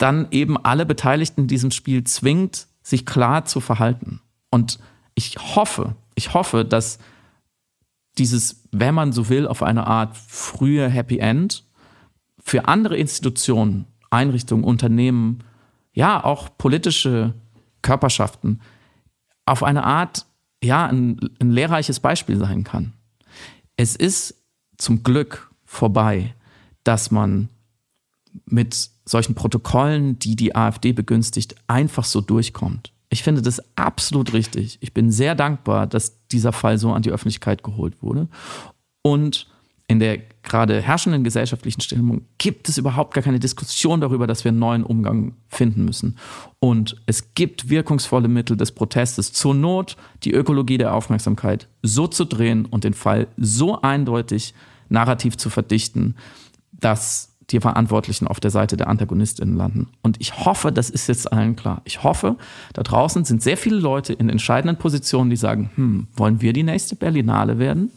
dann 0.00 0.28
eben 0.30 0.56
alle 0.56 0.86
Beteiligten 0.86 1.42
in 1.42 1.46
diesem 1.46 1.70
Spiel 1.70 2.04
zwingt, 2.04 2.66
sich 2.82 3.04
klar 3.04 3.44
zu 3.44 3.60
verhalten. 3.60 4.20
Und 4.50 4.78
ich 5.14 5.36
hoffe, 5.38 5.94
ich 6.14 6.32
hoffe, 6.32 6.64
dass 6.64 6.98
dieses, 8.16 8.64
wenn 8.72 8.94
man 8.94 9.12
so 9.12 9.28
will, 9.28 9.46
auf 9.46 9.62
eine 9.62 9.86
Art 9.86 10.16
frühe 10.16 10.88
Happy 10.88 11.18
End 11.18 11.64
für 12.42 12.66
andere 12.66 12.96
Institutionen, 12.96 13.86
Einrichtungen, 14.08 14.64
Unternehmen, 14.64 15.44
ja, 15.92 16.24
auch 16.24 16.48
politische 16.56 17.34
Körperschaften 17.82 18.62
auf 19.44 19.62
eine 19.62 19.84
Art, 19.84 20.24
ja, 20.64 20.86
ein, 20.86 21.20
ein 21.40 21.50
lehrreiches 21.50 22.00
Beispiel 22.00 22.38
sein 22.38 22.64
kann. 22.64 22.94
Es 23.76 23.96
ist 23.96 24.34
zum 24.78 25.02
Glück 25.02 25.50
vorbei, 25.66 26.34
dass 26.84 27.10
man 27.10 27.50
mit 28.46 28.90
solchen 29.10 29.34
Protokollen, 29.34 30.18
die 30.18 30.36
die 30.36 30.54
AfD 30.54 30.92
begünstigt, 30.92 31.56
einfach 31.66 32.04
so 32.04 32.20
durchkommt. 32.20 32.92
Ich 33.08 33.24
finde 33.24 33.42
das 33.42 33.60
absolut 33.76 34.32
richtig. 34.32 34.78
Ich 34.80 34.94
bin 34.94 35.10
sehr 35.10 35.34
dankbar, 35.34 35.86
dass 35.88 36.26
dieser 36.28 36.52
Fall 36.52 36.78
so 36.78 36.92
an 36.92 37.02
die 37.02 37.10
Öffentlichkeit 37.10 37.64
geholt 37.64 38.02
wurde. 38.02 38.28
Und 39.02 39.48
in 39.88 39.98
der 39.98 40.18
gerade 40.44 40.80
herrschenden 40.80 41.24
gesellschaftlichen 41.24 41.80
Stimmung 41.80 42.22
gibt 42.38 42.68
es 42.68 42.78
überhaupt 42.78 43.12
gar 43.12 43.24
keine 43.24 43.40
Diskussion 43.40 44.00
darüber, 44.00 44.28
dass 44.28 44.44
wir 44.44 44.50
einen 44.50 44.60
neuen 44.60 44.84
Umgang 44.84 45.34
finden 45.48 45.84
müssen. 45.84 46.16
Und 46.60 46.96
es 47.06 47.34
gibt 47.34 47.68
wirkungsvolle 47.68 48.28
Mittel 48.28 48.56
des 48.56 48.70
Protestes. 48.70 49.32
Zur 49.32 49.54
Not 49.54 49.96
die 50.22 50.32
Ökologie 50.32 50.78
der 50.78 50.94
Aufmerksamkeit 50.94 51.66
so 51.82 52.06
zu 52.06 52.24
drehen 52.24 52.66
und 52.66 52.84
den 52.84 52.94
Fall 52.94 53.26
so 53.36 53.82
eindeutig 53.82 54.54
narrativ 54.88 55.36
zu 55.36 55.50
verdichten, 55.50 56.14
dass 56.70 57.29
die 57.52 57.60
Verantwortlichen 57.60 58.26
auf 58.26 58.40
der 58.40 58.50
Seite 58.50 58.76
der 58.76 58.88
AntagonistInnen 58.88 59.56
landen. 59.56 59.88
Und 60.02 60.20
ich 60.20 60.44
hoffe, 60.44 60.72
das 60.72 60.90
ist 60.90 61.08
jetzt 61.08 61.32
allen 61.32 61.56
klar. 61.56 61.82
Ich 61.84 62.02
hoffe, 62.02 62.36
da 62.72 62.82
draußen 62.82 63.24
sind 63.24 63.42
sehr 63.42 63.56
viele 63.56 63.76
Leute 63.76 64.12
in 64.12 64.28
entscheidenden 64.28 64.76
Positionen, 64.76 65.30
die 65.30 65.36
sagen, 65.36 65.70
hm, 65.74 66.08
wollen 66.14 66.40
wir 66.40 66.52
die 66.52 66.62
nächste 66.62 66.96
Berlinale 66.96 67.58
werden? 67.58 67.90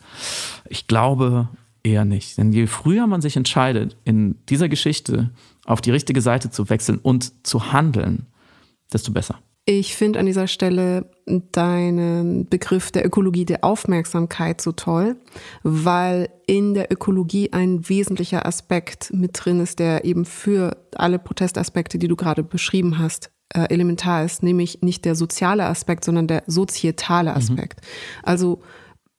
Ich 0.68 0.88
glaube 0.88 1.49
eher 1.84 2.06
nicht. 2.06 2.38
Denn 2.38 2.51
je 2.51 2.68
früher 2.68 3.08
man 3.08 3.22
sich 3.22 3.38
entscheidet, 3.38 3.97
in 4.06 4.36
dieser 4.49 4.70
Geschichte 4.70 5.30
auf 5.66 5.82
die 5.82 5.91
richtige 5.91 6.22
Seite 6.22 6.49
zu 6.49 6.70
wechseln 6.70 6.97
und 6.97 7.45
zu 7.45 7.72
handeln, 7.72 8.26
desto 8.91 9.12
besser. 9.12 9.39
Ich 9.66 9.95
finde 9.95 10.20
an 10.20 10.26
dieser 10.26 10.47
Stelle 10.47 11.09
deinen 11.26 12.49
Begriff 12.49 12.91
der 12.91 13.05
Ökologie 13.05 13.45
der 13.45 13.64
Aufmerksamkeit 13.64 14.59
so 14.59 14.74
toll, 14.74 15.16
weil 15.64 16.30
in 16.47 16.74
der 16.74 16.91
Ökologie 16.91 17.53
ein 17.53 17.88
wesentlicher 17.88 18.45
Aspekt 18.45 19.14
mit 19.14 19.32
drin 19.34 19.61
ist, 19.61 19.80
der 19.80 20.03
eben 20.03 20.26
für 20.26 20.76
alle 20.95 21.18
Protestaspekte, 21.18 21.97
die 21.97 22.09
du 22.09 22.18
gerade 22.18 22.43
beschrieben 22.43 22.99
hast, 22.99 23.32
äh, 23.53 23.68
elementar 23.70 24.26
ist, 24.26 24.43
nämlich 24.43 24.82
nicht 24.82 25.05
der 25.05 25.16
soziale 25.16 25.66
Aspekt, 25.66 26.03
sondern 26.03 26.28
der 26.28 26.43
sozietale 26.45 27.32
mhm. 27.32 27.38
Aspekt. 27.38 27.80
Mhm. 27.82 28.20
Also 28.24 28.61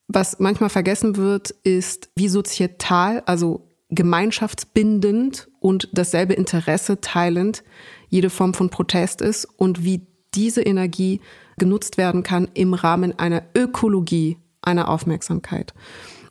was 0.09 0.38
manchmal 0.40 0.68
vergessen 0.68 1.16
wird, 1.16 1.51
ist, 1.62 2.11
wie 2.16 2.28
sozietal, 2.28 3.22
also 3.24 3.66
gemeinschaftsbindend 3.88 5.49
und 5.61 5.88
dasselbe 5.92 6.34
Interesse 6.34 7.01
teilend 7.01 7.64
jede 8.09 8.28
Form 8.28 8.53
von 8.53 8.68
Protest 8.68 9.22
ist 9.22 9.47
und 9.47 9.84
wie 9.84 10.07
diese 10.35 10.62
Energie 10.62 11.20
genutzt 11.59 11.97
werden 11.99 12.22
kann 12.22 12.49
im 12.55 12.74
Rahmen 12.74 13.18
einer 13.18 13.43
Ökologie 13.57 14.39
einer 14.62 14.89
Aufmerksamkeit. 14.89 15.74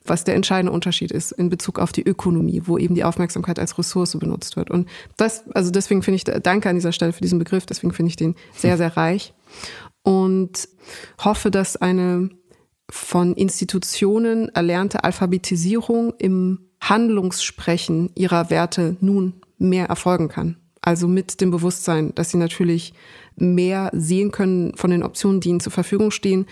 Was 0.05 0.25
der 0.25 0.35
entscheidende 0.35 0.73
Unterschied 0.73 1.11
ist 1.11 1.31
in 1.31 1.49
Bezug 1.49 1.79
auf 1.79 1.93
die 1.93 2.03
Ökonomie, 2.03 2.63
wo 2.65 2.77
eben 2.77 2.93
die 2.93 3.05
Aufmerksamkeit 3.05 3.57
als 3.57 3.77
Ressource 3.77 4.17
benutzt 4.17 4.57
wird. 4.57 4.69
Und 4.69 4.89
das, 5.15 5.49
also 5.53 5.71
deswegen 5.71 6.03
finde 6.03 6.17
ich, 6.17 6.23
danke 6.25 6.67
an 6.67 6.75
dieser 6.75 6.91
Stelle 6.91 7.13
für 7.13 7.21
diesen 7.21 7.39
Begriff, 7.39 7.65
deswegen 7.65 7.93
finde 7.93 8.09
ich 8.09 8.17
den 8.17 8.35
sehr, 8.53 8.75
sehr 8.77 8.97
reich 8.97 9.33
und 10.01 10.67
hoffe, 11.23 11.51
dass 11.51 11.77
eine 11.77 12.29
von 12.89 13.33
Institutionen 13.33 14.49
erlernte 14.49 15.03
Alphabetisierung 15.03 16.13
im 16.19 16.59
Handlungssprechen 16.81 18.11
ihrer 18.15 18.49
Werte 18.49 18.97
nun 18.99 19.41
mehr 19.57 19.85
erfolgen 19.85 20.27
kann. 20.27 20.57
Also 20.85 21.07
mit 21.07 21.39
dem 21.39 21.49
Bewusstsein, 21.49 22.13
dass 22.13 22.31
sie 22.31 22.37
natürlich 22.37 22.93
mehr 23.37 23.89
sehen 23.93 24.31
können 24.31 24.75
von 24.75 24.91
den 24.91 25.01
Optionen, 25.01 25.39
die 25.39 25.49
ihnen 25.49 25.61
zur 25.61 25.71
Verfügung 25.71 26.11
stehen, 26.11 26.45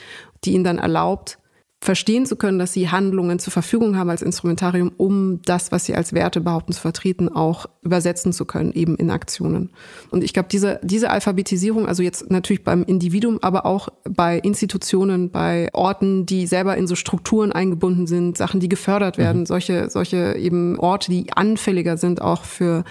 die 0.45 0.53
ihnen 0.53 0.63
dann 0.63 0.77
erlaubt, 0.77 1.37
verstehen 1.83 2.27
zu 2.27 2.35
können, 2.35 2.59
dass 2.59 2.73
sie 2.73 2.89
Handlungen 2.89 3.39
zur 3.39 3.51
Verfügung 3.51 3.97
haben 3.97 4.11
als 4.11 4.21
Instrumentarium, 4.21 4.91
um 4.97 5.41
das, 5.41 5.71
was 5.71 5.85
sie 5.85 5.95
als 5.95 6.13
Werte 6.13 6.39
behaupten, 6.39 6.73
zu 6.73 6.79
vertreten, 6.79 7.27
auch 7.27 7.65
übersetzen 7.81 8.33
zu 8.33 8.45
können, 8.45 8.71
eben 8.73 8.95
in 8.97 9.09
Aktionen. 9.09 9.71
Und 10.11 10.23
ich 10.23 10.31
glaube, 10.31 10.47
diese, 10.51 10.79
diese 10.83 11.09
Alphabetisierung, 11.09 11.87
also 11.87 12.03
jetzt 12.03 12.29
natürlich 12.29 12.63
beim 12.63 12.83
Individuum, 12.83 13.39
aber 13.41 13.65
auch 13.65 13.89
bei 14.07 14.37
Institutionen, 14.37 15.31
bei 15.31 15.69
Orten, 15.73 16.27
die 16.27 16.45
selber 16.45 16.77
in 16.77 16.85
so 16.85 16.93
Strukturen 16.93 17.51
eingebunden 17.51 18.05
sind, 18.05 18.37
Sachen, 18.37 18.59
die 18.59 18.69
gefördert 18.69 19.17
werden, 19.17 19.41
mhm. 19.41 19.45
solche, 19.47 19.89
solche 19.89 20.35
eben 20.37 20.77
Orte, 20.77 21.09
die 21.09 21.33
anfälliger 21.33 21.97
sind 21.97 22.21
auch 22.21 22.43
für 22.43 22.83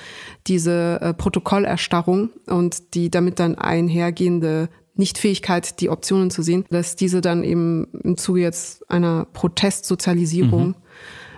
diese 0.49 1.01
äh, 1.01 1.15
Protokollerstarrung 1.15 2.31
und 2.47 2.95
die 2.95 3.09
damit 3.09 3.39
dann 3.39 3.55
einhergehende 3.55 4.69
Nichtfähigkeit, 5.01 5.81
die 5.81 5.89
Optionen 5.89 6.31
zu 6.31 6.43
sehen, 6.43 6.65
dass 6.71 6.95
diese 6.95 7.21
dann 7.21 7.43
eben 7.43 7.89
im 8.05 8.17
Zuge 8.17 8.41
jetzt 8.41 8.89
einer 8.89 9.25
Protestsozialisierung 9.33 10.69
mhm. 10.69 10.75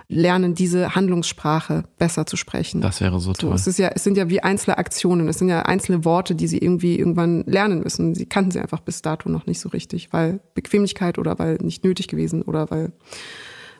lernen, 0.07 0.53
diese 0.53 0.93
Handlungssprache 0.93 1.85
besser 1.97 2.27
zu 2.27 2.37
sprechen. 2.37 2.81
Das 2.81 3.01
wäre 3.01 3.19
so 3.19 3.33
toll. 3.33 3.49
So, 3.49 3.55
es, 3.55 3.65
ist 3.65 3.79
ja, 3.79 3.89
es 3.95 4.03
sind 4.03 4.17
ja 4.17 4.29
wie 4.29 4.41
einzelne 4.41 4.77
Aktionen, 4.77 5.27
es 5.27 5.39
sind 5.39 5.49
ja 5.49 5.63
einzelne 5.63 6.05
Worte, 6.05 6.35
die 6.35 6.47
sie 6.47 6.59
irgendwie 6.59 6.99
irgendwann 6.99 7.43
lernen 7.47 7.79
müssen. 7.79 8.13
Sie 8.13 8.27
kannten 8.27 8.51
sie 8.51 8.59
einfach 8.59 8.81
bis 8.81 9.01
dato 9.01 9.29
noch 9.29 9.47
nicht 9.47 9.59
so 9.59 9.69
richtig, 9.69 10.13
weil 10.13 10.39
Bequemlichkeit 10.53 11.17
oder 11.17 11.39
weil 11.39 11.55
nicht 11.55 11.83
nötig 11.83 12.07
gewesen 12.07 12.43
oder 12.43 12.69
weil 12.69 12.91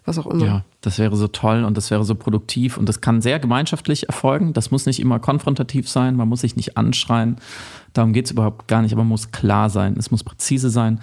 was 0.05 0.17
auch 0.17 0.27
immer. 0.27 0.45
Ja, 0.45 0.65
das 0.81 0.99
wäre 0.99 1.15
so 1.15 1.27
toll 1.27 1.63
und 1.63 1.77
das 1.77 1.91
wäre 1.91 2.03
so 2.03 2.15
produktiv 2.15 2.77
und 2.77 2.89
das 2.89 3.01
kann 3.01 3.21
sehr 3.21 3.39
gemeinschaftlich 3.39 4.07
erfolgen. 4.07 4.53
Das 4.53 4.71
muss 4.71 4.85
nicht 4.85 4.99
immer 4.99 5.19
konfrontativ 5.19 5.89
sein, 5.89 6.15
man 6.15 6.27
muss 6.27 6.41
sich 6.41 6.55
nicht 6.55 6.77
anschreien. 6.77 7.37
Darum 7.93 8.13
geht 8.13 8.25
es 8.25 8.31
überhaupt 8.31 8.67
gar 8.67 8.81
nicht, 8.81 8.91
aber 8.91 9.03
man 9.03 9.09
muss 9.09 9.31
klar 9.31 9.69
sein, 9.69 9.95
es 9.97 10.11
muss 10.11 10.23
präzise 10.23 10.69
sein 10.69 10.99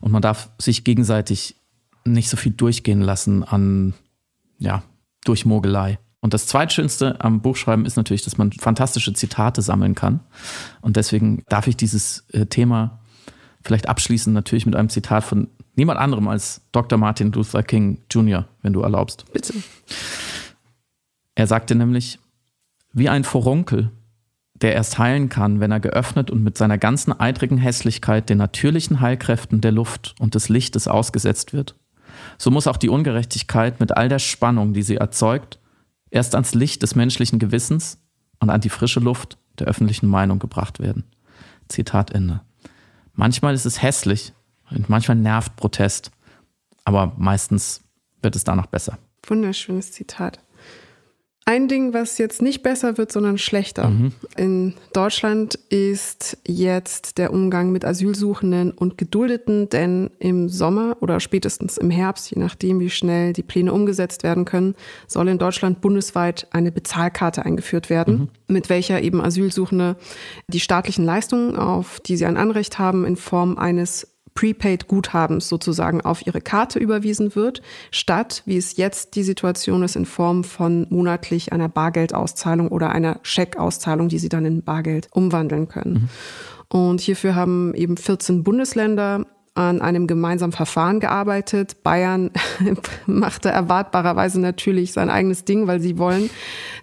und 0.00 0.12
man 0.12 0.22
darf 0.22 0.50
sich 0.58 0.84
gegenseitig 0.84 1.56
nicht 2.04 2.28
so 2.28 2.36
viel 2.36 2.52
durchgehen 2.52 3.00
lassen 3.00 3.44
an, 3.44 3.94
ja, 4.58 4.82
Durchmogelei. 5.24 5.98
Und 6.20 6.34
das 6.34 6.46
Zweitschönste 6.46 7.20
am 7.20 7.42
Buchschreiben 7.42 7.84
ist 7.84 7.96
natürlich, 7.96 8.22
dass 8.22 8.38
man 8.38 8.52
fantastische 8.52 9.12
Zitate 9.12 9.62
sammeln 9.62 9.94
kann. 9.94 10.20
Und 10.80 10.96
deswegen 10.96 11.44
darf 11.48 11.66
ich 11.66 11.76
dieses 11.76 12.24
äh, 12.32 12.46
Thema 12.46 13.00
vielleicht 13.62 13.88
abschließen, 13.88 14.32
natürlich 14.32 14.66
mit 14.66 14.74
einem 14.74 14.88
Zitat 14.88 15.24
von 15.24 15.48
Niemand 15.74 15.98
anderem 15.98 16.28
als 16.28 16.60
Dr. 16.72 16.98
Martin 16.98 17.32
Luther 17.32 17.62
King 17.62 18.02
Jr., 18.10 18.46
wenn 18.60 18.74
du 18.74 18.82
erlaubst. 18.82 19.24
Bitte. 19.32 19.54
Er 21.34 21.46
sagte 21.46 21.74
nämlich, 21.74 22.18
wie 22.92 23.08
ein 23.08 23.24
Furunkel, 23.24 23.90
der 24.62 24.74
erst 24.74 24.98
heilen 24.98 25.28
kann, 25.28 25.60
wenn 25.60 25.72
er 25.72 25.80
geöffnet 25.80 26.30
und 26.30 26.42
mit 26.42 26.56
seiner 26.56 26.78
ganzen 26.78 27.18
eitrigen 27.18 27.58
Hässlichkeit 27.58 28.28
den 28.28 28.38
natürlichen 28.38 29.00
Heilkräften 29.00 29.60
der 29.60 29.72
Luft 29.72 30.14
und 30.20 30.34
des 30.34 30.48
Lichtes 30.48 30.88
ausgesetzt 30.88 31.52
wird. 31.52 31.74
So 32.38 32.50
muss 32.50 32.66
auch 32.66 32.76
die 32.76 32.88
Ungerechtigkeit 32.88 33.80
mit 33.80 33.96
all 33.96 34.08
der 34.08 34.18
Spannung, 34.20 34.72
die 34.72 34.82
sie 34.82 34.96
erzeugt, 34.96 35.58
erst 36.10 36.34
ans 36.34 36.54
Licht 36.54 36.82
des 36.82 36.94
menschlichen 36.94 37.38
Gewissens 37.38 37.98
und 38.38 38.50
an 38.50 38.60
die 38.60 38.68
frische 38.68 39.00
Luft 39.00 39.38
der 39.58 39.66
öffentlichen 39.66 40.06
Meinung 40.06 40.38
gebracht 40.38 40.78
werden. 40.78 41.04
Zitat 41.68 42.12
Ende. 42.12 42.40
Manchmal 43.14 43.54
ist 43.54 43.66
es 43.66 43.82
hässlich, 43.82 44.32
und 44.70 44.88
manchmal 44.88 45.16
nervt 45.16 45.56
Protest, 45.56 46.10
aber 46.84 47.12
meistens 47.18 47.82
wird 48.22 48.36
es 48.36 48.44
danach 48.44 48.66
besser. 48.66 48.98
Wunderschönes 49.26 49.92
Zitat. 49.92 50.38
Ein 51.44 51.66
Ding, 51.66 51.92
was 51.92 52.18
jetzt 52.18 52.40
nicht 52.40 52.62
besser 52.62 52.98
wird, 52.98 53.10
sondern 53.10 53.36
schlechter. 53.36 53.88
Mhm. 53.88 54.12
In 54.36 54.74
Deutschland 54.92 55.56
ist 55.70 56.38
jetzt 56.46 57.18
der 57.18 57.32
Umgang 57.32 57.72
mit 57.72 57.84
Asylsuchenden 57.84 58.70
und 58.70 58.96
Geduldeten, 58.96 59.68
denn 59.68 60.10
im 60.20 60.48
Sommer 60.48 60.96
oder 61.00 61.18
spätestens 61.18 61.78
im 61.78 61.90
Herbst, 61.90 62.30
je 62.30 62.40
nachdem, 62.40 62.78
wie 62.78 62.90
schnell 62.90 63.32
die 63.32 63.42
Pläne 63.42 63.72
umgesetzt 63.72 64.22
werden 64.22 64.44
können, 64.44 64.76
soll 65.08 65.26
in 65.26 65.38
Deutschland 65.38 65.80
bundesweit 65.80 66.46
eine 66.52 66.70
Bezahlkarte 66.70 67.44
eingeführt 67.44 67.90
werden, 67.90 68.30
mhm. 68.46 68.54
mit 68.54 68.68
welcher 68.68 69.02
eben 69.02 69.20
Asylsuchende 69.20 69.96
die 70.46 70.60
staatlichen 70.60 71.04
Leistungen, 71.04 71.56
auf 71.56 71.98
die 71.98 72.16
sie 72.16 72.26
ein 72.26 72.36
Anrecht 72.36 72.78
haben, 72.78 73.04
in 73.04 73.16
Form 73.16 73.58
eines 73.58 74.11
Prepaid-Guthabens 74.34 75.48
sozusagen 75.48 76.00
auf 76.00 76.26
ihre 76.26 76.40
Karte 76.40 76.78
überwiesen 76.78 77.34
wird, 77.34 77.62
statt, 77.90 78.42
wie 78.46 78.56
es 78.56 78.76
jetzt 78.76 79.14
die 79.14 79.22
Situation 79.22 79.82
ist, 79.82 79.96
in 79.96 80.06
Form 80.06 80.44
von 80.44 80.86
monatlich 80.90 81.52
einer 81.52 81.68
Bargeldauszahlung 81.68 82.68
oder 82.68 82.90
einer 82.90 83.20
Scheckauszahlung, 83.22 84.08
die 84.08 84.18
sie 84.18 84.28
dann 84.28 84.44
in 84.44 84.62
Bargeld 84.62 85.08
umwandeln 85.12 85.68
können. 85.68 85.92
Mhm. 85.92 86.08
Und 86.78 87.00
hierfür 87.00 87.34
haben 87.34 87.74
eben 87.74 87.96
14 87.96 88.42
Bundesländer 88.44 89.26
an 89.54 89.82
einem 89.82 90.06
gemeinsamen 90.06 90.52
Verfahren 90.52 91.00
gearbeitet. 91.00 91.82
Bayern 91.82 92.30
machte 93.06 93.50
erwartbarerweise 93.50 94.40
natürlich 94.40 94.92
sein 94.92 95.10
eigenes 95.10 95.44
Ding, 95.44 95.66
weil 95.66 95.80
sie 95.80 95.98
wollen, 95.98 96.30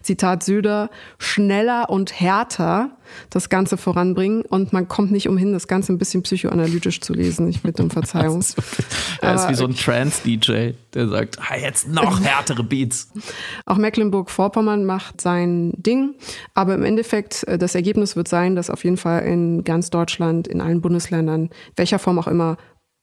Zitat 0.01 0.43
Söder, 0.43 0.89
schneller 1.17 1.89
und 1.89 2.19
härter 2.19 2.91
das 3.29 3.49
Ganze 3.49 3.77
voranbringen. 3.77 4.41
Und 4.41 4.73
man 4.73 4.87
kommt 4.87 5.11
nicht 5.11 5.27
umhin, 5.27 5.53
das 5.53 5.67
Ganze 5.67 5.93
ein 5.93 5.97
bisschen 5.97 6.23
psychoanalytisch 6.23 7.01
zu 7.01 7.13
lesen. 7.13 7.47
Ich 7.47 7.61
bitte 7.61 7.83
um 7.83 7.89
Verzeihung. 7.89 8.43
er 9.21 9.35
ist 9.35 9.49
wie 9.49 9.55
so 9.55 9.65
ein 9.65 9.75
Trance-DJ, 9.75 10.71
der 10.93 11.07
sagt, 11.07 11.37
jetzt 11.61 11.87
noch 11.87 12.21
härtere 12.23 12.63
Beats. 12.63 13.11
Auch 13.65 13.77
Mecklenburg-Vorpommern 13.77 14.85
macht 14.85 15.21
sein 15.21 15.73
Ding. 15.75 16.15
Aber 16.53 16.73
im 16.73 16.83
Endeffekt, 16.83 17.43
äh, 17.47 17.57
das 17.57 17.75
Ergebnis 17.75 18.15
wird 18.15 18.27
sein, 18.27 18.55
dass 18.55 18.69
auf 18.69 18.83
jeden 18.83 18.97
Fall 18.97 19.23
in 19.23 19.63
ganz 19.63 19.89
Deutschland, 19.89 20.47
in 20.47 20.61
allen 20.61 20.81
Bundesländern, 20.81 21.49
welcher 21.75 21.99
Form 21.99 22.19
auch 22.19 22.27
immer, 22.27 22.57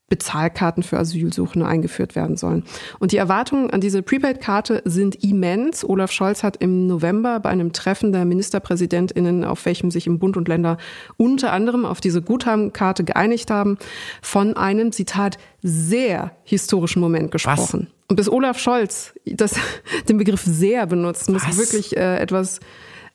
Bezahlkarten 0.09 0.83
für 0.83 0.97
Asylsuchende 0.97 1.67
eingeführt 1.67 2.15
werden 2.15 2.37
sollen. 2.37 2.63
Und 2.99 3.11
die 3.11 3.17
Erwartungen 3.17 3.69
an 3.71 3.81
diese 3.81 4.01
Prepaid-Karte 4.01 4.81
sind 4.85 5.21
immens. 5.21 5.83
Olaf 5.83 6.11
Scholz 6.11 6.43
hat 6.43 6.57
im 6.57 6.87
November 6.87 7.41
bei 7.41 7.49
einem 7.49 7.73
Treffen 7.73 8.13
der 8.13 8.23
MinisterpräsidentInnen, 8.23 9.43
auf 9.43 9.65
welchem 9.65 9.91
sich 9.91 10.07
im 10.07 10.19
Bund 10.19 10.37
und 10.37 10.47
Länder 10.47 10.77
unter 11.17 11.51
anderem 11.51 11.85
auf 11.85 11.99
diese 11.99 12.21
Guthabenkarte 12.21 13.03
geeinigt 13.03 13.51
haben, 13.51 13.77
von 14.21 14.55
einem, 14.55 14.93
Zitat, 14.93 15.37
sehr 15.61 16.31
historischen 16.43 17.01
Moment 17.01 17.31
gesprochen. 17.31 17.87
Was? 17.89 17.97
Und 18.09 18.15
bis 18.15 18.29
Olaf 18.29 18.59
Scholz 18.59 19.13
das, 19.25 19.55
den 20.09 20.17
Begriff 20.17 20.41
sehr 20.41 20.85
benutzt, 20.85 21.29
muss 21.29 21.45
Was? 21.45 21.57
wirklich 21.57 21.97
äh, 21.97 22.17
etwas 22.17 22.61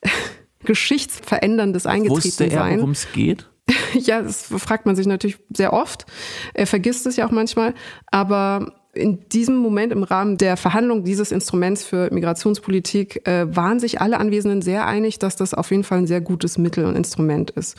Geschichtsveränderndes 0.64 1.86
eingetreten 1.86 2.24
Wusste 2.24 2.44
er, 2.44 2.50
sein. 2.50 2.78
worum 2.78 2.90
es 2.90 3.10
geht? 3.12 3.48
ja, 3.94 4.22
das 4.22 4.46
fragt 4.58 4.86
man 4.86 4.96
sich 4.96 5.06
natürlich 5.06 5.38
sehr 5.54 5.72
oft. 5.72 6.06
Er 6.54 6.66
vergisst 6.66 7.06
es 7.06 7.16
ja 7.16 7.26
auch 7.26 7.30
manchmal. 7.30 7.74
Aber 8.10 8.74
in 8.94 9.26
diesem 9.30 9.56
Moment 9.56 9.90
im 9.92 10.02
Rahmen 10.02 10.36
der 10.36 10.56
Verhandlung 10.56 11.02
dieses 11.02 11.32
Instruments 11.32 11.82
für 11.82 12.12
Migrationspolitik 12.12 13.26
äh, 13.26 13.54
waren 13.54 13.80
sich 13.80 14.02
alle 14.02 14.18
Anwesenden 14.18 14.60
sehr 14.60 14.86
einig, 14.86 15.18
dass 15.18 15.34
das 15.34 15.54
auf 15.54 15.70
jeden 15.70 15.84
Fall 15.84 15.98
ein 15.98 16.06
sehr 16.06 16.20
gutes 16.20 16.58
Mittel 16.58 16.84
und 16.84 16.94
Instrument 16.94 17.50
ist. 17.52 17.76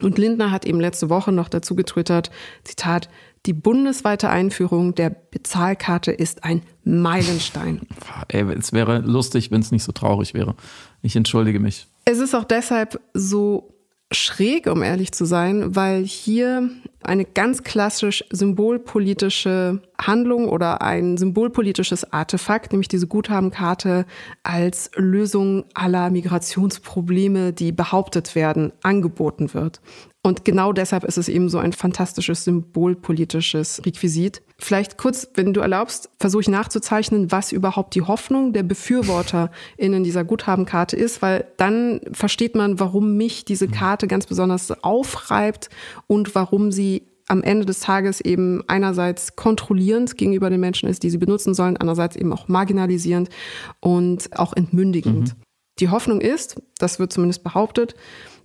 Und 0.00 0.18
Lindner 0.18 0.52
hat 0.52 0.64
eben 0.64 0.78
letzte 0.78 1.10
Woche 1.10 1.32
noch 1.32 1.48
dazu 1.48 1.74
getwittert, 1.74 2.30
Zitat, 2.62 3.08
die 3.44 3.54
bundesweite 3.54 4.28
Einführung 4.28 4.94
der 4.94 5.10
Bezahlkarte 5.10 6.12
ist 6.12 6.44
ein 6.44 6.62
Meilenstein. 6.84 7.80
Ey, 8.28 8.42
es 8.52 8.72
wäre 8.72 8.98
lustig, 8.98 9.50
wenn 9.50 9.62
es 9.62 9.72
nicht 9.72 9.82
so 9.82 9.90
traurig 9.90 10.32
wäre. 10.32 10.54
Ich 11.02 11.16
entschuldige 11.16 11.58
mich. 11.58 11.88
Es 12.04 12.18
ist 12.18 12.36
auch 12.36 12.44
deshalb 12.44 13.00
so 13.14 13.71
schräg, 14.14 14.66
um 14.66 14.82
ehrlich 14.82 15.12
zu 15.12 15.24
sein, 15.24 15.74
weil 15.74 16.04
hier 16.04 16.70
eine 17.04 17.24
ganz 17.24 17.62
klassisch 17.62 18.24
symbolpolitische 18.30 19.80
Handlung 20.00 20.48
oder 20.48 20.82
ein 20.82 21.16
symbolpolitisches 21.16 22.12
Artefakt, 22.12 22.72
nämlich 22.72 22.88
diese 22.88 23.06
Guthabenkarte 23.06 24.06
als 24.42 24.90
Lösung 24.96 25.64
aller 25.74 26.10
Migrationsprobleme, 26.10 27.52
die 27.52 27.72
behauptet 27.72 28.34
werden, 28.34 28.72
angeboten 28.82 29.54
wird. 29.54 29.80
Und 30.24 30.44
genau 30.44 30.72
deshalb 30.72 31.02
ist 31.02 31.18
es 31.18 31.28
eben 31.28 31.48
so 31.48 31.58
ein 31.58 31.72
fantastisches 31.72 32.44
symbolpolitisches 32.44 33.82
Requisit. 33.84 34.40
Vielleicht 34.56 34.96
kurz, 34.96 35.28
wenn 35.34 35.52
du 35.52 35.60
erlaubst, 35.60 36.10
versuche 36.20 36.42
ich 36.42 36.48
nachzuzeichnen, 36.48 37.32
was 37.32 37.50
überhaupt 37.50 37.96
die 37.96 38.02
Hoffnung 38.02 38.52
der 38.52 38.62
BefürworterInnen 38.62 40.04
dieser 40.04 40.22
Guthabenkarte 40.22 40.94
ist, 40.94 41.22
weil 41.22 41.48
dann 41.56 42.00
versteht 42.12 42.54
man, 42.54 42.78
warum 42.78 43.16
mich 43.16 43.44
diese 43.44 43.66
Karte 43.66 44.06
ganz 44.06 44.26
besonders 44.26 44.70
aufreibt 44.84 45.70
und 46.06 46.36
warum 46.36 46.70
sie 46.70 46.91
am 47.32 47.42
Ende 47.42 47.64
des 47.64 47.80
Tages 47.80 48.20
eben 48.20 48.62
einerseits 48.68 49.36
kontrollierend 49.36 50.18
gegenüber 50.18 50.50
den 50.50 50.60
Menschen 50.60 50.86
ist, 50.86 51.02
die 51.02 51.08
sie 51.08 51.16
benutzen 51.16 51.54
sollen, 51.54 51.78
andererseits 51.78 52.14
eben 52.14 52.30
auch 52.30 52.46
marginalisierend 52.46 53.30
und 53.80 54.38
auch 54.38 54.52
entmündigend. 54.52 55.28
Mhm. 55.28 55.42
Die 55.80 55.88
Hoffnung 55.88 56.20
ist, 56.20 56.60
das 56.76 56.98
wird 56.98 57.10
zumindest 57.10 57.42
behauptet, 57.42 57.94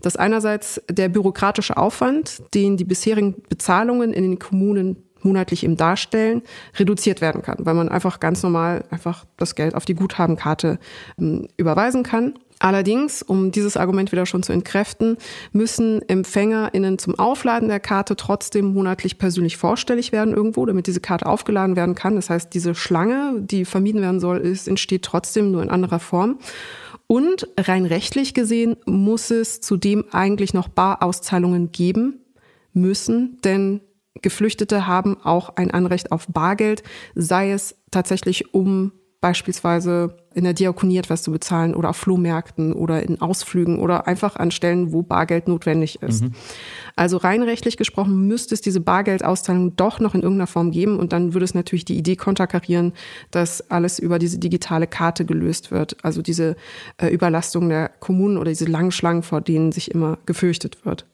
dass 0.01 0.15
einerseits 0.15 0.81
der 0.89 1.09
bürokratische 1.09 1.75
Aufwand, 1.75 2.41
den 2.53 2.77
die 2.77 2.85
bisherigen 2.85 3.35
Bezahlungen 3.49 4.13
in 4.13 4.23
den 4.23 4.39
Kommunen 4.39 5.03
monatlich 5.21 5.65
eben 5.65 5.75
darstellen, 5.75 6.41
reduziert 6.77 7.19
werden 7.19 7.41
kann, 7.41 7.57
weil 7.59 7.73
man 7.73 7.89
einfach 7.89 8.21
ganz 8.21 8.41
normal 8.41 8.85
einfach 8.89 9.25
das 9.35 9.55
Geld 9.55 9.75
auf 9.75 9.83
die 9.83 9.95
Guthabenkarte 9.95 10.79
ähm, 11.19 11.49
überweisen 11.57 12.03
kann. 12.03 12.39
Allerdings, 12.59 13.21
um 13.21 13.51
dieses 13.51 13.77
Argument 13.77 14.11
wieder 14.11 14.25
schon 14.25 14.41
zu 14.41 14.51
entkräften, 14.51 15.17
müssen 15.51 16.01
EmpfängerInnen 16.07 16.97
zum 16.97 17.17
Aufladen 17.19 17.69
der 17.69 17.79
Karte 17.79 18.15
trotzdem 18.15 18.73
monatlich 18.73 19.17
persönlich 19.19 19.57
vorstellig 19.57 20.11
werden 20.11 20.33
irgendwo, 20.33 20.65
damit 20.65 20.87
diese 20.87 20.99
Karte 20.99 21.27
aufgeladen 21.27 21.75
werden 21.75 21.93
kann. 21.93 22.15
Das 22.15 22.29
heißt, 22.29 22.53
diese 22.53 22.73
Schlange, 22.73 23.33
die 23.39 23.65
vermieden 23.65 24.01
werden 24.01 24.19
soll, 24.19 24.37
ist, 24.39 24.67
entsteht 24.67 25.03
trotzdem 25.03 25.51
nur 25.51 25.61
in 25.61 25.69
anderer 25.69 25.99
Form. 25.99 26.39
Und 27.05 27.47
rein 27.57 27.85
rechtlich 27.85 28.33
gesehen 28.33 28.75
muss 28.85 29.31
es 29.31 29.61
zudem 29.61 30.05
eigentlich 30.11 30.53
noch 30.53 30.67
Barauszahlungen 30.67 31.71
geben 31.71 32.25
müssen, 32.73 33.37
denn 33.43 33.81
Geflüchtete 34.21 34.87
haben 34.87 35.17
auch 35.23 35.55
ein 35.55 35.71
Anrecht 35.71 36.11
auf 36.11 36.27
Bargeld, 36.27 36.83
sei 37.15 37.51
es 37.51 37.75
tatsächlich 37.91 38.53
um 38.53 38.91
beispielsweise 39.21 40.17
in 40.37 40.43
der 40.43 40.53
Diakonie 40.53 40.99
etwas 40.99 41.23
zu 41.23 41.31
bezahlen 41.31 41.73
oder 41.73 41.89
auf 41.89 41.97
Flohmärkten 41.97 42.71
oder 42.71 43.01
in 43.01 43.19
Ausflügen 43.19 43.79
oder 43.79 44.07
einfach 44.07 44.35
an 44.35 44.51
Stellen, 44.51 44.93
wo 44.93 45.01
Bargeld 45.01 45.47
notwendig 45.47 46.03
ist. 46.03 46.21
Mhm. 46.21 46.33
Also 46.95 47.17
rein 47.17 47.41
rechtlich 47.41 47.75
gesprochen 47.75 48.27
müsste 48.27 48.53
es 48.53 48.61
diese 48.61 48.79
Bargeldauszahlung 48.79 49.75
doch 49.75 49.99
noch 49.99 50.13
in 50.13 50.21
irgendeiner 50.21 50.45
Form 50.45 50.69
geben 50.69 50.99
und 50.99 51.11
dann 51.11 51.33
würde 51.33 51.43
es 51.43 51.55
natürlich 51.55 51.85
die 51.85 51.97
Idee 51.97 52.15
konterkarieren, 52.15 52.93
dass 53.31 53.71
alles 53.71 53.97
über 53.97 54.19
diese 54.19 54.37
digitale 54.37 54.85
Karte 54.85 55.25
gelöst 55.25 55.71
wird. 55.71 55.97
Also 56.03 56.21
diese 56.21 56.55
äh, 56.97 57.07
Überlastung 57.07 57.67
der 57.69 57.89
Kommunen 57.99 58.37
oder 58.37 58.51
diese 58.51 58.65
langen 58.65 58.91
Schlangen, 58.91 59.23
vor 59.23 59.41
denen 59.41 59.71
sich 59.71 59.89
immer 59.89 60.19
gefürchtet 60.27 60.85
wird. 60.85 61.07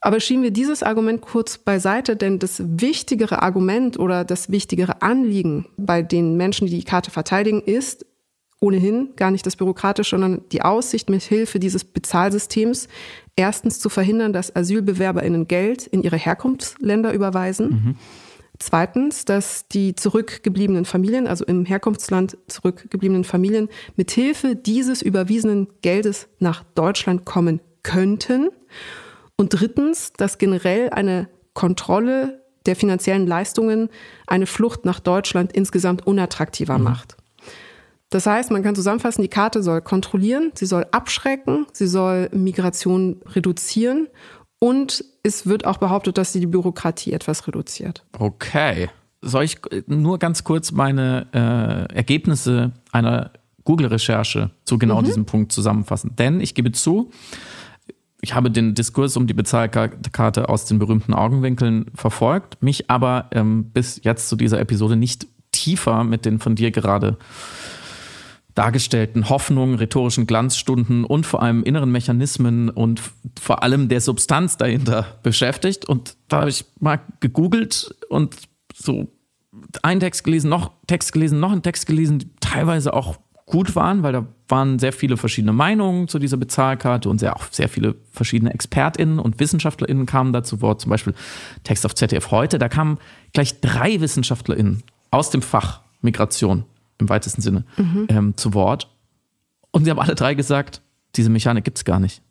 Aber 0.00 0.18
schieben 0.18 0.42
wir 0.42 0.50
dieses 0.50 0.82
Argument 0.82 1.20
kurz 1.20 1.58
beiseite, 1.58 2.16
denn 2.16 2.38
das 2.38 2.62
wichtigere 2.64 3.42
Argument 3.42 3.98
oder 3.98 4.24
das 4.24 4.50
wichtigere 4.50 5.02
Anliegen 5.02 5.66
bei 5.76 6.00
den 6.00 6.38
Menschen, 6.38 6.66
die 6.66 6.78
die 6.78 6.84
Karte 6.84 7.10
verteidigen, 7.10 7.60
ist 7.60 8.06
ohnehin 8.62 9.10
gar 9.16 9.30
nicht 9.30 9.44
das 9.44 9.56
Bürokratische, 9.56 10.10
sondern 10.10 10.42
die 10.52 10.62
Aussicht, 10.62 11.10
mit 11.10 11.22
Hilfe 11.22 11.58
dieses 11.58 11.84
Bezahlsystems 11.84 12.88
erstens 13.34 13.80
zu 13.80 13.88
verhindern, 13.88 14.32
dass 14.32 14.54
AsylbewerberInnen 14.54 15.48
Geld 15.48 15.86
in 15.86 16.02
ihre 16.02 16.16
Herkunftsländer 16.16 17.12
überweisen. 17.12 17.68
Mhm. 17.68 17.96
Zweitens, 18.58 19.24
dass 19.24 19.66
die 19.66 19.96
zurückgebliebenen 19.96 20.84
Familien, 20.84 21.26
also 21.26 21.44
im 21.44 21.64
Herkunftsland 21.64 22.38
zurückgebliebenen 22.46 23.24
Familien, 23.24 23.68
mit 23.96 24.12
Hilfe 24.12 24.54
dieses 24.54 25.02
überwiesenen 25.02 25.66
Geldes 25.82 26.28
nach 26.38 26.62
Deutschland 26.76 27.24
kommen 27.24 27.60
könnten. 27.82 28.50
Und 29.36 29.48
drittens, 29.48 30.12
dass 30.12 30.38
generell 30.38 30.90
eine 30.90 31.28
Kontrolle 31.54 32.42
der 32.66 32.76
finanziellen 32.76 33.26
Leistungen 33.26 33.88
eine 34.28 34.46
Flucht 34.46 34.84
nach 34.84 35.00
Deutschland 35.00 35.52
insgesamt 35.52 36.06
unattraktiver 36.06 36.78
mhm. 36.78 36.84
macht. 36.84 37.16
Das 38.12 38.26
heißt, 38.26 38.50
man 38.50 38.62
kann 38.62 38.74
zusammenfassen, 38.74 39.22
die 39.22 39.28
Karte 39.28 39.62
soll 39.62 39.80
kontrollieren, 39.80 40.52
sie 40.54 40.66
soll 40.66 40.86
abschrecken, 40.92 41.64
sie 41.72 41.86
soll 41.86 42.28
Migration 42.34 43.22
reduzieren 43.34 44.08
und 44.58 45.02
es 45.22 45.46
wird 45.46 45.64
auch 45.64 45.78
behauptet, 45.78 46.18
dass 46.18 46.30
sie 46.30 46.40
die 46.40 46.46
Bürokratie 46.46 47.14
etwas 47.14 47.48
reduziert. 47.48 48.04
Okay. 48.18 48.90
Soll 49.22 49.44
ich 49.44 49.60
nur 49.86 50.18
ganz 50.18 50.44
kurz 50.44 50.72
meine 50.72 51.26
äh, 51.32 51.94
Ergebnisse 51.94 52.72
einer 52.90 53.30
Google-Recherche 53.64 54.50
zu 54.66 54.76
genau 54.76 55.00
mhm. 55.00 55.06
diesem 55.06 55.24
Punkt 55.24 55.50
zusammenfassen? 55.50 56.14
Denn 56.14 56.42
ich 56.42 56.54
gebe 56.54 56.70
zu, 56.72 57.10
ich 58.20 58.34
habe 58.34 58.50
den 58.50 58.74
Diskurs 58.74 59.16
um 59.16 59.26
die 59.26 59.32
Bezahlkarte 59.32 60.50
aus 60.50 60.66
den 60.66 60.78
berühmten 60.78 61.14
Augenwinkeln 61.14 61.86
verfolgt, 61.94 62.62
mich 62.62 62.90
aber 62.90 63.30
ähm, 63.30 63.70
bis 63.72 64.00
jetzt 64.04 64.28
zu 64.28 64.36
dieser 64.36 64.60
Episode 64.60 64.96
nicht 64.96 65.26
tiefer 65.50 66.04
mit 66.04 66.26
den 66.26 66.40
von 66.40 66.56
dir 66.56 66.70
gerade 66.72 67.16
dargestellten 68.54 69.28
Hoffnungen, 69.28 69.76
rhetorischen 69.76 70.26
Glanzstunden 70.26 71.04
und 71.04 71.26
vor 71.26 71.42
allem 71.42 71.62
inneren 71.62 71.90
Mechanismen 71.90 72.68
und 72.68 73.00
vor 73.40 73.62
allem 73.62 73.88
der 73.88 74.00
Substanz 74.00 74.56
dahinter 74.56 75.18
beschäftigt. 75.22 75.86
Und 75.86 76.16
da 76.28 76.40
habe 76.40 76.50
ich 76.50 76.64
mal 76.80 77.00
gegoogelt 77.20 77.94
und 78.08 78.36
so 78.74 79.08
einen 79.82 80.00
Text 80.00 80.24
gelesen, 80.24 80.50
noch 80.50 80.72
Text 80.86 81.12
gelesen, 81.12 81.40
noch 81.40 81.52
einen 81.52 81.62
Text 81.62 81.86
gelesen, 81.86 82.18
die 82.18 82.30
teilweise 82.40 82.94
auch 82.94 83.18
gut 83.46 83.74
waren, 83.76 84.02
weil 84.02 84.12
da 84.12 84.26
waren 84.48 84.78
sehr 84.78 84.92
viele 84.92 85.16
verschiedene 85.16 85.52
Meinungen 85.52 86.08
zu 86.08 86.18
dieser 86.18 86.36
Bezahlkarte 86.36 87.08
und 87.08 87.18
sehr, 87.18 87.36
auch 87.36 87.44
sehr 87.50 87.68
viele 87.68 87.96
verschiedene 88.10 88.52
ExpertInnen 88.52 89.18
und 89.18 89.40
WissenschaftlerInnen 89.40 90.06
kamen 90.06 90.32
da 90.32 90.42
zu 90.42 90.60
Wort. 90.62 90.80
Zum 90.80 90.90
Beispiel 90.90 91.14
Text 91.64 91.84
auf 91.84 91.94
ZDF 91.94 92.30
heute, 92.30 92.58
da 92.58 92.68
kamen 92.68 92.98
gleich 93.32 93.60
drei 93.60 94.00
WissenschaftlerInnen 94.00 94.82
aus 95.10 95.30
dem 95.30 95.42
Fach 95.42 95.82
Migration 96.00 96.64
im 96.98 97.08
weitesten 97.08 97.42
Sinne 97.42 97.64
mhm. 97.76 98.06
ähm, 98.08 98.36
zu 98.36 98.54
Wort. 98.54 98.88
Und 99.70 99.84
sie 99.84 99.90
haben 99.90 99.98
alle 99.98 100.14
drei 100.14 100.34
gesagt, 100.34 100.82
diese 101.16 101.30
Mechanik 101.30 101.64
gibt 101.64 101.78
es 101.78 101.84
gar 101.84 102.00
nicht. 102.00 102.22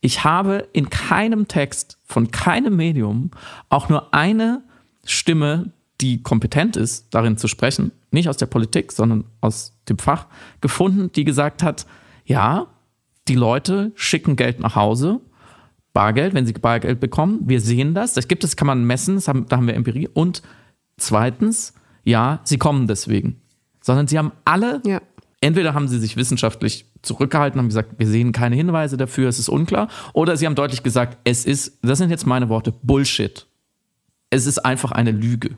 Ich 0.00 0.24
habe 0.24 0.68
in 0.72 0.90
keinem 0.90 1.48
Text 1.48 1.98
von 2.04 2.30
keinem 2.30 2.76
Medium 2.76 3.30
auch 3.68 3.88
nur 3.88 4.14
eine 4.14 4.62
Stimme, 5.04 5.72
die 6.00 6.22
kompetent 6.22 6.76
ist, 6.76 7.06
darin 7.10 7.38
zu 7.38 7.48
sprechen, 7.48 7.92
nicht 8.10 8.28
aus 8.28 8.36
der 8.36 8.46
Politik, 8.46 8.92
sondern 8.92 9.24
aus 9.40 9.72
dem 9.88 9.98
Fach, 9.98 10.26
gefunden, 10.60 11.10
die 11.12 11.24
gesagt 11.24 11.62
hat, 11.62 11.86
ja, 12.24 12.66
die 13.28 13.34
Leute 13.34 13.92
schicken 13.94 14.36
Geld 14.36 14.60
nach 14.60 14.76
Hause, 14.76 15.20
Bargeld, 15.92 16.34
wenn 16.34 16.44
sie 16.46 16.52
Bargeld 16.52 17.00
bekommen. 17.00 17.40
Wir 17.46 17.60
sehen 17.60 17.94
das. 17.94 18.12
Das 18.12 18.28
gibt 18.28 18.44
es, 18.44 18.56
kann 18.56 18.66
man 18.66 18.84
messen, 18.84 19.18
haben, 19.26 19.46
da 19.48 19.56
haben 19.56 19.66
wir 19.66 19.74
Empirie. 19.74 20.08
Und 20.12 20.42
zweitens, 20.98 21.72
ja, 22.04 22.40
sie 22.44 22.58
kommen 22.58 22.86
deswegen 22.86 23.40
sondern 23.86 24.08
sie 24.08 24.18
haben 24.18 24.32
alle, 24.44 24.82
ja. 24.84 25.00
entweder 25.40 25.72
haben 25.72 25.86
sie 25.86 26.00
sich 26.00 26.16
wissenschaftlich 26.16 26.86
zurückgehalten, 27.02 27.60
haben 27.60 27.68
gesagt, 27.68 28.00
wir 28.00 28.08
sehen 28.08 28.32
keine 28.32 28.56
Hinweise 28.56 28.96
dafür, 28.96 29.28
es 29.28 29.38
ist 29.38 29.48
unklar, 29.48 29.88
oder 30.12 30.36
sie 30.36 30.44
haben 30.44 30.56
deutlich 30.56 30.82
gesagt, 30.82 31.18
es 31.22 31.44
ist, 31.46 31.78
das 31.82 31.98
sind 31.98 32.10
jetzt 32.10 32.26
meine 32.26 32.48
Worte, 32.48 32.74
Bullshit. 32.82 33.46
Es 34.28 34.46
ist 34.46 34.58
einfach 34.58 34.90
eine 34.90 35.12
Lüge. 35.12 35.56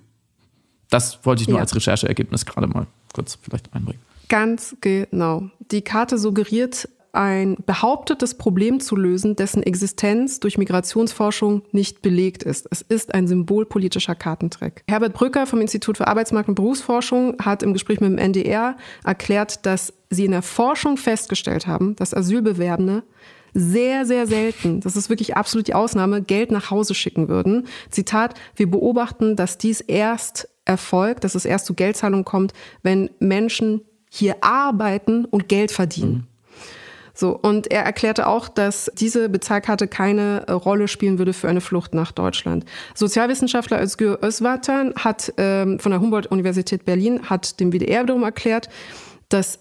Das 0.91 1.25
wollte 1.25 1.41
ich 1.41 1.49
nur 1.49 1.57
ja. 1.57 1.63
als 1.63 1.75
Rechercheergebnis 1.75 2.45
gerade 2.45 2.67
mal 2.67 2.87
kurz 3.15 3.39
vielleicht 3.41 3.73
einbringen. 3.73 4.01
Ganz 4.29 4.77
genau. 4.83 5.49
Die 5.71 5.81
Karte 5.81 6.19
suggeriert 6.19 6.87
ein 7.19 7.57
behauptetes 7.67 8.35
Problem 8.39 8.79
zu 8.79 8.95
lösen, 8.95 9.35
dessen 9.35 9.65
Existenz 9.65 10.39
durch 10.39 10.57
Migrationsforschung 10.57 11.63
nicht 11.73 12.01
belegt 12.01 12.45
ist. 12.45 12.69
Es 12.71 12.81
ist 12.81 13.13
ein 13.13 13.27
symbolpolitischer 13.27 14.15
Kartentrick. 14.15 14.85
Herbert 14.87 15.15
Brücker 15.15 15.49
vom 15.49 15.61
Institut 15.61 15.97
für 15.97 16.07
Arbeitsmarkt 16.07 16.49
und 16.49 16.55
Berufsforschung 16.55 17.35
hat 17.45 17.65
im 17.65 17.73
Gespräch 17.73 18.01
mit 18.01 18.09
dem 18.09 18.19
NDR 18.19 18.77
erklärt, 19.03 19.67
dass 19.67 19.93
sie 20.11 20.27
in 20.27 20.31
der 20.31 20.43
Forschung 20.43 20.97
festgestellt 20.97 21.67
haben, 21.67 21.97
dass 21.97 22.15
Asylbewerbende 22.15 23.03
sehr, 23.53 24.07
sehr 24.07 24.29
selten, 24.29 24.79
das 24.81 24.95
ist 24.95 25.09
wirklich 25.09 25.37
absolut 25.37 25.67
die 25.67 25.75
Ausnahme, 25.75 26.23
Geld 26.23 26.53
nach 26.53 26.71
Hause 26.71 26.95
schicken 26.95 27.29
würden. 27.29 27.67
Zitat, 27.91 28.35
wir 28.55 28.71
beobachten, 28.71 29.35
dass 29.35 29.59
dies 29.59 29.81
erst 29.81 30.49
erfolgt, 30.65 31.25
dass 31.25 31.35
es 31.35 31.47
erst 31.47 31.67
zu 31.67 31.75
Geldzahlungen 31.75 32.25
kommt, 32.25 32.53
wenn 32.85 33.11
Menschen 33.19 33.81
hier 34.09 34.37
arbeiten 34.41 35.25
und 35.25 35.49
Geld 35.49 35.73
verdienen. 35.73 36.13
Mhm. 36.13 36.38
So, 37.19 37.37
und 37.37 37.69
er 37.73 37.83
erklärte 37.83 38.29
auch, 38.29 38.49
dass 38.49 38.93
diese 38.95 39.29
Bezahlkarte 39.29 39.89
keine 39.89 40.45
äh, 40.47 40.53
Rolle 40.53 40.87
spielen 40.87 41.19
würde 41.19 41.33
für 41.33 41.49
eine 41.49 41.61
Flucht 41.61 41.93
nach 41.93 42.13
Deutschland. 42.13 42.65
Sozialwissenschaftler 42.95 43.83
Özgür 43.83 44.21
Özvatan 44.23 44.95
hat 44.95 45.33
ähm, 45.37 45.81
von 45.81 45.91
der 45.91 46.01
Humboldt-Universität 46.01 46.85
Berlin 46.85 47.29
hat 47.29 47.59
dem 47.59 47.73
WDR 47.73 48.05
wiederum 48.05 48.23
erklärt, 48.23 48.69
dass 49.31 49.59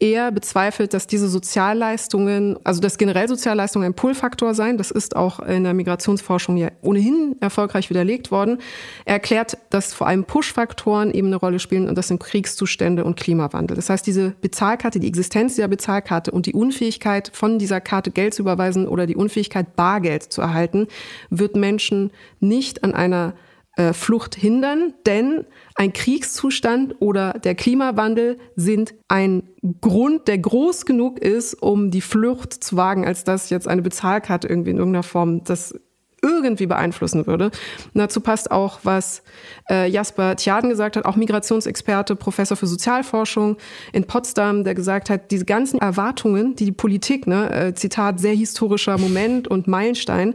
er 0.00 0.32
bezweifelt, 0.32 0.94
dass 0.94 1.06
diese 1.06 1.28
Sozialleistungen, 1.28 2.58
also 2.64 2.80
dass 2.80 2.96
generell 2.96 3.28
Sozialleistungen 3.28 3.86
ein 3.86 3.94
Pull-Faktor 3.94 4.54
seien. 4.54 4.78
Das 4.78 4.90
ist 4.90 5.14
auch 5.14 5.40
in 5.40 5.62
der 5.62 5.74
Migrationsforschung 5.74 6.56
ja 6.56 6.70
ohnehin 6.80 7.36
erfolgreich 7.40 7.90
widerlegt 7.90 8.30
worden. 8.30 8.58
Er 9.04 9.14
erklärt, 9.14 9.58
dass 9.68 9.92
vor 9.92 10.06
allem 10.06 10.24
Push-Faktoren 10.24 11.12
eben 11.12 11.28
eine 11.28 11.36
Rolle 11.36 11.58
spielen 11.58 11.86
und 11.86 11.98
das 11.98 12.08
sind 12.08 12.18
Kriegszustände 12.18 13.04
und 13.04 13.16
Klimawandel. 13.16 13.76
Das 13.76 13.90
heißt, 13.90 14.06
diese 14.06 14.30
Bezahlkarte, 14.40 15.00
die 15.00 15.08
Existenz 15.08 15.56
dieser 15.56 15.68
Bezahlkarte 15.68 16.30
und 16.30 16.46
die 16.46 16.54
Unfähigkeit 16.54 17.30
von 17.34 17.58
dieser 17.58 17.82
Karte 17.82 18.10
Geld 18.10 18.32
zu 18.32 18.42
überweisen 18.42 18.88
oder 18.88 19.06
die 19.06 19.16
Unfähigkeit 19.16 19.76
Bargeld 19.76 20.22
zu 20.22 20.40
erhalten, 20.40 20.88
wird 21.28 21.56
Menschen 21.56 22.10
nicht 22.40 22.82
an 22.84 22.94
einer 22.94 23.34
äh, 23.76 23.92
Flucht 23.92 24.34
hindern, 24.34 24.94
denn 25.06 25.46
ein 25.76 25.92
Kriegszustand 25.92 26.96
oder 26.98 27.34
der 27.34 27.54
Klimawandel 27.54 28.38
sind 28.56 28.94
ein 29.08 29.48
Grund, 29.80 30.28
der 30.28 30.38
groß 30.38 30.86
genug 30.86 31.18
ist, 31.18 31.54
um 31.54 31.90
die 31.90 32.00
Flucht 32.00 32.52
zu 32.52 32.76
wagen, 32.76 33.06
als 33.06 33.24
dass 33.24 33.50
jetzt 33.50 33.68
eine 33.68 33.82
Bezahlkarte 33.82 34.48
irgendwie 34.48 34.70
in 34.70 34.78
irgendeiner 34.78 35.02
Form 35.02 35.44
das 35.44 35.74
irgendwie 36.22 36.66
beeinflussen 36.66 37.26
würde. 37.26 37.46
Und 37.46 37.52
dazu 37.94 38.20
passt 38.20 38.50
auch, 38.50 38.80
was 38.82 39.22
äh, 39.68 39.88
Jasper 39.88 40.36
Tjaden 40.36 40.70
gesagt 40.70 40.96
hat, 40.96 41.04
auch 41.04 41.16
Migrationsexperte, 41.16 42.16
Professor 42.16 42.56
für 42.56 42.66
Sozialforschung 42.66 43.56
in 43.92 44.04
Potsdam, 44.04 44.64
der 44.64 44.74
gesagt 44.74 45.10
hat, 45.10 45.30
diese 45.30 45.44
ganzen 45.44 45.80
Erwartungen, 45.80 46.56
die 46.56 46.64
die 46.64 46.72
Politik, 46.72 47.26
ne, 47.26 47.50
äh, 47.52 47.74
Zitat, 47.74 48.20
sehr 48.20 48.34
historischer 48.34 48.98
Moment 48.98 49.48
und 49.48 49.66
Meilenstein, 49.66 50.34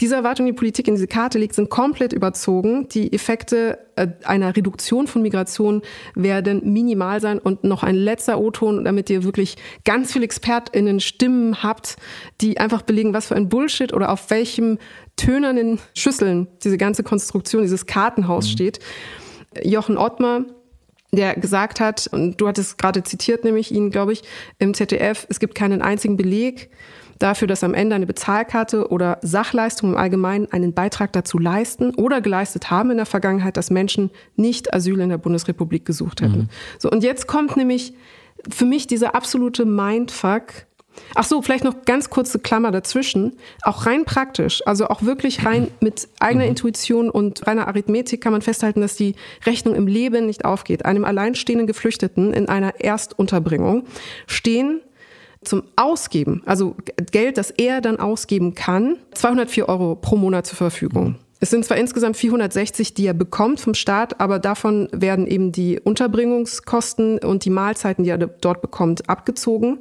diese 0.00 0.16
Erwartungen, 0.16 0.48
die 0.48 0.56
Politik 0.56 0.88
in 0.88 0.94
diese 0.94 1.06
Karte 1.06 1.38
legt, 1.38 1.54
sind 1.54 1.70
komplett 1.70 2.12
überzogen. 2.12 2.88
Die 2.88 3.12
Effekte 3.12 3.78
äh, 3.98 4.08
einer 4.24 4.56
Reduktion 4.56 5.06
von 5.06 5.22
Migration 5.22 5.82
werden 6.14 6.72
minimal 6.72 7.20
sein. 7.20 7.38
Und 7.38 7.64
noch 7.64 7.82
ein 7.82 7.94
letzter 7.94 8.40
O-Ton, 8.40 8.84
damit 8.84 9.10
ihr 9.10 9.24
wirklich 9.24 9.56
ganz 9.84 10.12
viele 10.12 10.24
ExpertInnen 10.24 11.00
Stimmen 11.00 11.62
habt, 11.62 11.96
die 12.40 12.58
einfach 12.58 12.82
belegen, 12.82 13.12
was 13.12 13.26
für 13.26 13.36
ein 13.36 13.48
Bullshit 13.48 13.92
oder 13.92 14.10
auf 14.10 14.30
welchem 14.30 14.78
tönernen 15.18 15.78
Schüsseln 15.94 16.48
diese 16.64 16.78
ganze 16.78 17.02
Konstruktion, 17.02 17.62
dieses 17.62 17.84
Kartenhaus 17.84 18.46
mhm. 18.46 18.52
steht. 18.52 18.78
Jochen 19.62 19.98
Ottmar, 19.98 20.44
der 21.12 21.34
gesagt 21.34 21.80
hat, 21.80 22.08
und 22.10 22.40
du 22.40 22.48
hattest 22.48 22.78
gerade 22.78 23.02
zitiert, 23.02 23.44
nämlich 23.44 23.72
ihn, 23.72 23.90
glaube 23.90 24.12
ich, 24.12 24.22
im 24.58 24.72
ZDF, 24.72 25.26
es 25.28 25.40
gibt 25.40 25.54
keinen 25.54 25.82
einzigen 25.82 26.16
Beleg 26.16 26.70
dafür, 27.18 27.48
dass 27.48 27.64
am 27.64 27.74
Ende 27.74 27.96
eine 27.96 28.06
Bezahlkarte 28.06 28.88
oder 28.88 29.18
Sachleistungen 29.22 29.94
im 29.94 29.98
Allgemeinen 29.98 30.50
einen 30.52 30.72
Beitrag 30.72 31.12
dazu 31.12 31.38
leisten 31.38 31.94
oder 31.94 32.20
geleistet 32.20 32.70
haben 32.70 32.90
in 32.90 32.96
der 32.96 33.06
Vergangenheit, 33.06 33.56
dass 33.56 33.70
Menschen 33.70 34.10
nicht 34.36 34.72
Asyl 34.72 35.00
in 35.00 35.08
der 35.08 35.18
Bundesrepublik 35.18 35.84
gesucht 35.84 36.20
hätten. 36.20 36.38
Mhm. 36.38 36.48
So, 36.78 36.90
und 36.90 37.02
jetzt 37.02 37.26
kommt 37.26 37.56
nämlich 37.56 37.94
für 38.48 38.64
mich 38.64 38.86
dieser 38.86 39.14
absolute 39.14 39.64
Mindfuck, 39.64 40.67
Ach 41.14 41.24
so, 41.24 41.42
vielleicht 41.42 41.64
noch 41.64 41.84
ganz 41.84 42.10
kurze 42.10 42.38
Klammer 42.38 42.70
dazwischen. 42.70 43.36
Auch 43.62 43.86
rein 43.86 44.04
praktisch, 44.04 44.62
also 44.66 44.88
auch 44.88 45.02
wirklich 45.02 45.44
rein 45.44 45.68
mit 45.80 46.08
eigener 46.20 46.44
mhm. 46.44 46.50
Intuition 46.50 47.10
und 47.10 47.46
reiner 47.46 47.68
Arithmetik 47.68 48.20
kann 48.20 48.32
man 48.32 48.42
festhalten, 48.42 48.80
dass 48.80 48.96
die 48.96 49.14
Rechnung 49.46 49.74
im 49.74 49.86
Leben 49.86 50.26
nicht 50.26 50.44
aufgeht. 50.44 50.84
Einem 50.84 51.04
alleinstehenden 51.04 51.66
Geflüchteten 51.66 52.32
in 52.32 52.48
einer 52.48 52.80
Erstunterbringung 52.80 53.84
stehen 54.26 54.80
zum 55.42 55.62
Ausgeben, 55.76 56.42
also 56.46 56.74
Geld, 57.12 57.38
das 57.38 57.50
er 57.50 57.80
dann 57.80 58.00
ausgeben 58.00 58.54
kann, 58.54 58.96
204 59.14 59.68
Euro 59.68 59.94
pro 59.94 60.16
Monat 60.16 60.46
zur 60.46 60.56
Verfügung. 60.56 61.16
Es 61.40 61.50
sind 61.50 61.64
zwar 61.64 61.76
insgesamt 61.76 62.16
460, 62.16 62.94
die 62.94 63.06
er 63.06 63.14
bekommt 63.14 63.60
vom 63.60 63.74
Staat, 63.74 64.20
aber 64.20 64.38
davon 64.38 64.88
werden 64.92 65.26
eben 65.26 65.52
die 65.52 65.78
Unterbringungskosten 65.78 67.18
und 67.18 67.44
die 67.44 67.50
Mahlzeiten, 67.50 68.02
die 68.02 68.10
er 68.10 68.18
dort 68.18 68.60
bekommt, 68.60 69.08
abgezogen. 69.08 69.78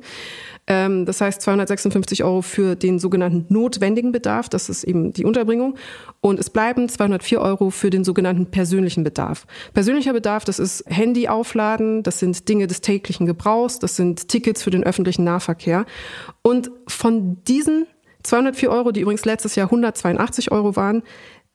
Ähm, 0.67 1.05
das 1.05 1.19
heißt 1.19 1.41
256 1.41 2.23
Euro 2.23 2.43
für 2.43 2.75
den 2.75 2.99
sogenannten 2.99 3.51
notwendigen 3.51 4.11
Bedarf, 4.11 4.49
das 4.49 4.69
ist 4.69 4.83
eben 4.83 5.13
die 5.13 5.25
Unterbringung. 5.25 5.75
Und 6.21 6.39
es 6.39 6.51
bleiben 6.51 6.89
204 6.89 7.41
Euro 7.41 7.71
für 7.71 7.89
den 7.89 8.03
sogenannten 8.03 8.47
persönlichen 8.47 9.03
Bedarf. 9.03 9.47
Persönlicher 9.73 10.13
Bedarf, 10.13 10.45
das 10.45 10.59
ist 10.59 10.83
Handy 10.87 11.27
aufladen, 11.27 12.03
das 12.03 12.19
sind 12.19 12.47
Dinge 12.49 12.67
des 12.67 12.81
täglichen 12.81 13.25
Gebrauchs, 13.25 13.79
das 13.79 13.95
sind 13.95 14.27
Tickets 14.27 14.61
für 14.61 14.71
den 14.71 14.83
öffentlichen 14.83 15.23
Nahverkehr. 15.23 15.85
Und 16.43 16.69
von 16.87 17.43
diesen 17.45 17.87
204 18.23 18.69
Euro, 18.69 18.91
die 18.91 19.01
übrigens 19.01 19.25
letztes 19.25 19.55
Jahr 19.55 19.67
182 19.67 20.51
Euro 20.51 20.75
waren, 20.75 21.03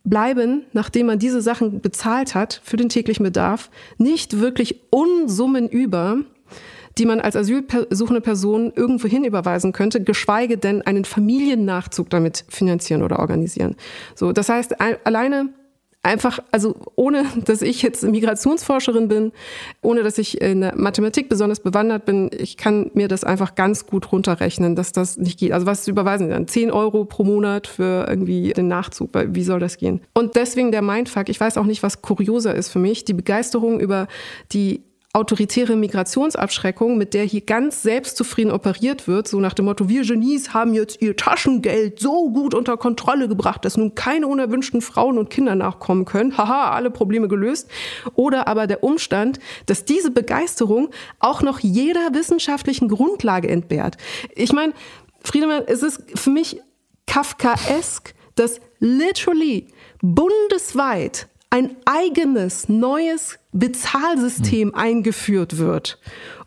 bleiben, 0.05 0.65
nachdem 0.73 1.07
man 1.07 1.19
diese 1.19 1.41
Sachen 1.41 1.81
bezahlt 1.81 2.35
hat 2.35 2.61
für 2.65 2.77
den 2.77 2.89
täglichen 2.89 3.25
Bedarf, 3.25 3.71
nicht 3.99 4.41
wirklich 4.41 4.81
Unsummen 4.91 5.69
über, 5.69 6.19
die 6.99 7.07
man 7.07 7.21
als 7.21 7.37
asylsuchende 7.37 8.21
Person 8.21 8.73
irgendwo 8.75 9.09
hin 9.09 9.25
überweisen 9.25 9.73
könnte, 9.73 10.03
geschweige 10.03 10.59
denn 10.59 10.83
einen 10.83 11.05
Familiennachzug 11.05 12.11
damit 12.11 12.45
finanzieren 12.49 13.03
oder 13.03 13.19
organisieren. 13.19 13.77
So, 14.15 14.33
das 14.33 14.49
heißt, 14.49 14.81
alleine 14.81 15.51
einfach, 16.03 16.41
also 16.51 16.75
ohne 16.97 17.25
dass 17.45 17.63
ich 17.63 17.83
jetzt 17.83 18.03
Migrationsforscherin 18.03 19.09
bin, 19.09 19.33
ohne 19.83 20.03
dass 20.03 20.19
ich 20.19 20.41
in 20.41 20.63
der 20.63 20.77
Mathematik 20.77 21.29
besonders 21.29 21.61
bewandert 21.61 22.05
bin, 22.05 22.31
ich 22.37 22.57
kann 22.57 22.91
mir 22.95 23.09
das 23.09 23.25
einfach 23.25 23.55
ganz 23.55 23.87
gut 23.87 24.11
runterrechnen, 24.11 24.75
dass 24.75 24.93
das 24.93 25.17
nicht 25.17 25.39
geht. 25.39 25.53
Also 25.53 25.67
was 25.67 25.87
überweisen 25.87 26.27
Sie 26.27 26.33
dann? 26.33 26.49
10 26.49 26.71
Euro 26.71 27.05
pro 27.05 27.25
Monat 27.25 27.67
für 27.67 28.07
irgendwie 28.09 28.53
den 28.53 28.69
Nachzug. 28.69 29.11
Wie 29.15 29.45
soll 29.45 29.61
das 29.61 29.79
gehen? 29.79 30.01
Und 30.15 30.35
deswegen 30.37 30.73
der 30.73 30.83
Mindfuck. 30.83 31.29
Ich 31.29 31.41
weiß 31.41 31.57
auch 31.57 31.67
nicht, 31.67 31.83
was 31.83 32.03
kurioser 32.03 32.55
ist 32.55 32.71
für 32.71 32.79
mich. 32.79 33.05
Die 33.05 33.15
Begeisterung 33.15 33.81
über 33.81 34.09
die 34.53 34.83
autoritäre 35.15 35.77
Migrationsabschreckung, 35.77 36.97
mit 36.97 37.13
der 37.13 37.25
hier 37.25 37.43
ganz 37.43 37.83
selbstzufrieden 37.83 38.51
operiert 38.51 39.07
wird, 39.07 39.29
so 39.29 39.41
nach 39.41 39.53
dem 39.53 39.67
Motto, 39.67 39.89
wir 39.89 40.03
Genies 40.03 40.55
haben 40.55 40.73
jetzt 40.73 41.03
ihr 41.03 41.15
Taschengeld 41.17 42.01
so 42.01 42.31
gut 42.31 42.55
unter 42.55 42.79
Kontrolle 42.79 43.29
gebracht, 43.29 43.65
dass 43.67 43.77
nun 43.77 43.95
keine 43.95 44.27
unerwünschten 44.27 44.81
Frauen 44.81 45.19
und 45.19 45.29
Kinder 45.29 45.55
nachkommen 45.55 46.07
können. 46.07 46.39
Haha, 46.39 46.71
alle 46.71 46.91
Probleme 46.91 47.29
gelöst. 47.29 47.69
Oder 48.15 48.49
aber 48.49 48.67
der 48.67 48.83
Umstand, 48.83 49.39
dass 49.67 49.85
diese 49.85 50.11
Begeisterung 50.11 50.89
auch 51.19 51.43
noch 51.43 51.59
jeder 51.59 52.15
wissenschaftlichen 52.15 52.89
Grundlage 52.89 53.49
entbehrt. 53.49 53.99
Ich 54.35 54.53
meine, 54.53 54.73
Friedemann, 55.23 55.65
es 55.67 55.83
ist 55.83 56.03
für 56.19 56.31
mich 56.31 56.61
Kafkaesk, 57.07 58.15
dass 58.35 58.61
literally 58.79 59.69
bundesweit 60.01 61.29
ein 61.53 61.77
eigenes 61.85 62.71
neues 62.71 63.39
Bezahlsystem 63.53 64.69
mhm. 64.69 64.75
eingeführt 64.75 65.59
wird, 65.59 65.99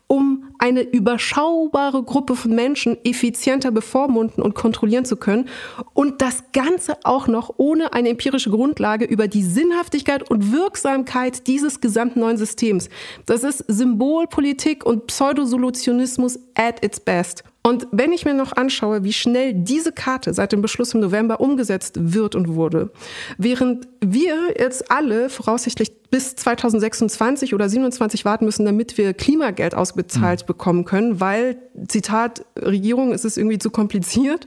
um 0.08 0.48
eine 0.58 0.82
überschaubare 0.82 2.02
Gruppe 2.02 2.34
von 2.34 2.52
Menschen 2.52 2.96
effizienter 3.04 3.70
bevormunden 3.70 4.42
und 4.42 4.56
kontrollieren 4.56 5.04
zu 5.04 5.16
können 5.16 5.48
und 5.94 6.22
das 6.22 6.42
Ganze 6.52 6.96
auch 7.04 7.28
noch 7.28 7.54
ohne 7.56 7.92
eine 7.92 8.08
empirische 8.08 8.50
Grundlage 8.50 9.04
über 9.04 9.28
die 9.28 9.44
Sinnhaftigkeit 9.44 10.28
und 10.28 10.50
Wirksamkeit 10.50 11.46
dieses 11.46 11.80
gesamten 11.80 12.18
neuen 12.18 12.36
Systems. 12.36 12.88
Das 13.26 13.44
ist 13.44 13.64
Symbolpolitik 13.68 14.84
und 14.84 15.06
Pseudosolutionismus 15.06 16.40
at 16.56 16.84
its 16.84 16.98
best. 16.98 17.44
Und 17.66 17.88
wenn 17.90 18.12
ich 18.12 18.24
mir 18.24 18.32
noch 18.32 18.52
anschaue, 18.52 19.02
wie 19.02 19.12
schnell 19.12 19.52
diese 19.52 19.90
Karte 19.90 20.32
seit 20.32 20.52
dem 20.52 20.62
Beschluss 20.62 20.94
im 20.94 21.00
November 21.00 21.40
umgesetzt 21.40 21.96
wird 21.98 22.36
und 22.36 22.54
wurde, 22.54 22.92
während 23.38 23.88
wir 24.00 24.36
jetzt 24.56 24.88
alle 24.88 25.28
voraussichtlich 25.28 25.90
bis 26.08 26.36
2026 26.36 27.54
oder 27.54 27.68
27 27.68 28.24
warten 28.24 28.44
müssen, 28.44 28.66
damit 28.66 28.96
wir 28.98 29.14
Klimageld 29.14 29.74
ausbezahlt 29.74 30.42
mhm. 30.42 30.46
bekommen 30.46 30.84
können, 30.84 31.18
weil, 31.18 31.56
Zitat, 31.88 32.46
Regierung, 32.56 33.12
es 33.12 33.24
ist 33.24 33.36
irgendwie 33.36 33.58
zu 33.58 33.70
kompliziert. 33.70 34.46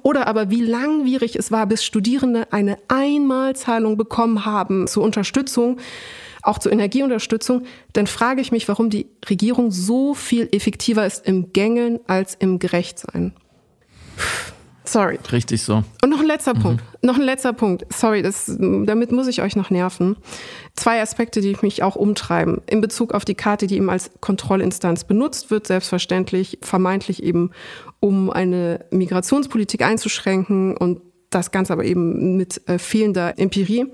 Oder 0.00 0.26
aber 0.26 0.48
wie 0.48 0.62
langwierig 0.62 1.36
es 1.36 1.52
war, 1.52 1.66
bis 1.66 1.84
Studierende 1.84 2.50
eine 2.50 2.78
Einmalzahlung 2.88 3.98
bekommen 3.98 4.46
haben 4.46 4.86
zur 4.86 5.02
Unterstützung 5.02 5.76
auch 6.44 6.58
zur 6.58 6.72
Energieunterstützung, 6.72 7.64
dann 7.92 8.06
frage 8.06 8.40
ich 8.40 8.52
mich, 8.52 8.68
warum 8.68 8.90
die 8.90 9.06
Regierung 9.28 9.70
so 9.70 10.14
viel 10.14 10.48
effektiver 10.52 11.06
ist 11.06 11.26
im 11.26 11.52
Gängeln 11.52 12.00
als 12.06 12.34
im 12.34 12.58
Gerechtsein. 12.58 13.32
Sorry. 14.86 15.18
Richtig 15.32 15.62
so. 15.62 15.82
Und 16.02 16.10
noch 16.10 16.20
ein 16.20 16.26
letzter 16.26 16.54
mhm. 16.54 16.60
Punkt. 16.60 16.84
Noch 17.02 17.16
ein 17.16 17.22
letzter 17.22 17.52
Punkt. 17.54 17.86
Sorry, 17.92 18.22
das, 18.22 18.44
damit 18.58 19.12
muss 19.12 19.28
ich 19.28 19.40
euch 19.40 19.56
noch 19.56 19.70
nerven. 19.70 20.16
Zwei 20.74 21.00
Aspekte, 21.00 21.40
die 21.40 21.56
mich 21.62 21.82
auch 21.82 21.96
umtreiben. 21.96 22.60
In 22.66 22.80
Bezug 22.82 23.14
auf 23.14 23.24
die 23.24 23.34
Karte, 23.34 23.66
die 23.66 23.76
eben 23.76 23.88
als 23.88 24.10
Kontrollinstanz 24.20 25.04
benutzt 25.04 25.50
wird, 25.50 25.66
selbstverständlich, 25.66 26.58
vermeintlich 26.60 27.22
eben, 27.22 27.50
um 28.00 28.30
eine 28.30 28.84
Migrationspolitik 28.90 29.82
einzuschränken 29.82 30.76
und 30.76 31.00
das 31.34 31.50
Ganze 31.50 31.72
aber 31.72 31.84
eben 31.84 32.36
mit 32.36 32.60
äh, 32.68 32.78
fehlender 32.78 33.38
Empirie. 33.38 33.86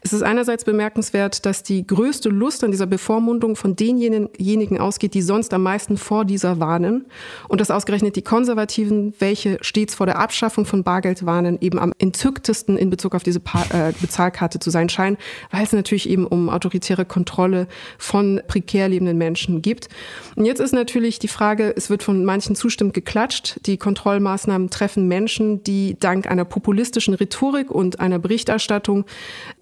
Es 0.00 0.12
ist 0.12 0.22
einerseits 0.22 0.64
bemerkenswert, 0.64 1.44
dass 1.44 1.62
die 1.62 1.86
größte 1.86 2.28
Lust 2.28 2.64
an 2.64 2.70
dieser 2.70 2.86
Bevormundung 2.86 3.56
von 3.56 3.76
denjenigen 3.76 4.78
ausgeht, 4.78 5.14
die 5.14 5.22
sonst 5.22 5.52
am 5.52 5.62
meisten 5.62 5.96
vor 5.96 6.24
dieser 6.24 6.60
warnen 6.60 7.06
und 7.48 7.60
dass 7.60 7.70
ausgerechnet 7.70 8.16
die 8.16 8.22
Konservativen, 8.22 9.14
welche 9.18 9.58
stets 9.60 9.94
vor 9.94 10.06
der 10.06 10.18
Abschaffung 10.18 10.64
von 10.64 10.82
Bargeld 10.82 11.26
warnen, 11.26 11.58
eben 11.60 11.78
am 11.78 11.92
entzücktesten 11.98 12.76
in 12.76 12.90
Bezug 12.90 13.14
auf 13.14 13.22
diese 13.22 13.40
pa 13.40 13.64
äh, 13.70 13.92
Bezahlkarte 14.00 14.58
zu 14.58 14.70
sein 14.70 14.88
scheinen, 14.88 15.18
weil 15.50 15.64
es 15.64 15.72
natürlich 15.72 16.08
eben 16.08 16.26
um 16.26 16.48
autoritäre 16.48 17.04
Kontrolle 17.04 17.68
von 17.98 18.40
prekär 18.48 18.88
lebenden 18.88 19.18
Menschen 19.18 19.62
gibt. 19.62 19.88
Und 20.36 20.44
jetzt 20.44 20.60
ist 20.60 20.72
natürlich 20.72 21.18
die 21.18 21.28
Frage, 21.28 21.74
es 21.76 21.90
wird 21.90 22.02
von 22.02 22.24
manchen 22.24 22.56
zustimmt 22.56 22.94
geklatscht, 22.94 23.60
die 23.66 23.76
Kontrollmaßnahmen 23.76 24.70
treffen 24.70 25.08
Menschen, 25.08 25.62
die 25.64 25.96
dank 25.98 26.30
einer 26.30 26.44
populistischen 26.44 26.77
populistischen 26.78 27.14
Rhetorik 27.14 27.72
und 27.72 27.98
einer 27.98 28.20
Berichterstattung 28.20 29.04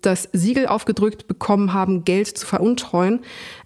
das 0.02 0.28
Siegel 0.34 0.66
aufgedrückt 0.66 1.26
bekommen 1.26 1.72
haben, 1.72 2.04
Geld 2.04 2.26
zu 2.26 2.46
veruntreuen. 2.46 3.20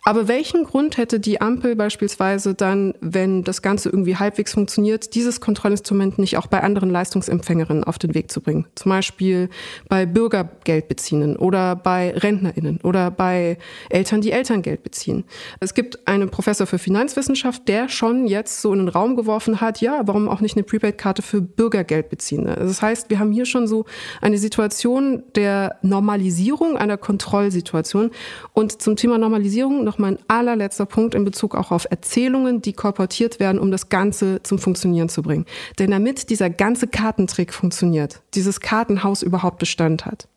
Aber 0.05 0.29
welchen 0.29 0.65
Grund 0.65 0.97
hätte 0.97 1.19
die 1.19 1.41
Ampel 1.41 1.75
beispielsweise 1.75 2.55
dann, 2.55 2.95
wenn 3.01 3.43
das 3.43 3.61
Ganze 3.61 3.91
irgendwie 3.91 4.17
halbwegs 4.17 4.55
funktioniert, 4.55 5.15
dieses 5.15 5.41
Kontrollinstrument 5.41 6.19
nicht 6.19 6.37
auch 6.37 6.47
bei 6.47 6.63
anderen 6.63 6.91
Leistungsempfängerinnen 6.91 7.83
auf 7.83 7.99
den 7.99 8.15
Weg 8.15 8.31
zu 8.31 8.41
bringen? 8.41 8.67
Zum 8.77 8.91
Beispiel 8.91 9.51
bei 9.89 10.07
Bürgergeldbeziehenden 10.07 11.37
oder 11.37 11.75
bei 11.75 12.13
RentnerInnen 12.17 12.81
oder 12.83 13.11
bei 13.11 13.59
Eltern, 13.91 14.21
die 14.21 14.31
Elterngeld 14.31 14.85
beziehen. 14.85 15.25
Es 15.59 15.75
gibt 15.75 16.07
einen 16.07 16.31
Professor 16.31 16.67
für 16.67 16.79
Finanzwissenschaft, 16.79 17.67
der 17.67 17.89
schon 17.89 18.27
jetzt 18.27 18.63
so 18.63 18.73
in 18.73 18.79
den 18.79 18.89
Raum 18.89 19.17
geworfen 19.17 19.61
hat, 19.61 19.81
ja, 19.81 20.03
warum 20.07 20.29
auch 20.29 20.41
nicht 20.41 20.57
eine 20.57 20.63
Prepaid-Karte 20.63 21.21
für 21.21 21.43
Bürgergeldbeziehende? 21.43 22.55
Das 22.55 22.81
heißt, 22.81 23.11
wir 23.11 23.19
haben 23.19 23.33
hier 23.33 23.40
schon 23.47 23.67
so 23.67 23.85
eine 24.21 24.39
Situation 24.39 25.23
der 25.35 25.77
Normalisierung 25.83 26.77
einer 26.77 26.97
Kontrollsituation. 26.97 28.11
Und 28.53 28.83
zum 28.83 28.97
Thema 28.97 29.19
Normalisierung 29.19 29.85
noch 29.85 29.99
mein 29.99 30.19
allerletzter 30.29 30.87
Punkt 30.87 31.15
in 31.15 31.25
Bezug 31.25 31.55
auch 31.55 31.71
auf 31.71 31.87
Erzählungen, 31.91 32.63
die 32.63 32.73
korportiert 32.73 33.41
werden, 33.41 33.59
um 33.59 33.71
das 33.71 33.89
Ganze 33.89 34.43
zum 34.43 34.59
Funktionieren 34.59 35.09
zu 35.09 35.23
bringen. 35.23 35.47
Denn 35.79 35.91
damit 35.91 36.31
dieser 36.31 36.51
ganze 36.51 36.87
Kartentrick 36.87 37.53
funktioniert, 37.53 38.21
dieses 38.35 38.61
Kartenhaus 38.61 39.23
überhaupt 39.23 39.59
Bestand 39.59 40.07
hat, 40.07 40.29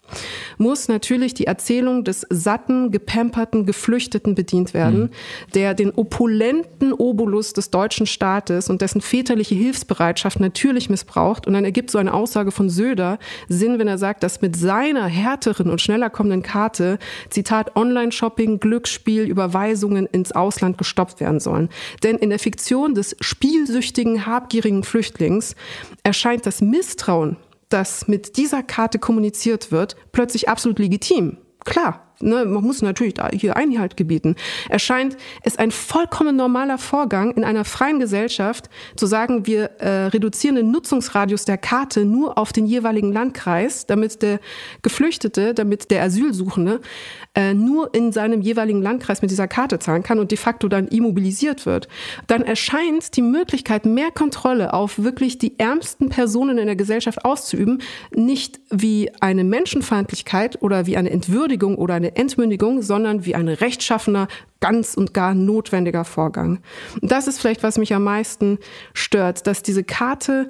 muss 0.58 0.88
natürlich 0.88 1.34
die 1.34 1.48
Erzählung 1.48 2.04
des 2.04 2.26
satten, 2.30 2.92
gepamperten 2.92 3.66
Geflüchteten 3.66 4.36
bedient 4.36 4.74
werden, 4.74 5.00
mhm. 5.00 5.10
der 5.54 5.74
den 5.74 5.92
opulenten 5.92 6.94
Obolus 6.94 7.54
des 7.54 7.70
deutschen 7.70 8.06
Staates 8.06 8.70
und 8.70 8.82
dessen 8.82 9.02
väterliche 9.02 9.56
Hilfsbereitschaft 9.56 10.40
natürlich 10.40 10.90
missbraucht. 10.90 11.48
Und 11.48 11.54
dann 11.54 11.66
ergibt 11.66 11.92
so 11.92 11.98
eine 11.98 12.14
Aussage 12.14 12.52
von 12.52 12.70
Söder 12.70 13.20
Sinn, 13.50 13.80
wenn 13.80 13.88
er 13.88 13.98
sagt, 13.98 14.24
dass 14.24 14.42
mit 14.42 14.56
seiner 14.56 15.06
härteren 15.06 15.70
und 15.70 15.82
schneller 15.82 16.10
kommenden 16.10 16.44
Karte, 16.44 17.00
Zitat, 17.30 17.76
Online-Shopping, 17.76 18.60
Glücksspiel, 18.60 19.24
Überweisungen 19.24 20.06
ins 20.06 20.32
Ausland 20.32 20.78
gestoppt 20.78 21.20
werden 21.20 21.40
sollen. 21.40 21.70
Denn 22.04 22.18
in 22.18 22.30
der 22.30 22.40
Fiktion 22.40 22.96
des 22.96 23.16
spielsüchtigen, 23.20 24.26
habgierigen 24.26 24.84
Flüchtlings 24.84 25.56
erscheint 26.04 26.46
das 26.46 26.62
Misstrauen 26.62 27.38
das 27.74 28.08
mit 28.08 28.38
dieser 28.38 28.62
Karte 28.64 29.00
kommuniziert 29.00 29.72
wird, 29.72 29.96
plötzlich 30.12 30.48
absolut 30.48 30.80
legitim. 30.80 31.38
Klar, 31.66 32.13
Ne? 32.24 32.46
Man 32.46 32.64
muss 32.64 32.82
natürlich 32.82 33.16
hier 33.34 33.56
Einhalt 33.56 33.98
gebieten. 33.98 34.36
Erscheint 34.70 35.18
es 35.44 35.58
ein 35.58 35.72
vollkommen 35.72 36.36
normaler 36.36 36.78
Vorgang 36.78 37.32
in 37.32 37.44
einer 37.44 37.66
freien 37.66 38.00
Gesellschaft 38.00 38.70
zu 38.96 39.06
sagen, 39.06 39.46
wir 39.46 39.72
äh, 39.80 40.08
reduzieren 40.08 40.56
den 40.56 40.72
Nutzungsradius 40.72 41.46
der 41.46 41.58
Karte 41.58 42.06
nur 42.06 42.38
auf 42.38 42.54
den 42.54 42.66
jeweiligen 42.66 43.12
Landkreis, 43.12 43.86
damit 43.86 44.22
der 44.22 44.40
Geflüchtete, 44.82 45.54
damit 45.54 45.92
der 45.92 46.04
Asylsuchende 46.04 46.82
äh, 47.36 47.54
nur 47.54 47.94
in 47.94 48.12
seinem 48.12 48.42
jeweiligen 48.42 48.82
Landkreis 48.82 49.22
mit 49.22 49.32
dieser 49.32 49.48
Karte 49.48 49.80
zahlen 49.80 50.04
kann 50.04 50.20
und 50.20 50.32
de 50.32 50.38
facto 50.38 50.68
dann 50.68 50.88
immobilisiert 50.88 51.66
wird, 51.66 51.88
dann 52.28 52.44
erscheint 52.44 53.16
die 53.16 53.22
Möglichkeit, 53.22 53.86
mehr 53.86 54.12
Kontrolle 54.12 54.74
auf 54.74 55.00
wirklich 55.00 55.38
die 55.38 55.58
ärmsten 55.60 56.10
Personen 56.10 56.58
in 56.58 56.68
der 56.68 56.76
Gesellschaft 56.76 57.26
auszuüben, 57.26 57.82
nicht 58.16 58.60
wie 58.70 59.12
eine 59.20 59.44
Menschenfeindlichkeit 59.44 60.62
oder 60.62 60.86
wie 60.86 60.98
eine 60.98 61.10
Entwürdigung 61.10 61.78
oder 61.78 61.96
eine 61.96 62.13
Entmündigung, 62.16 62.82
sondern 62.82 63.26
wie 63.26 63.36
ein 63.36 63.48
rechtschaffener, 63.48 64.28
ganz 64.60 64.96
und 64.96 65.14
gar 65.14 65.34
notwendiger 65.34 66.06
Vorgang. 66.06 66.60
Und 67.02 67.12
das 67.12 67.28
ist 67.28 67.40
vielleicht, 67.40 67.64
was 67.64 67.78
mich 67.78 67.94
am 67.94 68.04
meisten 68.04 68.60
stört, 68.94 69.48
dass 69.48 69.64
diese 69.64 69.84
Karte 69.84 70.50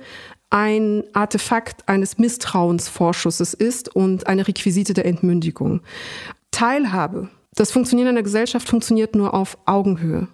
ein 0.49 1.03
Artefakt 1.14 1.89
eines 1.89 2.20
Misstrauensvorschusses 2.20 3.55
ist 3.55 3.95
und 3.95 4.28
eine 4.28 4.47
Requisite 4.47 4.93
der 4.93 5.05
Entmündigung. 5.05 5.82
Teilhabe, 6.51 7.30
das 7.55 7.72
Funktionieren 7.72 8.09
einer 8.09 8.24
Gesellschaft 8.24 8.70
funktioniert 8.70 9.16
nur 9.16 9.34
auf 9.34 9.57
Augenhöhe. 9.66 10.28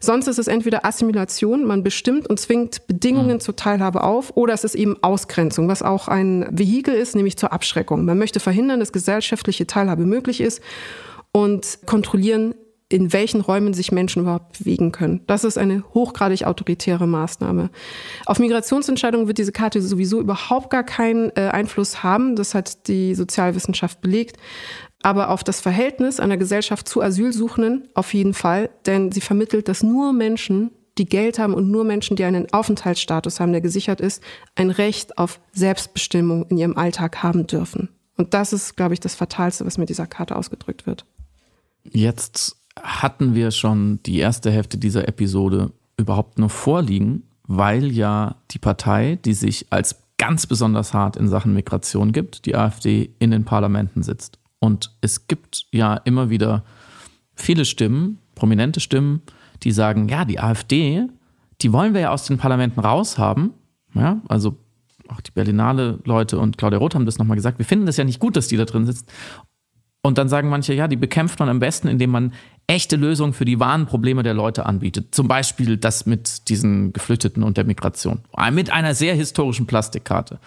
Sonst 0.00 0.26
ist 0.26 0.38
es 0.38 0.48
entweder 0.48 0.84
Assimilation, 0.84 1.64
man 1.64 1.82
bestimmt 1.82 2.28
und 2.28 2.38
zwingt 2.38 2.86
Bedingungen 2.86 3.36
mhm. 3.36 3.40
zur 3.40 3.56
Teilhabe 3.56 4.02
auf, 4.02 4.36
oder 4.36 4.54
es 4.54 4.64
ist 4.64 4.74
eben 4.74 4.96
Ausgrenzung, 5.02 5.68
was 5.68 5.82
auch 5.82 6.08
ein 6.08 6.46
Vehikel 6.50 6.94
ist, 6.94 7.14
nämlich 7.14 7.36
zur 7.36 7.52
Abschreckung. 7.52 8.04
Man 8.04 8.18
möchte 8.18 8.40
verhindern, 8.40 8.80
dass 8.80 8.92
gesellschaftliche 8.92 9.66
Teilhabe 9.66 10.04
möglich 10.04 10.40
ist 10.40 10.62
und 11.32 11.80
kontrollieren, 11.86 12.54
in 12.90 13.12
welchen 13.12 13.42
Räumen 13.42 13.74
sich 13.74 13.92
Menschen 13.92 14.22
überhaupt 14.22 14.60
bewegen 14.60 14.92
können. 14.92 15.20
Das 15.26 15.44
ist 15.44 15.58
eine 15.58 15.84
hochgradig 15.92 16.44
autoritäre 16.44 17.06
Maßnahme. 17.06 17.68
Auf 18.24 18.38
Migrationsentscheidungen 18.38 19.26
wird 19.26 19.36
diese 19.36 19.52
Karte 19.52 19.82
sowieso 19.82 20.20
überhaupt 20.20 20.70
gar 20.70 20.84
keinen 20.84 21.30
äh, 21.36 21.50
Einfluss 21.52 22.02
haben. 22.02 22.34
Das 22.34 22.54
hat 22.54 22.88
die 22.88 23.14
Sozialwissenschaft 23.14 24.00
belegt 24.00 24.38
aber 25.02 25.30
auf 25.30 25.44
das 25.44 25.60
Verhältnis 25.60 26.20
einer 26.20 26.36
Gesellschaft 26.36 26.88
zu 26.88 27.02
Asylsuchenden 27.02 27.88
auf 27.94 28.12
jeden 28.14 28.34
Fall, 28.34 28.70
denn 28.86 29.12
sie 29.12 29.20
vermittelt, 29.20 29.68
dass 29.68 29.82
nur 29.82 30.12
Menschen, 30.12 30.70
die 30.98 31.06
Geld 31.06 31.38
haben 31.38 31.54
und 31.54 31.70
nur 31.70 31.84
Menschen, 31.84 32.16
die 32.16 32.24
einen 32.24 32.52
Aufenthaltsstatus 32.52 33.38
haben, 33.38 33.52
der 33.52 33.60
gesichert 33.60 34.00
ist, 34.00 34.22
ein 34.56 34.70
Recht 34.70 35.16
auf 35.16 35.40
Selbstbestimmung 35.52 36.46
in 36.46 36.58
ihrem 36.58 36.76
Alltag 36.76 37.22
haben 37.22 37.46
dürfen. 37.46 37.88
Und 38.16 38.34
das 38.34 38.52
ist, 38.52 38.76
glaube 38.76 38.94
ich, 38.94 39.00
das 39.00 39.14
Fatalste, 39.14 39.64
was 39.64 39.78
mit 39.78 39.88
dieser 39.88 40.08
Karte 40.08 40.34
ausgedrückt 40.34 40.86
wird. 40.86 41.04
Jetzt 41.84 42.56
hatten 42.82 43.34
wir 43.34 43.52
schon 43.52 44.00
die 44.04 44.18
erste 44.18 44.50
Hälfte 44.50 44.76
dieser 44.76 45.06
Episode 45.06 45.72
überhaupt 45.96 46.38
nur 46.38 46.50
vorliegen, 46.50 47.22
weil 47.46 47.92
ja 47.92 48.36
die 48.50 48.58
Partei, 48.58 49.18
die 49.24 49.34
sich 49.34 49.66
als 49.70 49.96
ganz 50.18 50.46
besonders 50.46 50.92
hart 50.92 51.16
in 51.16 51.28
Sachen 51.28 51.54
Migration 51.54 52.12
gibt, 52.12 52.44
die 52.44 52.56
AfD 52.56 53.10
in 53.20 53.30
den 53.30 53.44
Parlamenten 53.44 54.02
sitzt. 54.02 54.37
Und 54.60 54.96
es 55.00 55.26
gibt 55.28 55.66
ja 55.72 55.94
immer 55.94 56.30
wieder 56.30 56.64
viele 57.34 57.64
Stimmen, 57.64 58.18
prominente 58.34 58.80
Stimmen, 58.80 59.22
die 59.62 59.72
sagen, 59.72 60.08
ja, 60.08 60.24
die 60.24 60.40
AfD, 60.40 61.04
die 61.60 61.72
wollen 61.72 61.94
wir 61.94 62.00
ja 62.00 62.10
aus 62.10 62.26
den 62.26 62.38
Parlamenten 62.38 62.80
raushaben. 62.80 63.50
Ja, 63.94 64.20
also 64.28 64.56
auch 65.08 65.20
die 65.20 65.30
Berlinale 65.30 65.98
Leute 66.04 66.38
und 66.38 66.58
Claudia 66.58 66.78
Roth 66.78 66.94
haben 66.94 67.06
das 67.06 67.18
nochmal 67.18 67.36
gesagt. 67.36 67.58
Wir 67.58 67.64
finden 67.64 67.86
das 67.86 67.96
ja 67.96 68.04
nicht 68.04 68.20
gut, 68.20 68.36
dass 68.36 68.48
die 68.48 68.56
da 68.56 68.64
drin 68.64 68.86
sitzt. 68.86 69.10
Und 70.02 70.16
dann 70.16 70.28
sagen 70.28 70.48
manche, 70.48 70.74
ja, 70.74 70.86
die 70.86 70.96
bekämpft 70.96 71.40
man 71.40 71.48
am 71.48 71.58
besten, 71.58 71.88
indem 71.88 72.10
man 72.10 72.32
echte 72.66 72.96
Lösungen 72.96 73.32
für 73.32 73.44
die 73.44 73.58
wahren 73.58 73.86
Probleme 73.86 74.22
der 74.22 74.34
Leute 74.34 74.64
anbietet. 74.64 75.14
Zum 75.14 75.26
Beispiel 75.26 75.76
das 75.76 76.06
mit 76.06 76.48
diesen 76.48 76.92
Geflüchteten 76.92 77.42
und 77.42 77.56
der 77.56 77.64
Migration. 77.64 78.20
Mit 78.52 78.70
einer 78.70 78.94
sehr 78.94 79.14
historischen 79.14 79.66
Plastikkarte. 79.66 80.38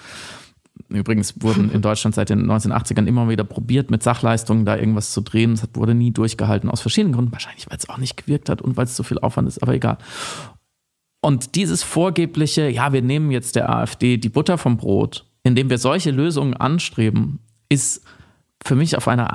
Übrigens 0.96 1.42
wurden 1.42 1.72
in 1.72 1.82
Deutschland 1.82 2.16
seit 2.16 2.30
den 2.30 2.50
1980ern 2.50 3.06
immer 3.06 3.30
wieder 3.30 3.44
probiert, 3.44 3.92
mit 3.92 4.04
Sachleistungen 4.04 4.66
da 4.66 4.78
irgendwas 4.78 5.12
zu 5.12 5.22
drehen. 5.22 5.52
Das 5.56 5.70
wurde 5.74 5.94
nie 5.94 6.12
durchgehalten, 6.12 6.70
aus 6.70 6.82
verschiedenen 6.82 7.14
Gründen. 7.14 7.32
Wahrscheinlich, 7.32 7.70
weil 7.70 7.78
es 7.78 7.90
auch 7.90 7.98
nicht 7.98 8.18
gewirkt 8.18 8.50
hat 8.50 8.62
und 8.62 8.78
weil 8.78 8.86
es 8.86 8.96
zu 8.96 9.04
viel 9.04 9.20
Aufwand 9.20 9.48
ist, 9.48 9.62
aber 9.62 9.74
egal. 9.74 9.98
Und 11.22 11.56
dieses 11.56 11.84
vorgebliche, 11.84 12.68
ja, 12.70 12.94
wir 12.94 13.02
nehmen 13.02 13.32
jetzt 13.32 13.56
der 13.56 13.70
AfD 13.70 14.18
die 14.18 14.30
Butter 14.30 14.58
vom 14.58 14.78
Brot, 14.78 15.26
indem 15.44 15.70
wir 15.70 15.78
solche 15.78 16.12
Lösungen 16.12 16.56
anstreben, 16.56 17.40
ist 17.70 18.04
für 18.64 18.76
mich 18.76 18.98
auf 18.98 19.08
eine 19.08 19.30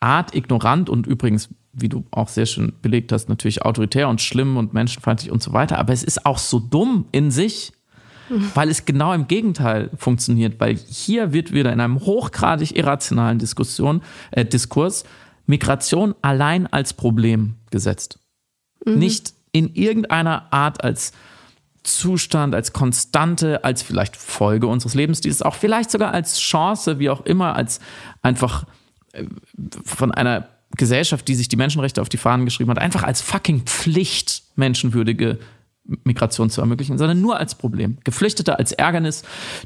Art 0.00 0.34
ignorant 0.34 0.88
und 0.88 1.06
übrigens, 1.06 1.48
wie 1.72 1.88
du 1.88 2.04
auch 2.10 2.28
sehr 2.28 2.46
schön 2.46 2.72
belegt 2.82 3.12
hast, 3.12 3.28
natürlich 3.28 3.62
autoritär 3.62 4.08
und 4.08 4.20
schlimm 4.20 4.56
und 4.56 4.74
menschenfeindlich 4.74 5.30
und 5.30 5.42
so 5.42 5.52
weiter. 5.52 5.78
Aber 5.78 5.92
es 5.92 6.02
ist 6.02 6.26
auch 6.26 6.38
so 6.38 6.58
dumm 6.58 7.06
in 7.12 7.30
sich, 7.30 7.72
weil 8.54 8.68
es 8.68 8.84
genau 8.84 9.12
im 9.12 9.28
Gegenteil 9.28 9.90
funktioniert, 9.96 10.60
weil 10.60 10.76
hier 10.76 11.32
wird 11.32 11.52
wieder 11.52 11.72
in 11.72 11.80
einem 11.80 12.00
hochgradig 12.00 12.76
irrationalen 12.76 13.38
Diskussion, 13.38 14.02
äh, 14.30 14.44
Diskurs 14.44 15.04
Migration 15.46 16.14
allein 16.22 16.66
als 16.66 16.92
Problem 16.92 17.56
gesetzt. 17.70 18.18
Mhm. 18.84 18.98
Nicht 18.98 19.34
in 19.52 19.74
irgendeiner 19.74 20.52
Art 20.52 20.82
als 20.84 21.12
Zustand, 21.82 22.54
als 22.54 22.72
Konstante, 22.72 23.64
als 23.64 23.82
vielleicht 23.82 24.16
Folge 24.16 24.66
unseres 24.66 24.94
Lebensstils, 24.94 25.42
auch 25.42 25.54
vielleicht 25.54 25.90
sogar 25.90 26.12
als 26.12 26.38
Chance, 26.38 26.98
wie 26.98 27.10
auch 27.10 27.22
immer, 27.22 27.56
als 27.56 27.80
einfach 28.22 28.64
äh, 29.12 29.24
von 29.84 30.12
einer 30.12 30.48
Gesellschaft, 30.76 31.26
die 31.26 31.34
sich 31.34 31.48
die 31.48 31.56
Menschenrechte 31.56 32.00
auf 32.00 32.08
die 32.08 32.16
Fahnen 32.16 32.44
geschrieben 32.44 32.70
hat, 32.70 32.78
einfach 32.78 33.02
als 33.02 33.20
fucking 33.20 33.62
Pflicht 33.62 34.44
menschenwürdige 34.54 35.38
Migration 36.04 36.50
zu 36.50 36.60
ermöglichen, 36.60 36.98
sondern 36.98 37.20
nur 37.20 37.38
als 37.38 37.54
Problem. 37.54 37.98
Geflüchtete 38.04 38.58
als 38.58 38.72
Ärgernis. 38.72 39.22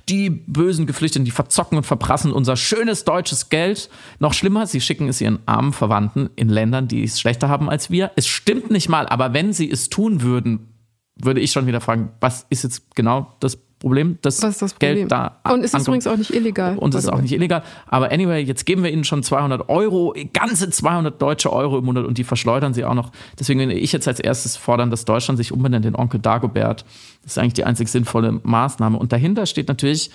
Die 0.08 0.30
bösen 0.30 0.86
Geflüchteten, 0.86 1.24
die 1.24 1.30
verzocken 1.30 1.78
und 1.78 1.84
verprassen 1.84 2.32
unser 2.32 2.56
schönes 2.56 3.04
deutsches 3.04 3.48
Geld. 3.48 3.90
Noch 4.18 4.32
schlimmer, 4.32 4.66
sie 4.66 4.80
schicken 4.80 5.08
es 5.08 5.20
ihren 5.20 5.40
armen 5.46 5.72
Verwandten 5.72 6.30
in 6.36 6.48
Ländern, 6.48 6.88
die 6.88 7.04
es 7.04 7.20
schlechter 7.20 7.48
haben 7.48 7.68
als 7.68 7.90
wir. 7.90 8.10
Es 8.16 8.26
stimmt 8.26 8.70
nicht 8.70 8.88
mal, 8.88 9.06
aber 9.06 9.32
wenn 9.32 9.52
sie 9.52 9.70
es 9.70 9.90
tun 9.90 10.22
würden, 10.22 10.68
würde 11.16 11.40
ich 11.40 11.52
schon 11.52 11.66
wieder 11.66 11.80
fragen, 11.80 12.10
was 12.20 12.46
ist 12.50 12.64
jetzt 12.64 12.94
genau 12.94 13.34
das 13.40 13.58
Problem, 13.85 14.18
dass 14.22 14.43
ist 14.43 14.62
das 14.62 14.72
Problem? 14.72 14.97
Geld 14.97 15.12
da 15.12 15.41
Und 15.45 15.61
es 15.61 15.66
ist 15.66 15.74
ankommt. 15.74 15.89
übrigens 15.89 16.07
auch 16.07 16.16
nicht 16.16 16.32
illegal. 16.32 16.78
Und 16.78 16.95
es 16.95 17.05
ist 17.05 17.11
auch 17.11 17.20
nicht 17.20 17.32
illegal. 17.32 17.62
Aber 17.87 18.11
anyway, 18.11 18.43
jetzt 18.43 18.64
geben 18.64 18.82
wir 18.82 18.91
ihnen 18.91 19.05
schon 19.05 19.22
200 19.22 19.68
Euro, 19.68 20.14
ganze 20.32 20.70
200 20.70 21.20
deutsche 21.20 21.53
Euro 21.53 21.76
im 21.76 21.85
Monat 21.85 22.07
und 22.07 22.16
die 22.16 22.24
verschleudern 22.24 22.72
sie 22.72 22.87
auch 22.87 22.95
noch. 22.95 23.12
Deswegen 23.39 23.61
will 23.61 23.70
ich 23.72 23.93
jetzt 23.93 24.09
als 24.09 24.20
erstes 24.20 24.57
fordern, 24.57 24.91
dass 24.91 25.05
Deutschland 25.05 25.37
sich 25.37 25.53
umbenennt 25.53 25.85
in 25.85 25.95
Onkel 25.95 26.18
Dagobert. 26.18 26.87
Das 27.22 27.32
ist 27.32 27.39
eigentlich 27.39 27.53
die 27.53 27.64
einzig 27.64 27.89
sinnvolle 27.89 28.41
Maßnahme. 28.43 28.99
Und 28.99 29.12
dahinter 29.12 29.45
steht 29.45 29.68
natürlich, 29.68 30.11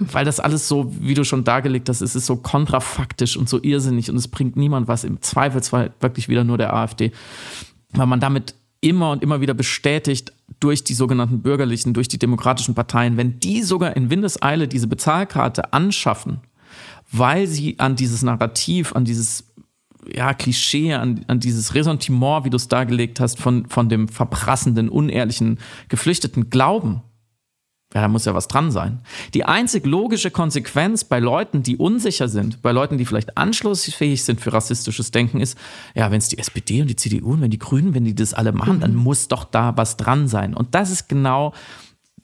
weil 0.00 0.26
das 0.26 0.38
alles 0.38 0.68
so, 0.68 0.92
wie 1.00 1.14
du 1.14 1.24
schon 1.24 1.44
dargelegt 1.44 1.88
hast, 1.88 2.02
es 2.02 2.14
ist 2.14 2.26
so 2.26 2.36
kontrafaktisch 2.36 3.38
und 3.38 3.48
so 3.48 3.62
irrsinnig 3.62 4.10
und 4.10 4.16
es 4.16 4.28
bringt 4.28 4.56
niemand 4.56 4.88
was. 4.88 5.04
Im 5.04 5.22
Zweifelsfall 5.22 5.92
wirklich 6.00 6.28
wieder 6.28 6.44
nur 6.44 6.58
der 6.58 6.74
AfD. 6.74 7.12
Weil 7.94 8.06
man 8.06 8.20
damit 8.20 8.54
immer 8.80 9.10
und 9.10 9.22
immer 9.22 9.40
wieder 9.40 9.54
bestätigt 9.54 10.32
durch 10.60 10.84
die 10.84 10.94
sogenannten 10.94 11.42
bürgerlichen, 11.42 11.94
durch 11.94 12.08
die 12.08 12.18
demokratischen 12.18 12.74
Parteien, 12.74 13.16
wenn 13.16 13.40
die 13.40 13.62
sogar 13.62 13.96
in 13.96 14.10
Windeseile 14.10 14.68
diese 14.68 14.86
Bezahlkarte 14.86 15.72
anschaffen, 15.72 16.40
weil 17.10 17.46
sie 17.46 17.78
an 17.78 17.96
dieses 17.96 18.22
Narrativ, 18.22 18.94
an 18.94 19.04
dieses 19.04 19.44
ja, 20.12 20.32
Klischee, 20.32 20.94
an, 20.94 21.24
an 21.26 21.40
dieses 21.40 21.74
Ressentiment, 21.74 22.44
wie 22.44 22.50
du 22.50 22.56
es 22.56 22.68
dargelegt 22.68 23.20
hast, 23.20 23.38
von, 23.40 23.66
von 23.66 23.88
dem 23.88 24.08
verprassenden, 24.08 24.88
unehrlichen 24.88 25.58
Geflüchteten 25.88 26.50
glauben, 26.50 27.02
ja, 27.94 28.02
da 28.02 28.08
muss 28.08 28.26
ja 28.26 28.34
was 28.34 28.48
dran 28.48 28.70
sein. 28.70 29.00
Die 29.32 29.44
einzig 29.44 29.86
logische 29.86 30.30
Konsequenz 30.30 31.04
bei 31.04 31.20
Leuten, 31.20 31.62
die 31.62 31.78
unsicher 31.78 32.28
sind, 32.28 32.60
bei 32.60 32.70
Leuten, 32.70 32.98
die 32.98 33.06
vielleicht 33.06 33.38
anschlussfähig 33.38 34.24
sind 34.24 34.42
für 34.42 34.52
rassistisches 34.52 35.10
Denken, 35.10 35.40
ist, 35.40 35.56
ja, 35.94 36.10
wenn 36.10 36.18
es 36.18 36.28
die 36.28 36.38
SPD 36.38 36.82
und 36.82 36.88
die 36.88 36.96
CDU 36.96 37.32
und 37.32 37.40
wenn 37.40 37.50
die 37.50 37.58
Grünen, 37.58 37.94
wenn 37.94 38.04
die 38.04 38.14
das 38.14 38.34
alle 38.34 38.52
machen, 38.52 38.76
mhm. 38.76 38.80
dann 38.80 38.94
muss 38.94 39.28
doch 39.28 39.44
da 39.44 39.76
was 39.78 39.96
dran 39.96 40.28
sein. 40.28 40.52
Und 40.52 40.74
das 40.74 40.90
ist 40.90 41.08
genau 41.08 41.54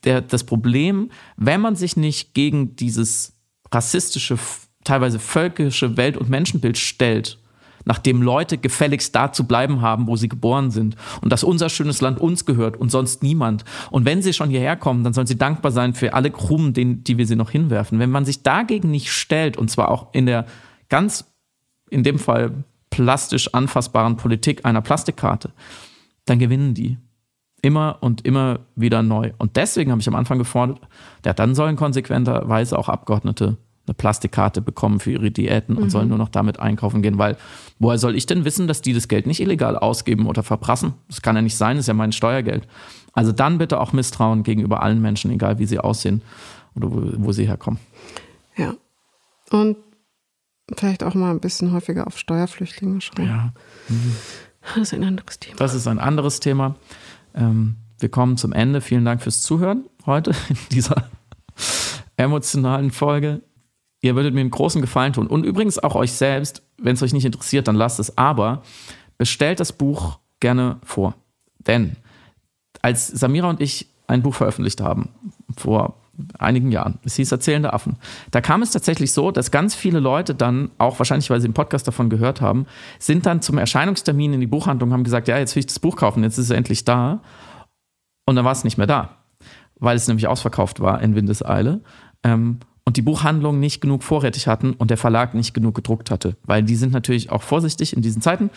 der, 0.04 0.20
das 0.20 0.44
Problem, 0.44 1.10
wenn 1.36 1.62
man 1.62 1.76
sich 1.76 1.96
nicht 1.96 2.34
gegen 2.34 2.76
dieses 2.76 3.32
rassistische, 3.72 4.38
teilweise 4.84 5.18
völkische 5.18 5.96
Welt- 5.96 6.18
und 6.18 6.28
Menschenbild 6.28 6.76
stellt 6.76 7.38
nachdem 7.84 8.22
Leute 8.22 8.58
gefälligst 8.58 9.14
da 9.14 9.32
zu 9.32 9.44
bleiben 9.44 9.80
haben, 9.80 10.06
wo 10.06 10.16
sie 10.16 10.28
geboren 10.28 10.70
sind 10.70 10.96
und 11.20 11.32
dass 11.32 11.44
unser 11.44 11.68
schönes 11.68 12.00
Land 12.00 12.20
uns 12.20 12.44
gehört 12.44 12.76
und 12.76 12.90
sonst 12.90 13.22
niemand. 13.22 13.64
Und 13.90 14.04
wenn 14.04 14.22
sie 14.22 14.32
schon 14.32 14.50
hierher 14.50 14.76
kommen, 14.76 15.04
dann 15.04 15.12
sollen 15.12 15.26
sie 15.26 15.38
dankbar 15.38 15.72
sein 15.72 15.94
für 15.94 16.14
alle 16.14 16.30
Krumen, 16.30 16.72
die 16.74 17.18
wir 17.18 17.26
sie 17.26 17.36
noch 17.36 17.50
hinwerfen. 17.50 17.98
Wenn 17.98 18.10
man 18.10 18.24
sich 18.24 18.42
dagegen 18.42 18.90
nicht 18.90 19.12
stellt, 19.12 19.56
und 19.56 19.70
zwar 19.70 19.90
auch 19.90 20.08
in 20.12 20.26
der 20.26 20.46
ganz, 20.88 21.32
in 21.90 22.02
dem 22.02 22.18
Fall 22.18 22.64
plastisch 22.90 23.52
anfassbaren 23.52 24.16
Politik 24.16 24.64
einer 24.64 24.80
Plastikkarte, 24.80 25.50
dann 26.24 26.38
gewinnen 26.38 26.74
die. 26.74 26.98
Immer 27.60 27.98
und 28.00 28.26
immer 28.26 28.60
wieder 28.76 29.02
neu. 29.02 29.32
Und 29.38 29.56
deswegen 29.56 29.90
habe 29.90 30.00
ich 30.00 30.08
am 30.08 30.14
Anfang 30.14 30.38
gefordert, 30.38 30.80
ja, 31.24 31.32
dann 31.32 31.54
sollen 31.54 31.76
konsequenterweise 31.76 32.78
auch 32.78 32.90
Abgeordnete 32.90 33.56
eine 33.86 33.94
Plastikkarte 33.94 34.62
bekommen 34.62 34.98
für 35.00 35.12
ihre 35.12 35.30
Diäten 35.30 35.76
und 35.76 35.90
sollen 35.90 36.08
nur 36.08 36.18
noch 36.18 36.30
damit 36.30 36.58
einkaufen 36.58 37.02
gehen, 37.02 37.18
weil 37.18 37.36
woher 37.78 37.98
soll 37.98 38.16
ich 38.16 38.26
denn 38.26 38.44
wissen, 38.44 38.66
dass 38.66 38.80
die 38.80 38.92
das 38.94 39.08
Geld 39.08 39.26
nicht 39.26 39.40
illegal 39.40 39.76
ausgeben 39.76 40.26
oder 40.26 40.42
verprassen? 40.42 40.94
Das 41.08 41.20
kann 41.22 41.36
ja 41.36 41.42
nicht 41.42 41.56
sein, 41.56 41.76
das 41.76 41.84
ist 41.84 41.88
ja 41.88 41.94
mein 41.94 42.12
Steuergeld. 42.12 42.66
Also 43.12 43.30
dann 43.32 43.58
bitte 43.58 43.80
auch 43.80 43.92
Misstrauen 43.92 44.42
gegenüber 44.42 44.82
allen 44.82 45.02
Menschen, 45.02 45.30
egal 45.30 45.58
wie 45.58 45.66
sie 45.66 45.78
aussehen 45.78 46.22
oder 46.74 46.90
wo, 46.90 47.02
wo 47.18 47.32
sie 47.32 47.46
herkommen. 47.46 47.78
Ja. 48.56 48.74
Und 49.50 49.76
vielleicht 50.76 51.04
auch 51.04 51.14
mal 51.14 51.30
ein 51.30 51.40
bisschen 51.40 51.72
häufiger 51.72 52.06
auf 52.06 52.18
Steuerflüchtlinge 52.18 53.00
schauen. 53.00 53.26
Ja, 53.26 53.52
Das 54.74 54.78
ist 54.78 54.94
ein 54.94 55.04
anderes 55.04 55.38
Thema. 55.38 55.56
das 55.58 55.74
ist 55.74 55.86
ein 55.86 55.98
anderes 55.98 56.40
Thema. 56.40 56.76
Ähm, 57.34 57.76
wir 57.98 58.08
kommen 58.08 58.36
zum 58.38 58.52
Ende. 58.52 58.80
Vielen 58.80 59.04
Dank 59.04 59.22
fürs 59.22 59.42
Zuhören 59.42 59.84
heute 60.06 60.30
in 60.48 60.56
dieser 60.72 61.08
emotionalen 62.16 62.90
Folge. 62.90 63.42
Ihr 64.04 64.16
würdet 64.16 64.34
mir 64.34 64.42
einen 64.42 64.50
großen 64.50 64.82
Gefallen 64.82 65.14
tun. 65.14 65.26
Und 65.26 65.46
übrigens 65.46 65.78
auch 65.78 65.94
euch 65.94 66.12
selbst, 66.12 66.62
wenn 66.76 66.92
es 66.92 67.02
euch 67.02 67.14
nicht 67.14 67.24
interessiert, 67.24 67.68
dann 67.68 67.74
lasst 67.74 67.98
es. 67.98 68.18
Aber 68.18 68.62
bestellt 69.16 69.60
das 69.60 69.72
Buch 69.72 70.18
gerne 70.40 70.76
vor. 70.84 71.14
Denn 71.66 71.96
als 72.82 73.08
Samira 73.08 73.48
und 73.48 73.62
ich 73.62 73.88
ein 74.06 74.20
Buch 74.20 74.34
veröffentlicht 74.34 74.82
haben, 74.82 75.08
vor 75.56 75.94
einigen 76.38 76.70
Jahren, 76.70 76.98
es 77.04 77.16
hieß 77.16 77.32
Erzählende 77.32 77.72
Affen, 77.72 77.96
da 78.30 78.42
kam 78.42 78.60
es 78.60 78.72
tatsächlich 78.72 79.10
so, 79.10 79.30
dass 79.30 79.50
ganz 79.50 79.74
viele 79.74 80.00
Leute 80.00 80.34
dann, 80.34 80.70
auch 80.76 80.98
wahrscheinlich, 81.00 81.30
weil 81.30 81.40
sie 81.40 81.46
im 81.46 81.54
Podcast 81.54 81.88
davon 81.88 82.10
gehört 82.10 82.42
haben, 82.42 82.66
sind 82.98 83.24
dann 83.24 83.40
zum 83.40 83.56
Erscheinungstermin 83.56 84.34
in 84.34 84.40
die 84.40 84.46
Buchhandlung, 84.46 84.92
haben 84.92 85.04
gesagt, 85.04 85.28
ja, 85.28 85.38
jetzt 85.38 85.56
will 85.56 85.60
ich 85.60 85.66
das 85.66 85.78
Buch 85.78 85.96
kaufen, 85.96 86.22
jetzt 86.24 86.36
ist 86.36 86.50
es 86.50 86.50
endlich 86.50 86.84
da. 86.84 87.22
Und 88.26 88.36
dann 88.36 88.44
war 88.44 88.52
es 88.52 88.64
nicht 88.64 88.76
mehr 88.76 88.86
da, 88.86 89.16
weil 89.76 89.96
es 89.96 90.06
nämlich 90.08 90.26
ausverkauft 90.26 90.80
war 90.80 91.00
in 91.00 91.14
Windeseile. 91.14 91.80
Ähm, 92.22 92.60
und 92.84 92.96
die 92.96 93.02
Buchhandlung 93.02 93.60
nicht 93.60 93.80
genug 93.80 94.02
vorrätig 94.02 94.46
hatten 94.46 94.74
und 94.74 94.90
der 94.90 94.98
Verlag 94.98 95.34
nicht 95.34 95.54
genug 95.54 95.74
gedruckt 95.74 96.10
hatte. 96.10 96.36
Weil 96.44 96.62
die 96.62 96.76
sind 96.76 96.92
natürlich 96.92 97.30
auch 97.30 97.42
vorsichtig 97.42 97.94
in 97.96 98.02
diesen 98.02 98.20
Zeiten, 98.20 98.50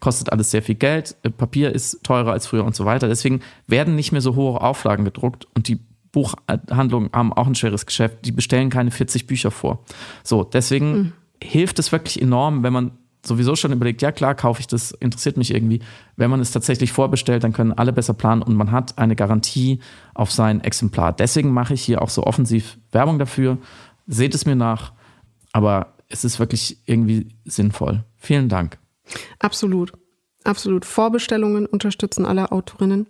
kostet 0.00 0.32
alles 0.32 0.50
sehr 0.50 0.62
viel 0.62 0.74
Geld, 0.74 1.16
äh, 1.22 1.30
Papier 1.30 1.72
ist 1.74 2.02
teurer 2.02 2.32
als 2.32 2.46
früher 2.46 2.64
und 2.64 2.74
so 2.74 2.84
weiter. 2.84 3.08
Deswegen 3.08 3.40
werden 3.66 3.94
nicht 3.94 4.12
mehr 4.12 4.22
so 4.22 4.34
hohe 4.36 4.60
Auflagen 4.60 5.04
gedruckt 5.04 5.46
und 5.54 5.68
die 5.68 5.80
Buchhandlungen 6.12 7.10
haben 7.12 7.32
auch 7.32 7.46
ein 7.46 7.56
schweres 7.56 7.86
Geschäft. 7.86 8.18
Die 8.24 8.32
bestellen 8.32 8.70
keine 8.70 8.92
40 8.92 9.26
Bücher 9.26 9.50
vor. 9.50 9.84
So, 10.22 10.44
deswegen 10.44 11.12
hilft 11.42 11.78
es 11.80 11.90
wirklich 11.92 12.22
enorm, 12.22 12.62
wenn 12.62 12.72
man 12.72 12.92
sowieso 13.26 13.56
schon 13.56 13.72
überlegt, 13.72 14.02
ja 14.02 14.12
klar, 14.12 14.34
kaufe 14.34 14.60
ich 14.60 14.66
das, 14.66 14.92
interessiert 14.92 15.36
mich 15.36 15.52
irgendwie. 15.52 15.80
Wenn 16.16 16.30
man 16.30 16.40
es 16.40 16.50
tatsächlich 16.50 16.92
vorbestellt, 16.92 17.44
dann 17.44 17.52
können 17.52 17.72
alle 17.72 17.92
besser 17.92 18.14
planen 18.14 18.42
und 18.42 18.54
man 18.54 18.70
hat 18.70 18.98
eine 18.98 19.16
Garantie 19.16 19.80
auf 20.14 20.30
sein 20.30 20.60
Exemplar. 20.62 21.12
Deswegen 21.12 21.52
mache 21.52 21.74
ich 21.74 21.82
hier 21.82 22.02
auch 22.02 22.10
so 22.10 22.24
offensiv 22.24 22.78
Werbung 22.92 23.18
dafür. 23.18 23.58
Seht 24.06 24.34
es 24.34 24.46
mir 24.46 24.56
nach, 24.56 24.92
aber 25.52 25.94
es 26.08 26.24
ist 26.24 26.38
wirklich 26.38 26.78
irgendwie 26.86 27.28
sinnvoll. 27.44 28.04
Vielen 28.16 28.48
Dank. 28.48 28.78
Absolut. 29.38 29.92
Absolut. 30.44 30.84
Vorbestellungen 30.84 31.66
unterstützen 31.66 32.26
alle 32.26 32.52
Autorinnen 32.52 33.06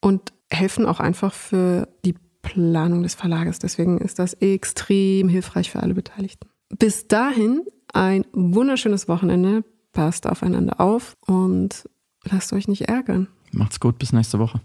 und 0.00 0.32
helfen 0.50 0.86
auch 0.86 1.00
einfach 1.00 1.34
für 1.34 1.88
die 2.04 2.14
Planung 2.42 3.02
des 3.02 3.14
Verlages. 3.14 3.58
Deswegen 3.58 3.98
ist 3.98 4.18
das 4.18 4.34
extrem 4.34 5.28
hilfreich 5.28 5.70
für 5.70 5.80
alle 5.80 5.94
Beteiligten. 5.94 6.48
Bis 6.78 7.06
dahin 7.06 7.62
ein 7.92 8.24
wunderschönes 8.32 9.08
Wochenende. 9.08 9.64
Passt 9.92 10.26
aufeinander 10.26 10.80
auf 10.80 11.16
und 11.26 11.88
lasst 12.24 12.52
euch 12.52 12.66
nicht 12.66 12.88
ärgern. 12.88 13.28
Macht's 13.52 13.78
gut, 13.78 13.98
bis 13.98 14.12
nächste 14.12 14.38
Woche. 14.38 14.60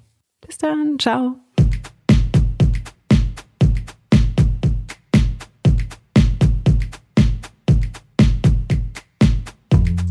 Bis 0.46 0.58
dann. 0.58 0.98
Ciao. 1.00 1.36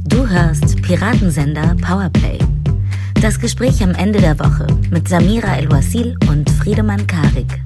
Du 0.08 0.28
hörst 0.28 0.82
Piratensender 0.82 1.74
Powerplay. 1.80 2.38
Das 3.22 3.40
Gespräch 3.40 3.82
am 3.82 3.92
Ende 3.92 4.20
der 4.20 4.38
Woche 4.38 4.66
mit 4.90 5.08
Samira 5.08 5.56
El-Wasil 5.56 6.18
und 6.28 6.50
Friedemann 6.50 7.06
Karik. 7.06 7.65